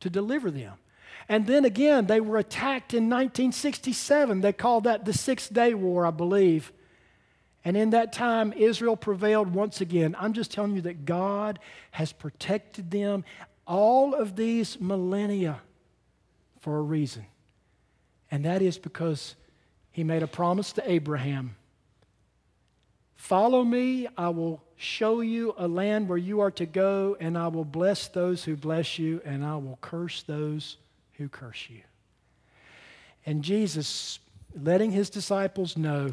to 0.00 0.10
deliver 0.10 0.50
them. 0.50 0.74
And 1.28 1.46
then 1.46 1.64
again, 1.64 2.06
they 2.06 2.20
were 2.20 2.38
attacked 2.38 2.94
in 2.94 3.04
1967. 3.04 4.40
They 4.40 4.52
called 4.52 4.84
that 4.84 5.04
the 5.04 5.12
Six 5.12 5.48
Day 5.48 5.74
War, 5.74 6.06
I 6.06 6.10
believe. 6.10 6.72
And 7.66 7.76
in 7.76 7.90
that 7.90 8.12
time, 8.12 8.52
Israel 8.52 8.96
prevailed 8.96 9.52
once 9.52 9.80
again. 9.80 10.14
I'm 10.20 10.34
just 10.34 10.52
telling 10.52 10.76
you 10.76 10.82
that 10.82 11.04
God 11.04 11.58
has 11.90 12.12
protected 12.12 12.92
them 12.92 13.24
all 13.66 14.14
of 14.14 14.36
these 14.36 14.80
millennia 14.80 15.60
for 16.60 16.78
a 16.78 16.82
reason. 16.82 17.26
And 18.30 18.44
that 18.44 18.62
is 18.62 18.78
because 18.78 19.34
he 19.90 20.04
made 20.04 20.22
a 20.22 20.28
promise 20.28 20.72
to 20.74 20.88
Abraham 20.88 21.56
Follow 23.16 23.64
me, 23.64 24.06
I 24.16 24.28
will 24.28 24.62
show 24.76 25.20
you 25.20 25.54
a 25.56 25.66
land 25.66 26.08
where 26.08 26.18
you 26.18 26.38
are 26.40 26.50
to 26.52 26.66
go, 26.66 27.16
and 27.18 27.36
I 27.36 27.48
will 27.48 27.64
bless 27.64 28.06
those 28.06 28.44
who 28.44 28.54
bless 28.54 29.00
you, 29.00 29.20
and 29.24 29.44
I 29.44 29.56
will 29.56 29.78
curse 29.80 30.22
those 30.22 30.76
who 31.14 31.28
curse 31.28 31.66
you. 31.68 31.80
And 33.24 33.42
Jesus, 33.42 34.20
letting 34.54 34.92
his 34.92 35.10
disciples 35.10 35.76
know 35.76 36.12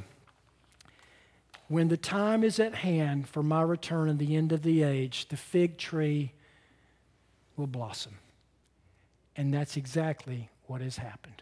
when 1.73 1.87
the 1.87 1.97
time 1.97 2.43
is 2.43 2.59
at 2.59 2.75
hand 2.75 3.27
for 3.27 3.41
my 3.41 3.63
return 3.63 4.07
and 4.07 4.19
the 4.19 4.35
end 4.35 4.51
of 4.51 4.61
the 4.61 4.83
age, 4.83 5.27
the 5.29 5.35
fig 5.35 5.75
tree 5.75 6.31
will 7.57 7.65
blossom. 7.65 8.13
And 9.35 9.51
that's 9.51 9.75
exactly 9.75 10.49
what 10.67 10.81
has 10.81 10.97
happened. 10.97 11.41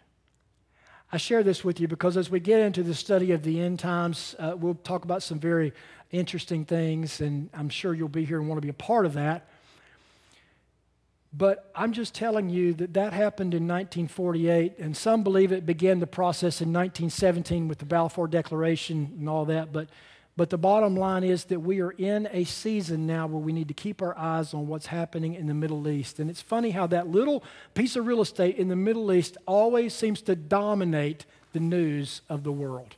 I 1.11 1.17
share 1.17 1.43
this 1.43 1.65
with 1.65 1.81
you 1.81 1.89
because 1.89 2.15
as 2.15 2.29
we 2.29 2.39
get 2.39 2.61
into 2.61 2.81
the 2.81 2.93
study 2.93 3.33
of 3.33 3.43
the 3.43 3.59
end 3.59 3.79
times, 3.79 4.33
uh, 4.39 4.55
we'll 4.57 4.75
talk 4.75 5.03
about 5.03 5.21
some 5.21 5.37
very 5.37 5.73
interesting 6.11 6.63
things, 6.63 7.19
and 7.19 7.49
I'm 7.53 7.67
sure 7.67 7.93
you'll 7.93 8.07
be 8.07 8.23
here 8.23 8.39
and 8.39 8.47
want 8.47 8.55
to 8.55 8.65
be 8.65 8.69
a 8.69 8.73
part 8.73 9.05
of 9.05 9.11
that. 9.15 9.49
But 11.33 11.69
I'm 11.75 11.91
just 11.91 12.15
telling 12.15 12.49
you 12.49 12.73
that 12.75 12.93
that 12.93 13.11
happened 13.11 13.53
in 13.53 13.67
1948, 13.67 14.79
and 14.79 14.95
some 14.95 15.23
believe 15.23 15.51
it 15.51 15.65
began 15.65 15.99
the 15.99 16.07
process 16.07 16.61
in 16.61 16.71
1917 16.71 17.67
with 17.67 17.79
the 17.79 17.85
Balfour 17.85 18.29
Declaration 18.29 19.11
and 19.19 19.27
all 19.27 19.43
that. 19.43 19.73
But, 19.73 19.89
but 20.37 20.49
the 20.49 20.57
bottom 20.57 20.95
line 20.95 21.23
is 21.23 21.45
that 21.45 21.59
we 21.59 21.81
are 21.81 21.91
in 21.91 22.27
a 22.31 22.45
season 22.45 23.05
now 23.05 23.27
where 23.27 23.41
we 23.41 23.51
need 23.51 23.67
to 23.67 23.73
keep 23.73 24.01
our 24.01 24.17
eyes 24.17 24.53
on 24.53 24.67
what's 24.67 24.87
happening 24.87 25.33
in 25.33 25.47
the 25.47 25.53
Middle 25.53 25.87
East. 25.89 26.19
And 26.19 26.29
it's 26.29 26.41
funny 26.41 26.71
how 26.71 26.87
that 26.87 27.09
little 27.09 27.43
piece 27.73 27.95
of 27.95 28.07
real 28.07 28.21
estate 28.21 28.55
in 28.55 28.69
the 28.69 28.75
Middle 28.75 29.11
East 29.11 29.37
always 29.45 29.93
seems 29.93 30.21
to 30.23 30.35
dominate 30.35 31.25
the 31.51 31.59
news 31.59 32.21
of 32.29 32.43
the 32.43 32.51
world. 32.51 32.95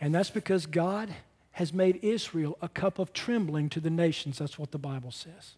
And 0.00 0.14
that's 0.14 0.30
because 0.30 0.64
God 0.64 1.14
has 1.52 1.74
made 1.74 1.98
Israel 2.02 2.56
a 2.62 2.68
cup 2.68 2.98
of 2.98 3.12
trembling 3.12 3.68
to 3.70 3.80
the 3.80 3.90
nations. 3.90 4.38
That's 4.38 4.58
what 4.58 4.70
the 4.70 4.78
Bible 4.78 5.10
says. 5.10 5.56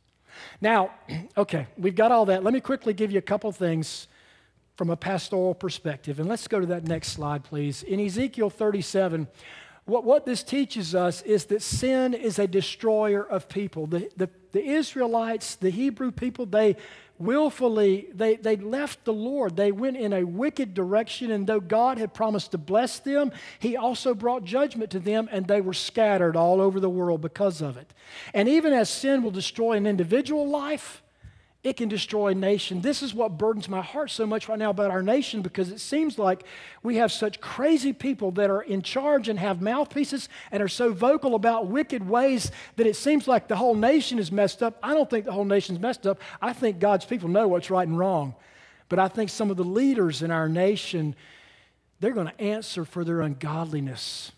Now, 0.60 0.90
okay, 1.36 1.68
we've 1.76 1.94
got 1.94 2.10
all 2.10 2.26
that. 2.26 2.42
Let 2.42 2.54
me 2.54 2.60
quickly 2.60 2.92
give 2.92 3.12
you 3.12 3.18
a 3.18 3.22
couple 3.22 3.52
things 3.52 4.08
from 4.76 4.90
a 4.90 4.96
pastoral 4.96 5.54
perspective. 5.54 6.18
And 6.18 6.28
let's 6.28 6.48
go 6.48 6.58
to 6.58 6.66
that 6.66 6.84
next 6.84 7.08
slide, 7.08 7.44
please. 7.44 7.82
In 7.82 8.00
Ezekiel 8.00 8.48
37, 8.48 9.28
what, 9.84 10.04
what 10.04 10.26
this 10.26 10.42
teaches 10.42 10.94
us 10.94 11.22
is 11.22 11.46
that 11.46 11.62
sin 11.62 12.14
is 12.14 12.38
a 12.38 12.46
destroyer 12.46 13.22
of 13.22 13.48
people. 13.48 13.86
The, 13.86 14.10
the, 14.16 14.30
the 14.52 14.64
Israelites, 14.64 15.56
the 15.56 15.70
Hebrew 15.70 16.10
people, 16.10 16.46
they 16.46 16.76
willfully, 17.18 18.08
they, 18.14 18.36
they 18.36 18.56
left 18.56 19.04
the 19.04 19.12
Lord. 19.12 19.56
They 19.56 19.72
went 19.72 19.96
in 19.96 20.12
a 20.12 20.24
wicked 20.24 20.74
direction, 20.74 21.30
and 21.30 21.46
though 21.46 21.60
God 21.60 21.98
had 21.98 22.14
promised 22.14 22.52
to 22.52 22.58
bless 22.58 22.98
them, 22.98 23.30
He 23.58 23.76
also 23.76 24.14
brought 24.14 24.44
judgment 24.44 24.90
to 24.92 24.98
them, 24.98 25.28
and 25.30 25.46
they 25.46 25.60
were 25.60 25.74
scattered 25.74 26.34
all 26.36 26.60
over 26.60 26.80
the 26.80 26.90
world 26.90 27.20
because 27.20 27.60
of 27.60 27.76
it. 27.76 27.92
And 28.32 28.48
even 28.48 28.72
as 28.72 28.88
sin 28.88 29.22
will 29.22 29.30
destroy 29.30 29.72
an 29.72 29.86
individual 29.86 30.48
life, 30.48 31.02
it 31.62 31.76
can 31.76 31.90
destroy 31.90 32.28
a 32.28 32.34
nation. 32.34 32.80
This 32.80 33.02
is 33.02 33.12
what 33.12 33.36
burdens 33.36 33.68
my 33.68 33.82
heart 33.82 34.10
so 34.10 34.26
much 34.26 34.48
right 34.48 34.58
now 34.58 34.70
about 34.70 34.90
our 34.90 35.02
nation 35.02 35.42
because 35.42 35.70
it 35.70 35.80
seems 35.80 36.18
like 36.18 36.44
we 36.82 36.96
have 36.96 37.12
such 37.12 37.38
crazy 37.40 37.92
people 37.92 38.30
that 38.32 38.48
are 38.48 38.62
in 38.62 38.80
charge 38.80 39.28
and 39.28 39.38
have 39.38 39.60
mouthpieces 39.60 40.30
and 40.50 40.62
are 40.62 40.68
so 40.68 40.94
vocal 40.94 41.34
about 41.34 41.66
wicked 41.66 42.08
ways 42.08 42.50
that 42.76 42.86
it 42.86 42.96
seems 42.96 43.28
like 43.28 43.46
the 43.46 43.56
whole 43.56 43.74
nation 43.74 44.18
is 44.18 44.32
messed 44.32 44.62
up. 44.62 44.78
I 44.82 44.94
don't 44.94 45.08
think 45.10 45.26
the 45.26 45.32
whole 45.32 45.44
nation's 45.44 45.78
messed 45.78 46.06
up. 46.06 46.18
I 46.40 46.54
think 46.54 46.78
God's 46.78 47.04
people 47.04 47.28
know 47.28 47.46
what's 47.46 47.70
right 47.70 47.86
and 47.86 47.98
wrong. 47.98 48.34
But 48.88 48.98
I 48.98 49.08
think 49.08 49.28
some 49.28 49.50
of 49.50 49.58
the 49.58 49.64
leaders 49.64 50.22
in 50.22 50.30
our 50.30 50.48
nation, 50.48 51.14
they're 52.00 52.12
going 52.12 52.28
to 52.28 52.40
answer 52.40 52.86
for 52.86 53.04
their 53.04 53.20
ungodliness. 53.20 54.32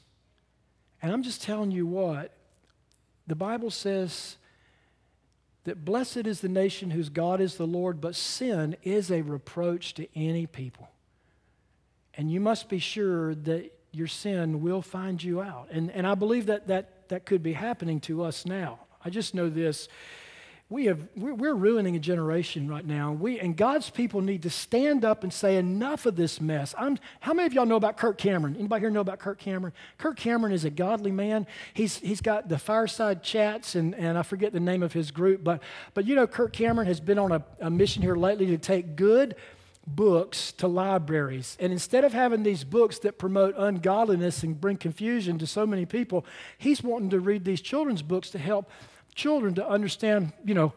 And 1.00 1.12
I'm 1.12 1.22
just 1.22 1.40
telling 1.40 1.70
you 1.70 1.86
what, 1.86 2.32
the 3.28 3.36
Bible 3.36 3.70
says 3.70 4.36
that 5.64 5.84
blessed 5.84 6.26
is 6.26 6.40
the 6.40 6.48
nation 6.48 6.90
whose 6.90 7.08
God 7.08 7.40
is 7.40 7.56
the 7.56 7.66
Lord, 7.66 8.00
but 8.00 8.16
sin 8.16 8.76
is 8.82 9.10
a 9.10 9.22
reproach 9.22 9.94
to 9.94 10.06
any 10.16 10.46
people. 10.46 10.88
And 12.14 12.30
you 12.30 12.40
must 12.40 12.68
be 12.68 12.78
sure 12.78 13.34
that 13.34 13.72
your 13.92 14.06
sin 14.06 14.62
will 14.62 14.82
find 14.82 15.22
you 15.22 15.40
out. 15.40 15.68
And, 15.70 15.90
and 15.90 16.06
I 16.06 16.14
believe 16.14 16.46
that, 16.46 16.68
that 16.68 17.08
that 17.12 17.26
could 17.26 17.42
be 17.42 17.52
happening 17.52 18.00
to 18.00 18.22
us 18.22 18.46
now. 18.46 18.80
I 19.04 19.10
just 19.10 19.34
know 19.34 19.50
this 19.50 19.86
we 20.72 20.86
have 20.86 21.06
we're 21.14 21.54
ruining 21.54 21.96
a 21.96 21.98
generation 21.98 22.66
right 22.66 22.84
now. 22.84 23.12
We 23.12 23.38
and 23.38 23.56
god's 23.56 23.90
people 23.90 24.22
need 24.22 24.42
to 24.42 24.50
stand 24.50 25.04
up 25.04 25.22
and 25.22 25.32
say 25.32 25.56
enough 25.56 26.06
of 26.06 26.16
this 26.16 26.40
mess. 26.40 26.74
I'm, 26.78 26.98
how 27.20 27.34
many 27.34 27.46
of 27.46 27.52
y'all 27.52 27.66
know 27.66 27.76
about 27.76 27.98
kirk 27.98 28.16
cameron? 28.16 28.56
Anybody 28.56 28.80
here 28.80 28.90
know 28.90 29.00
about 29.00 29.18
kirk 29.18 29.38
cameron? 29.38 29.74
Kirk 29.98 30.16
cameron 30.16 30.52
is 30.52 30.64
a 30.64 30.70
godly 30.70 31.12
man. 31.12 31.46
He's, 31.74 31.98
he's 31.98 32.22
got 32.22 32.48
the 32.48 32.58
fireside 32.58 33.22
chats 33.22 33.74
and, 33.74 33.94
and 33.94 34.16
i 34.16 34.22
forget 34.22 34.52
the 34.52 34.60
name 34.60 34.82
of 34.82 34.92
his 34.92 35.10
group 35.10 35.44
but, 35.44 35.62
but 35.94 36.06
you 36.06 36.14
know 36.14 36.26
kirk 36.26 36.52
cameron 36.52 36.86
has 36.86 37.00
been 37.00 37.18
on 37.18 37.32
a, 37.32 37.44
a 37.60 37.70
mission 37.70 38.02
here 38.02 38.16
lately 38.16 38.46
to 38.46 38.58
take 38.58 38.96
good 38.96 39.36
books 39.86 40.52
to 40.52 40.68
libraries. 40.68 41.56
And 41.58 41.72
instead 41.72 42.04
of 42.04 42.12
having 42.12 42.44
these 42.44 42.62
books 42.62 43.00
that 43.00 43.18
promote 43.18 43.54
ungodliness 43.58 44.44
and 44.44 44.60
bring 44.60 44.76
confusion 44.76 45.38
to 45.38 45.46
so 45.46 45.66
many 45.66 45.86
people, 45.86 46.24
he's 46.56 46.82
wanting 46.82 47.10
to 47.10 47.20
read 47.20 47.44
these 47.44 47.60
children's 47.60 48.02
books 48.02 48.30
to 48.30 48.38
help 48.38 48.70
children 49.14 49.54
to 49.54 49.68
understand, 49.68 50.32
you 50.44 50.54
know, 50.54 50.72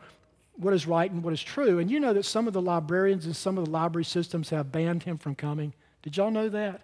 what 0.57 0.73
is 0.73 0.87
right 0.87 1.11
and 1.11 1.23
what 1.23 1.33
is 1.33 1.43
true. 1.43 1.79
And 1.79 1.91
you 1.91 1.99
know 1.99 2.13
that 2.13 2.23
some 2.23 2.47
of 2.47 2.53
the 2.53 2.61
librarians 2.61 3.25
and 3.25 3.35
some 3.35 3.57
of 3.57 3.65
the 3.65 3.71
library 3.71 4.05
systems 4.05 4.49
have 4.49 4.71
banned 4.71 5.03
him 5.03 5.17
from 5.17 5.35
coming. 5.35 5.73
Did 6.01 6.17
y'all 6.17 6.31
know 6.31 6.49
that? 6.49 6.81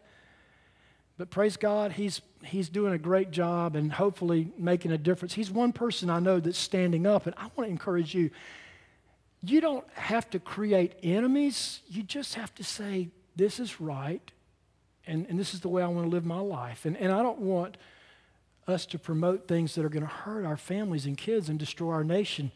But 1.18 1.30
praise 1.30 1.56
God, 1.56 1.92
he's, 1.92 2.22
he's 2.44 2.68
doing 2.68 2.94
a 2.94 2.98
great 2.98 3.32
job 3.32 3.76
and 3.76 3.94
hopefully 3.94 4.52
making 4.58 4.92
a 4.92 4.98
difference. 4.98 5.34
He's 5.34 5.52
one 5.52 5.72
person 5.72 6.10
I 6.10 6.20
know 6.20 6.40
that's 6.40 6.58
standing 6.58 7.06
up, 7.06 7.28
and 7.28 7.36
I 7.38 7.44
want 7.56 7.68
to 7.68 7.72
encourage 7.72 8.16
you. 8.16 8.32
You 9.44 9.62
don't 9.62 9.86
have 9.94 10.30
to 10.32 10.40
create 10.40 10.94
enemies, 11.04 11.82
you 11.88 12.04
just 12.04 12.34
have 12.36 12.54
to 12.56 12.64
say, 12.64 13.10
This 13.36 13.60
is 13.60 13.80
right, 13.80 14.32
and, 15.06 15.28
and 15.30 15.38
this 15.38 15.54
is 15.54 15.60
the 15.60 15.70
way 15.70 15.84
I 15.84 15.88
want 15.88 16.08
to 16.08 16.10
live 16.10 16.26
my 16.26 16.40
life. 16.40 16.86
And, 16.86 16.98
and 16.98 17.12
I 17.12 17.22
don't 17.22 17.40
want 17.40 17.78
us 18.68 18.86
to 18.88 19.00
promote 19.00 19.48
things 19.48 19.76
that 19.76 19.86
are 19.86 19.90
going 19.90 20.06
to 20.06 20.10
hurt 20.10 20.46
our 20.46 20.58
families 20.58 21.06
and 21.06 21.18
kids 21.18 21.50
and 21.50 21.58
destroy 21.58 21.92
our 21.94 22.04
nation. 22.04 22.52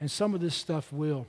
And 0.00 0.10
some 0.10 0.34
of 0.34 0.40
this 0.40 0.54
stuff 0.54 0.92
will. 0.92 1.26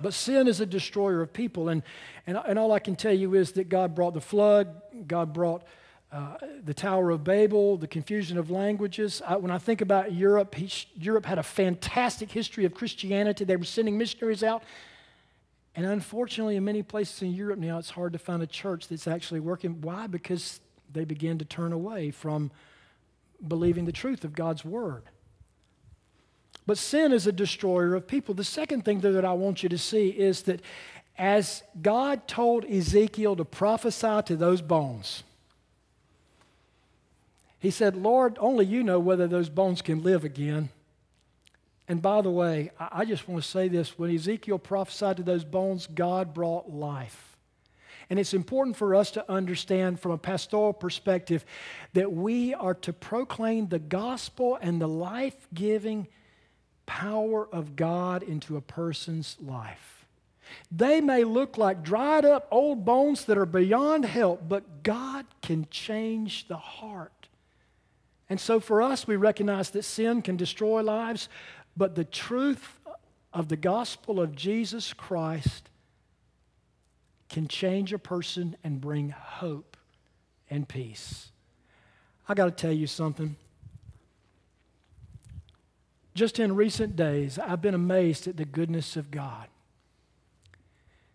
But 0.00 0.14
sin 0.14 0.48
is 0.48 0.60
a 0.60 0.66
destroyer 0.66 1.20
of 1.20 1.32
people. 1.32 1.68
And, 1.68 1.82
and, 2.26 2.38
and 2.46 2.58
all 2.58 2.72
I 2.72 2.78
can 2.78 2.96
tell 2.96 3.12
you 3.12 3.34
is 3.34 3.52
that 3.52 3.68
God 3.68 3.94
brought 3.94 4.14
the 4.14 4.20
flood, 4.20 4.68
God 5.06 5.32
brought 5.32 5.62
uh, 6.10 6.36
the 6.64 6.74
Tower 6.74 7.10
of 7.10 7.24
Babel, 7.24 7.76
the 7.76 7.86
confusion 7.86 8.36
of 8.36 8.50
languages. 8.50 9.22
I, 9.26 9.36
when 9.36 9.50
I 9.50 9.58
think 9.58 9.80
about 9.80 10.12
Europe, 10.12 10.54
he, 10.54 10.70
Europe 10.98 11.24
had 11.24 11.38
a 11.38 11.42
fantastic 11.42 12.30
history 12.30 12.64
of 12.64 12.74
Christianity. 12.74 13.44
They 13.44 13.56
were 13.56 13.64
sending 13.64 13.96
missionaries 13.96 14.42
out. 14.42 14.62
And 15.74 15.86
unfortunately, 15.86 16.56
in 16.56 16.64
many 16.64 16.82
places 16.82 17.22
in 17.22 17.32
Europe 17.32 17.58
now, 17.58 17.78
it's 17.78 17.90
hard 17.90 18.12
to 18.12 18.18
find 18.18 18.42
a 18.42 18.46
church 18.46 18.88
that's 18.88 19.08
actually 19.08 19.40
working. 19.40 19.80
Why? 19.80 20.06
Because 20.06 20.60
they 20.92 21.06
begin 21.06 21.38
to 21.38 21.46
turn 21.46 21.72
away 21.72 22.10
from 22.10 22.50
believing 23.46 23.84
the 23.84 23.92
truth 23.92 24.24
of 24.24 24.34
God's 24.34 24.64
word. 24.64 25.02
But 26.66 26.78
sin 26.78 27.12
is 27.12 27.26
a 27.26 27.32
destroyer 27.32 27.94
of 27.94 28.06
people. 28.06 28.34
The 28.34 28.44
second 28.44 28.84
thing 28.84 29.00
that 29.00 29.24
I 29.24 29.32
want 29.32 29.62
you 29.62 29.68
to 29.68 29.78
see 29.78 30.08
is 30.08 30.42
that 30.42 30.60
as 31.18 31.62
God 31.80 32.28
told 32.28 32.64
Ezekiel 32.64 33.36
to 33.36 33.44
prophesy 33.44 34.22
to 34.26 34.36
those 34.36 34.62
bones, 34.62 35.24
he 37.58 37.70
said, 37.70 37.96
Lord, 37.96 38.38
only 38.40 38.64
you 38.64 38.82
know 38.82 38.98
whether 38.98 39.28
those 39.28 39.48
bones 39.48 39.82
can 39.82 40.02
live 40.02 40.24
again. 40.24 40.70
And 41.88 42.00
by 42.00 42.22
the 42.22 42.30
way, 42.30 42.70
I 42.78 43.04
just 43.04 43.28
want 43.28 43.42
to 43.42 43.48
say 43.48 43.68
this 43.68 43.98
when 43.98 44.14
Ezekiel 44.14 44.58
prophesied 44.58 45.18
to 45.18 45.22
those 45.22 45.44
bones, 45.44 45.86
God 45.86 46.32
brought 46.32 46.70
life. 46.70 47.31
And 48.10 48.18
it's 48.18 48.34
important 48.34 48.76
for 48.76 48.94
us 48.94 49.10
to 49.12 49.30
understand 49.30 50.00
from 50.00 50.12
a 50.12 50.18
pastoral 50.18 50.72
perspective 50.72 51.44
that 51.92 52.12
we 52.12 52.54
are 52.54 52.74
to 52.74 52.92
proclaim 52.92 53.68
the 53.68 53.78
gospel 53.78 54.58
and 54.60 54.80
the 54.80 54.88
life 54.88 55.48
giving 55.54 56.08
power 56.86 57.48
of 57.52 57.76
God 57.76 58.22
into 58.22 58.56
a 58.56 58.60
person's 58.60 59.36
life. 59.40 60.06
They 60.70 61.00
may 61.00 61.24
look 61.24 61.56
like 61.56 61.82
dried 61.82 62.24
up 62.24 62.48
old 62.50 62.84
bones 62.84 63.24
that 63.26 63.38
are 63.38 63.46
beyond 63.46 64.04
help, 64.04 64.48
but 64.48 64.82
God 64.82 65.24
can 65.40 65.66
change 65.70 66.48
the 66.48 66.56
heart. 66.56 67.28
And 68.28 68.40
so 68.40 68.60
for 68.60 68.82
us, 68.82 69.06
we 69.06 69.16
recognize 69.16 69.70
that 69.70 69.84
sin 69.84 70.22
can 70.22 70.36
destroy 70.36 70.82
lives, 70.82 71.28
but 71.76 71.94
the 71.94 72.04
truth 72.04 72.78
of 73.32 73.48
the 73.48 73.56
gospel 73.56 74.20
of 74.20 74.34
Jesus 74.34 74.92
Christ 74.92 75.68
can 77.32 77.48
change 77.48 77.92
a 77.92 77.98
person 77.98 78.56
and 78.62 78.80
bring 78.80 79.10
hope 79.10 79.76
and 80.48 80.68
peace. 80.68 81.30
I 82.28 82.34
got 82.34 82.44
to 82.44 82.50
tell 82.50 82.72
you 82.72 82.86
something. 82.86 83.36
Just 86.14 86.38
in 86.38 86.54
recent 86.54 86.94
days, 86.94 87.38
I've 87.38 87.62
been 87.62 87.74
amazed 87.74 88.28
at 88.28 88.36
the 88.36 88.44
goodness 88.44 88.96
of 88.96 89.10
God. 89.10 89.48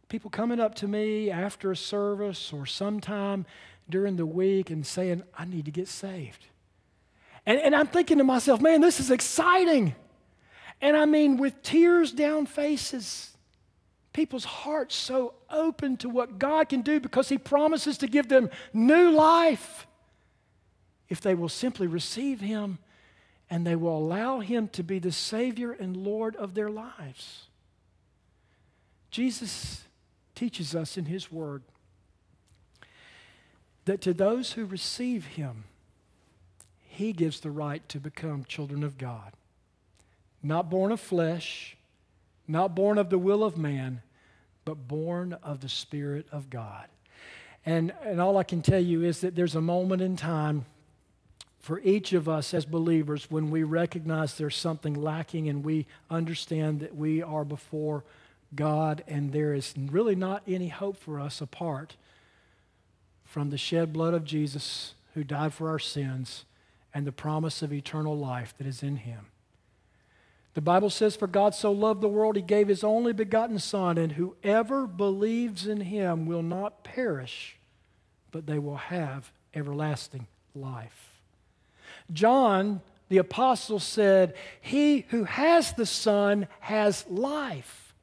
People 0.09 0.32
coming 0.32 0.59
up 0.59 0.74
to 0.76 0.88
me 0.88 1.30
after 1.30 1.72
a 1.72 1.76
service 1.76 2.51
or 2.51 2.65
sometime 2.65 3.45
during 3.89 4.15
the 4.15 4.26
week 4.26 4.70
and 4.70 4.86
saying, 4.86 5.24
I 5.38 5.45
need 5.45 5.65
to 5.65 5.72
get 5.72 5.88
saved. 5.88 6.45
And, 7.45 7.59
and 7.59 7.76
I'm 7.76 7.88
thinking 7.88 8.18
to 8.18 8.24
myself, 8.24 8.59
man, 8.59 8.82
this 8.82 8.99
is 8.99 9.11
exciting. 9.11 9.95
And 10.82 10.97
I 10.97 11.05
mean, 11.05 11.38
with 11.38 11.61
tears 11.61 12.11
down 12.11 12.45
faces, 12.47 13.36
people's 14.18 14.45
hearts 14.45 14.95
so 14.95 15.36
open 15.47 15.95
to 15.95 16.09
what 16.09 16.39
God 16.39 16.70
can 16.70 16.82
do 16.82 16.99
because 16.99 17.30
He 17.30 17.38
promises 17.38 17.99
to 17.99 18.07
give 18.07 18.28
them 18.30 18.49
new 18.74 19.11
life 19.11 19.86
if 21.07 21.22
they 21.22 21.36
will 21.36 21.47
simply 21.47 21.86
receive 21.86 22.41
Him 22.41 22.80
and 23.47 23.65
they 23.65 23.76
will 23.76 23.95
allow 23.95 24.39
Him 24.39 24.70
to 24.70 24.82
be 24.82 24.97
the 24.97 25.11
Savior 25.11 25.72
and 25.72 25.95
Lord 25.95 26.36
of 26.36 26.55
their 26.55 26.72
lives. 26.72 27.43
Jesus 29.11 29.84
teaches 30.34 30.74
us 30.74 30.97
in 30.97 31.05
His 31.05 31.32
Word 31.32 31.61
that 33.86 34.01
to 34.01 34.15
those 34.15 34.53
who 34.53 34.65
receive 34.65 35.26
Him, 35.26 35.65
He 36.88 37.13
gives 37.13 37.39
the 37.39 37.51
right 37.51 37.88
to 37.89 37.99
become 37.99 38.45
children 38.45 38.84
of 38.84 38.97
God. 38.97 39.34
Not 40.41 40.72
born 40.72 40.91
of 40.91 40.99
flesh, 40.99 41.78
not 42.47 42.74
born 42.74 42.97
of 42.97 43.11
the 43.11 43.20
will 43.20 43.43
of 43.43 43.57
man, 43.57 44.01
but 44.68 44.86
born 44.86 45.32
of 45.43 45.61
the 45.61 45.70
Spirit 45.70 46.28
of 46.30 46.49
God. 46.49 46.88
And, 47.65 47.93
and 48.03 48.20
all 48.20 48.38
I 48.38 48.43
can 48.43 48.61
tell 48.61 48.82
you 48.82 49.01
is 49.01 49.22
that 49.22 49.34
there's 49.34 49.55
a 49.55 49.61
moment 49.61 50.01
in 50.01 50.18
time 50.18 50.65
for 51.61 51.80
each 51.80 52.11
of 52.11 52.28
us 52.28 52.53
as 52.53 52.65
believers 52.65 53.32
when 53.32 53.49
we 53.49 53.63
recognize 53.63 54.36
there's 54.36 54.57
something 54.57 54.93
lacking 54.93 55.47
and 55.47 55.63
we 55.63 55.86
understand 56.09 56.82
that 56.82 56.97
we 56.97 57.24
are 57.24 57.45
before 57.45 58.03
God 58.55 59.05
and 59.07 59.32
there 59.32 59.53
is 59.53 59.74
really 59.78 60.15
not 60.15 60.43
any 60.45 60.68
hope 60.68 60.97
for 60.97 61.18
us 61.18 61.39
apart 61.39 61.95
from 63.24 63.51
the 63.51 63.57
shed 63.57 63.93
blood 63.93 64.13
of 64.13 64.26
Jesus 64.26 64.95
who 65.13 65.24
died 65.24 65.53
for 65.53 65.70
our 65.70 65.80
sins 65.80 66.43
and 66.93 67.07
the 67.07 67.13
promise 67.13 67.61
of 67.61 67.72
eternal 67.72 68.18
life 68.18 68.53
that 68.57 68.68
is 68.68 68.84
in 68.84 68.97
him. 68.97 69.28
The 70.58 70.62
Bible 70.62 70.89
says, 70.89 71.16
For 71.16 71.28
God 71.28 71.53
so 71.53 71.72
loved 71.72 72.01
the 72.01 72.08
world, 72.08 72.36
he 72.36 72.41
gave 72.41 72.68
his 72.68 72.84
only 72.84 73.14
begotten 73.14 73.60
Son, 73.60 73.95
and 73.95 74.14
whoever 74.14 74.88
believes 74.88 75.68
in 75.68 75.82
him 75.82 76.26
will 76.26 76.41
not 76.41 76.84
perish, 76.84 77.60
but 78.32 78.47
they 78.47 78.58
will 78.58 78.78
have 78.78 79.32
everlasting 79.53 80.26
life. 80.55 81.22
John, 82.12 82.82
the 83.08 83.20
apostle, 83.20 83.78
said, 83.78 84.34
He 84.60 85.05
who 85.10 85.26
has 85.26 85.74
the 85.74 85.86
Son 85.86 86.47
has 86.62 87.05
life, 87.08 87.93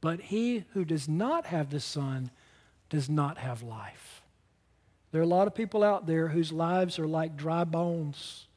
but 0.00 0.18
he 0.22 0.64
who 0.72 0.84
does 0.84 1.08
not 1.08 1.46
have 1.46 1.70
the 1.70 1.78
Son 1.78 2.32
does 2.88 3.08
not 3.08 3.38
have 3.38 3.62
life. 3.62 4.22
There 5.12 5.20
are 5.20 5.22
a 5.22 5.28
lot 5.28 5.46
of 5.46 5.54
people 5.54 5.84
out 5.84 6.08
there 6.08 6.26
whose 6.26 6.50
lives 6.50 6.98
are 6.98 7.06
like 7.06 7.36
dry 7.36 7.62
bones. 7.62 8.48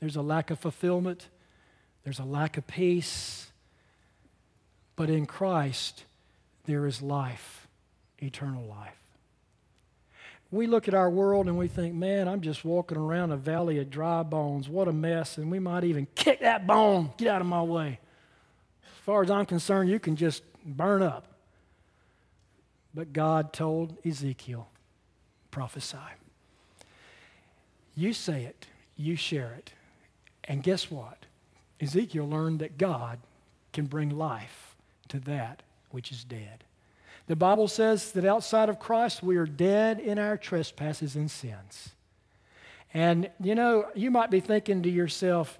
There's 0.00 0.16
a 0.16 0.22
lack 0.22 0.50
of 0.50 0.58
fulfillment 0.58 1.28
there's 2.04 2.18
a 2.18 2.24
lack 2.24 2.56
of 2.56 2.66
peace. 2.66 3.50
But 4.96 5.10
in 5.10 5.26
Christ, 5.26 6.04
there 6.64 6.86
is 6.86 7.00
life, 7.00 7.68
eternal 8.18 8.64
life. 8.64 8.94
We 10.50 10.66
look 10.66 10.88
at 10.88 10.94
our 10.94 11.10
world 11.10 11.46
and 11.46 11.58
we 11.58 11.68
think, 11.68 11.94
man, 11.94 12.26
I'm 12.26 12.40
just 12.40 12.64
walking 12.64 12.96
around 12.96 13.32
a 13.32 13.36
valley 13.36 13.78
of 13.78 13.90
dry 13.90 14.22
bones. 14.22 14.68
What 14.68 14.88
a 14.88 14.92
mess. 14.92 15.36
And 15.36 15.50
we 15.50 15.58
might 15.58 15.84
even 15.84 16.06
kick 16.14 16.40
that 16.40 16.66
bone. 16.66 17.12
Get 17.18 17.28
out 17.28 17.42
of 17.42 17.46
my 17.46 17.62
way. 17.62 18.00
As 18.82 19.04
far 19.04 19.22
as 19.22 19.30
I'm 19.30 19.46
concerned, 19.46 19.90
you 19.90 19.98
can 19.98 20.16
just 20.16 20.42
burn 20.64 21.02
up. 21.02 21.26
But 22.94 23.12
God 23.12 23.52
told 23.52 23.96
Ezekiel, 24.04 24.68
prophesy. 25.50 25.98
You 27.94 28.12
say 28.12 28.44
it, 28.44 28.66
you 28.96 29.16
share 29.16 29.54
it. 29.58 29.72
And 30.44 30.62
guess 30.62 30.90
what? 30.90 31.26
Ezekiel 31.80 32.28
learned 32.28 32.60
that 32.60 32.78
God 32.78 33.18
can 33.72 33.86
bring 33.86 34.10
life 34.10 34.76
to 35.08 35.20
that 35.20 35.62
which 35.90 36.12
is 36.12 36.24
dead. 36.24 36.64
The 37.26 37.36
Bible 37.36 37.68
says 37.68 38.12
that 38.12 38.24
outside 38.24 38.68
of 38.68 38.78
Christ, 38.78 39.22
we 39.22 39.36
are 39.36 39.46
dead 39.46 40.00
in 40.00 40.18
our 40.18 40.36
trespasses 40.36 41.14
and 41.14 41.30
sins. 41.30 41.90
And, 42.94 43.30
you 43.42 43.54
know, 43.54 43.86
you 43.94 44.10
might 44.10 44.30
be 44.30 44.40
thinking 44.40 44.82
to 44.82 44.90
yourself, 44.90 45.58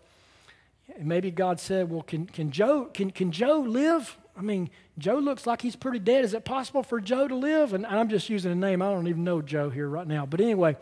maybe 0.99 1.31
God 1.31 1.61
said, 1.61 1.91
well, 1.91 2.03
can, 2.03 2.27
can, 2.27 2.51
Joe, 2.51 2.87
can, 2.87 3.11
can 3.11 3.33
Joe 3.33 3.59
live? 3.61 4.17
I 4.37 4.41
mean, 4.41 4.71
Joe 4.97 5.19
looks 5.19 5.47
like 5.47 5.61
he's 5.61 5.77
pretty 5.77 5.99
dead. 5.99 6.25
Is 6.25 6.33
it 6.33 6.45
possible 6.45 6.83
for 6.83 7.01
Joe 7.01 7.29
to 7.29 7.35
live? 7.35 7.75
And 7.75 7.87
I'm 7.87 8.09
just 8.09 8.31
using 8.31 8.51
a 8.51 8.55
name. 8.55 8.81
I 8.81 8.91
don't 8.91 9.09
even 9.09 9.25
know 9.25 9.43
Joe 9.43 9.69
here 9.69 9.89
right 9.89 10.07
now. 10.07 10.25
But 10.25 10.41
anyway, 10.41 10.77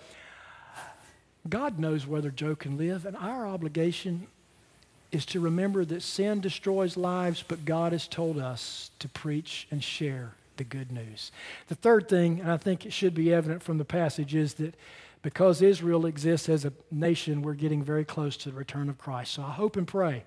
God 1.49 1.81
knows 1.81 2.07
whether 2.07 2.31
Joe 2.31 2.55
can 2.55 2.77
live. 2.77 3.07
And 3.07 3.17
our 3.17 3.47
obligation 3.47 4.29
is 5.13 5.27
to 5.27 5.41
remember 5.41 5.85
that 5.85 6.03
sin 6.03 6.41
destroys 6.41 6.97
lives, 6.97 7.45
but 7.47 7.65
God 7.65 7.93
has 7.93 8.09
told 8.09 8.39
us 8.39 8.91
to 8.99 9.09
preach 9.09 9.67
and 9.71 9.83
share 9.83 10.35
the 10.57 10.65
good 10.65 10.91
news. 10.91 11.33
The 11.69 11.75
third 11.75 12.09
thing, 12.09 12.41
and 12.41 12.51
I 12.51 12.57
think 12.57 12.87
it 12.87 12.93
should 12.93 13.15
be 13.15 13.33
evident 13.33 13.63
from 13.63 13.79
the 13.79 13.85
passage, 13.85 14.35
is 14.35 14.55
that 14.55 14.75
because 15.23 15.63
Israel 15.63 16.07
exists 16.07 16.49
as 16.49 16.65
a 16.65 16.73
nation, 16.91 17.43
we're 17.43 17.55
getting 17.55 17.83
very 17.83 18.05
close 18.05 18.37
to 18.39 18.51
the 18.51 18.57
return 18.57 18.89
of 18.89 18.99
Christ. 18.99 19.33
So 19.35 19.43
I 19.43 19.51
hope 19.51 19.77
and 19.77 19.87
pray 19.87 20.25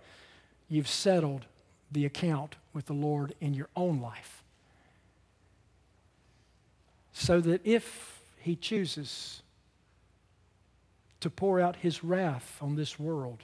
you've 0.68 0.88
settled 0.88 1.46
the 1.92 2.06
account 2.06 2.56
with 2.74 2.86
the 2.86 2.94
Lord 2.94 3.34
in 3.42 3.54
your 3.54 3.70
own 3.76 4.00
life. 4.00 4.44
So 7.14 7.42
that 7.42 7.66
if 7.66 8.20
He 8.38 8.56
chooses 8.56 9.42
to 11.20 11.30
pour 11.30 11.60
out 11.60 11.78
His 11.78 12.04
wrath 12.04 12.58
on 12.62 12.76
this 12.76 13.00
world, 13.00 13.44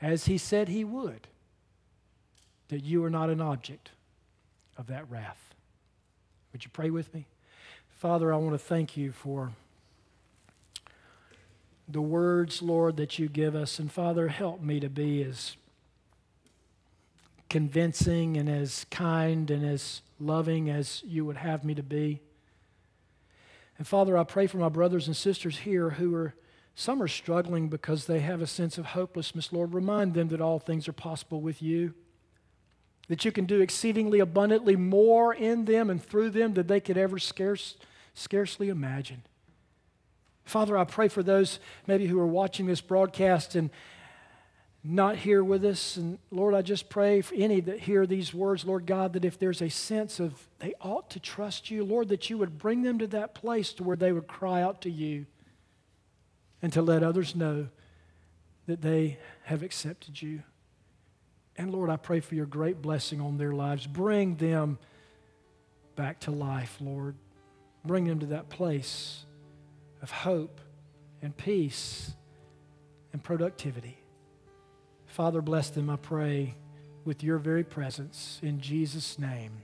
as 0.00 0.26
He 0.26 0.38
said 0.38 0.68
He 0.68 0.84
would, 0.84 1.26
that 2.68 2.84
you 2.84 3.04
are 3.04 3.10
not 3.10 3.30
an 3.30 3.40
object 3.40 3.90
of 4.76 4.86
that 4.88 5.10
wrath. 5.10 5.54
Would 6.52 6.64
you 6.64 6.70
pray 6.72 6.90
with 6.90 7.12
me? 7.14 7.26
Father, 7.90 8.32
I 8.32 8.36
want 8.36 8.52
to 8.52 8.58
thank 8.58 8.96
you 8.96 9.12
for 9.12 9.50
the 11.88 12.00
words, 12.00 12.62
Lord, 12.62 12.96
that 12.98 13.18
you 13.18 13.28
give 13.28 13.54
us. 13.56 13.78
And 13.78 13.90
Father, 13.90 14.28
help 14.28 14.60
me 14.60 14.78
to 14.80 14.88
be 14.88 15.22
as 15.22 15.56
convincing 17.48 18.36
and 18.36 18.48
as 18.48 18.84
kind 18.90 19.50
and 19.50 19.64
as 19.64 20.02
loving 20.20 20.68
as 20.68 21.02
you 21.06 21.24
would 21.24 21.38
have 21.38 21.64
me 21.64 21.74
to 21.74 21.82
be. 21.82 22.20
And 23.78 23.86
Father, 23.86 24.18
I 24.18 24.24
pray 24.24 24.46
for 24.46 24.58
my 24.58 24.68
brothers 24.68 25.06
and 25.06 25.16
sisters 25.16 25.58
here 25.58 25.90
who 25.90 26.14
are, 26.14 26.34
some 26.78 27.02
are 27.02 27.08
struggling 27.08 27.68
because 27.68 28.06
they 28.06 28.20
have 28.20 28.40
a 28.40 28.46
sense 28.46 28.78
of 28.78 28.86
hopelessness. 28.86 29.52
Lord, 29.52 29.74
remind 29.74 30.14
them 30.14 30.28
that 30.28 30.40
all 30.40 30.60
things 30.60 30.86
are 30.86 30.92
possible 30.92 31.40
with 31.40 31.60
you 31.60 31.92
that 33.08 33.24
you 33.24 33.32
can 33.32 33.46
do 33.46 33.60
exceedingly 33.60 34.20
abundantly 34.20 34.76
more 34.76 35.34
in 35.34 35.64
them 35.64 35.90
and 35.90 36.02
through 36.02 36.30
them 36.30 36.54
than 36.54 36.66
they 36.66 36.80
could 36.80 36.98
ever 36.98 37.18
scarce, 37.18 37.76
scarcely 38.14 38.68
imagine. 38.68 39.22
Father, 40.44 40.78
I 40.78 40.84
pray 40.84 41.08
for 41.08 41.22
those 41.22 41.58
maybe 41.86 42.06
who 42.06 42.20
are 42.20 42.26
watching 42.26 42.66
this 42.66 42.80
broadcast 42.80 43.54
and 43.54 43.70
not 44.84 45.16
here 45.16 45.42
with 45.42 45.64
us. 45.64 45.96
And 45.96 46.18
Lord, 46.30 46.54
I 46.54 46.62
just 46.62 46.88
pray 46.88 47.20
for 47.22 47.34
any 47.34 47.60
that 47.60 47.80
hear 47.80 48.06
these 48.06 48.32
words, 48.32 48.64
Lord 48.64 48.86
God, 48.86 49.14
that 49.14 49.24
if 49.24 49.38
there's 49.38 49.62
a 49.62 49.68
sense 49.68 50.20
of 50.20 50.46
they 50.58 50.74
ought 50.80 51.10
to 51.10 51.20
trust 51.20 51.70
you, 51.70 51.84
Lord, 51.84 52.08
that 52.08 52.30
you 52.30 52.38
would 52.38 52.58
bring 52.58 52.82
them 52.82 52.98
to 52.98 53.06
that 53.08 53.34
place 53.34 53.72
to 53.74 53.82
where 53.82 53.96
they 53.96 54.12
would 54.12 54.26
cry 54.26 54.62
out 54.62 54.82
to 54.82 54.90
you 54.90 55.26
and 56.62 56.72
to 56.72 56.82
let 56.82 57.02
others 57.02 57.34
know 57.34 57.68
that 58.66 58.82
they 58.82 59.18
have 59.44 59.62
accepted 59.62 60.20
you. 60.20 60.42
And 61.56 61.72
Lord, 61.72 61.90
I 61.90 61.96
pray 61.96 62.20
for 62.20 62.34
your 62.34 62.46
great 62.46 62.80
blessing 62.82 63.20
on 63.20 63.38
their 63.38 63.52
lives. 63.52 63.86
Bring 63.86 64.36
them 64.36 64.78
back 65.96 66.20
to 66.20 66.30
life, 66.30 66.76
Lord. 66.80 67.16
Bring 67.84 68.04
them 68.04 68.20
to 68.20 68.26
that 68.26 68.48
place 68.48 69.24
of 70.02 70.10
hope 70.10 70.60
and 71.22 71.36
peace 71.36 72.12
and 73.12 73.22
productivity. 73.22 73.98
Father, 75.06 75.42
bless 75.42 75.70
them, 75.70 75.90
I 75.90 75.96
pray, 75.96 76.54
with 77.04 77.24
your 77.24 77.38
very 77.38 77.64
presence. 77.64 78.38
In 78.42 78.60
Jesus' 78.60 79.18
name. 79.18 79.62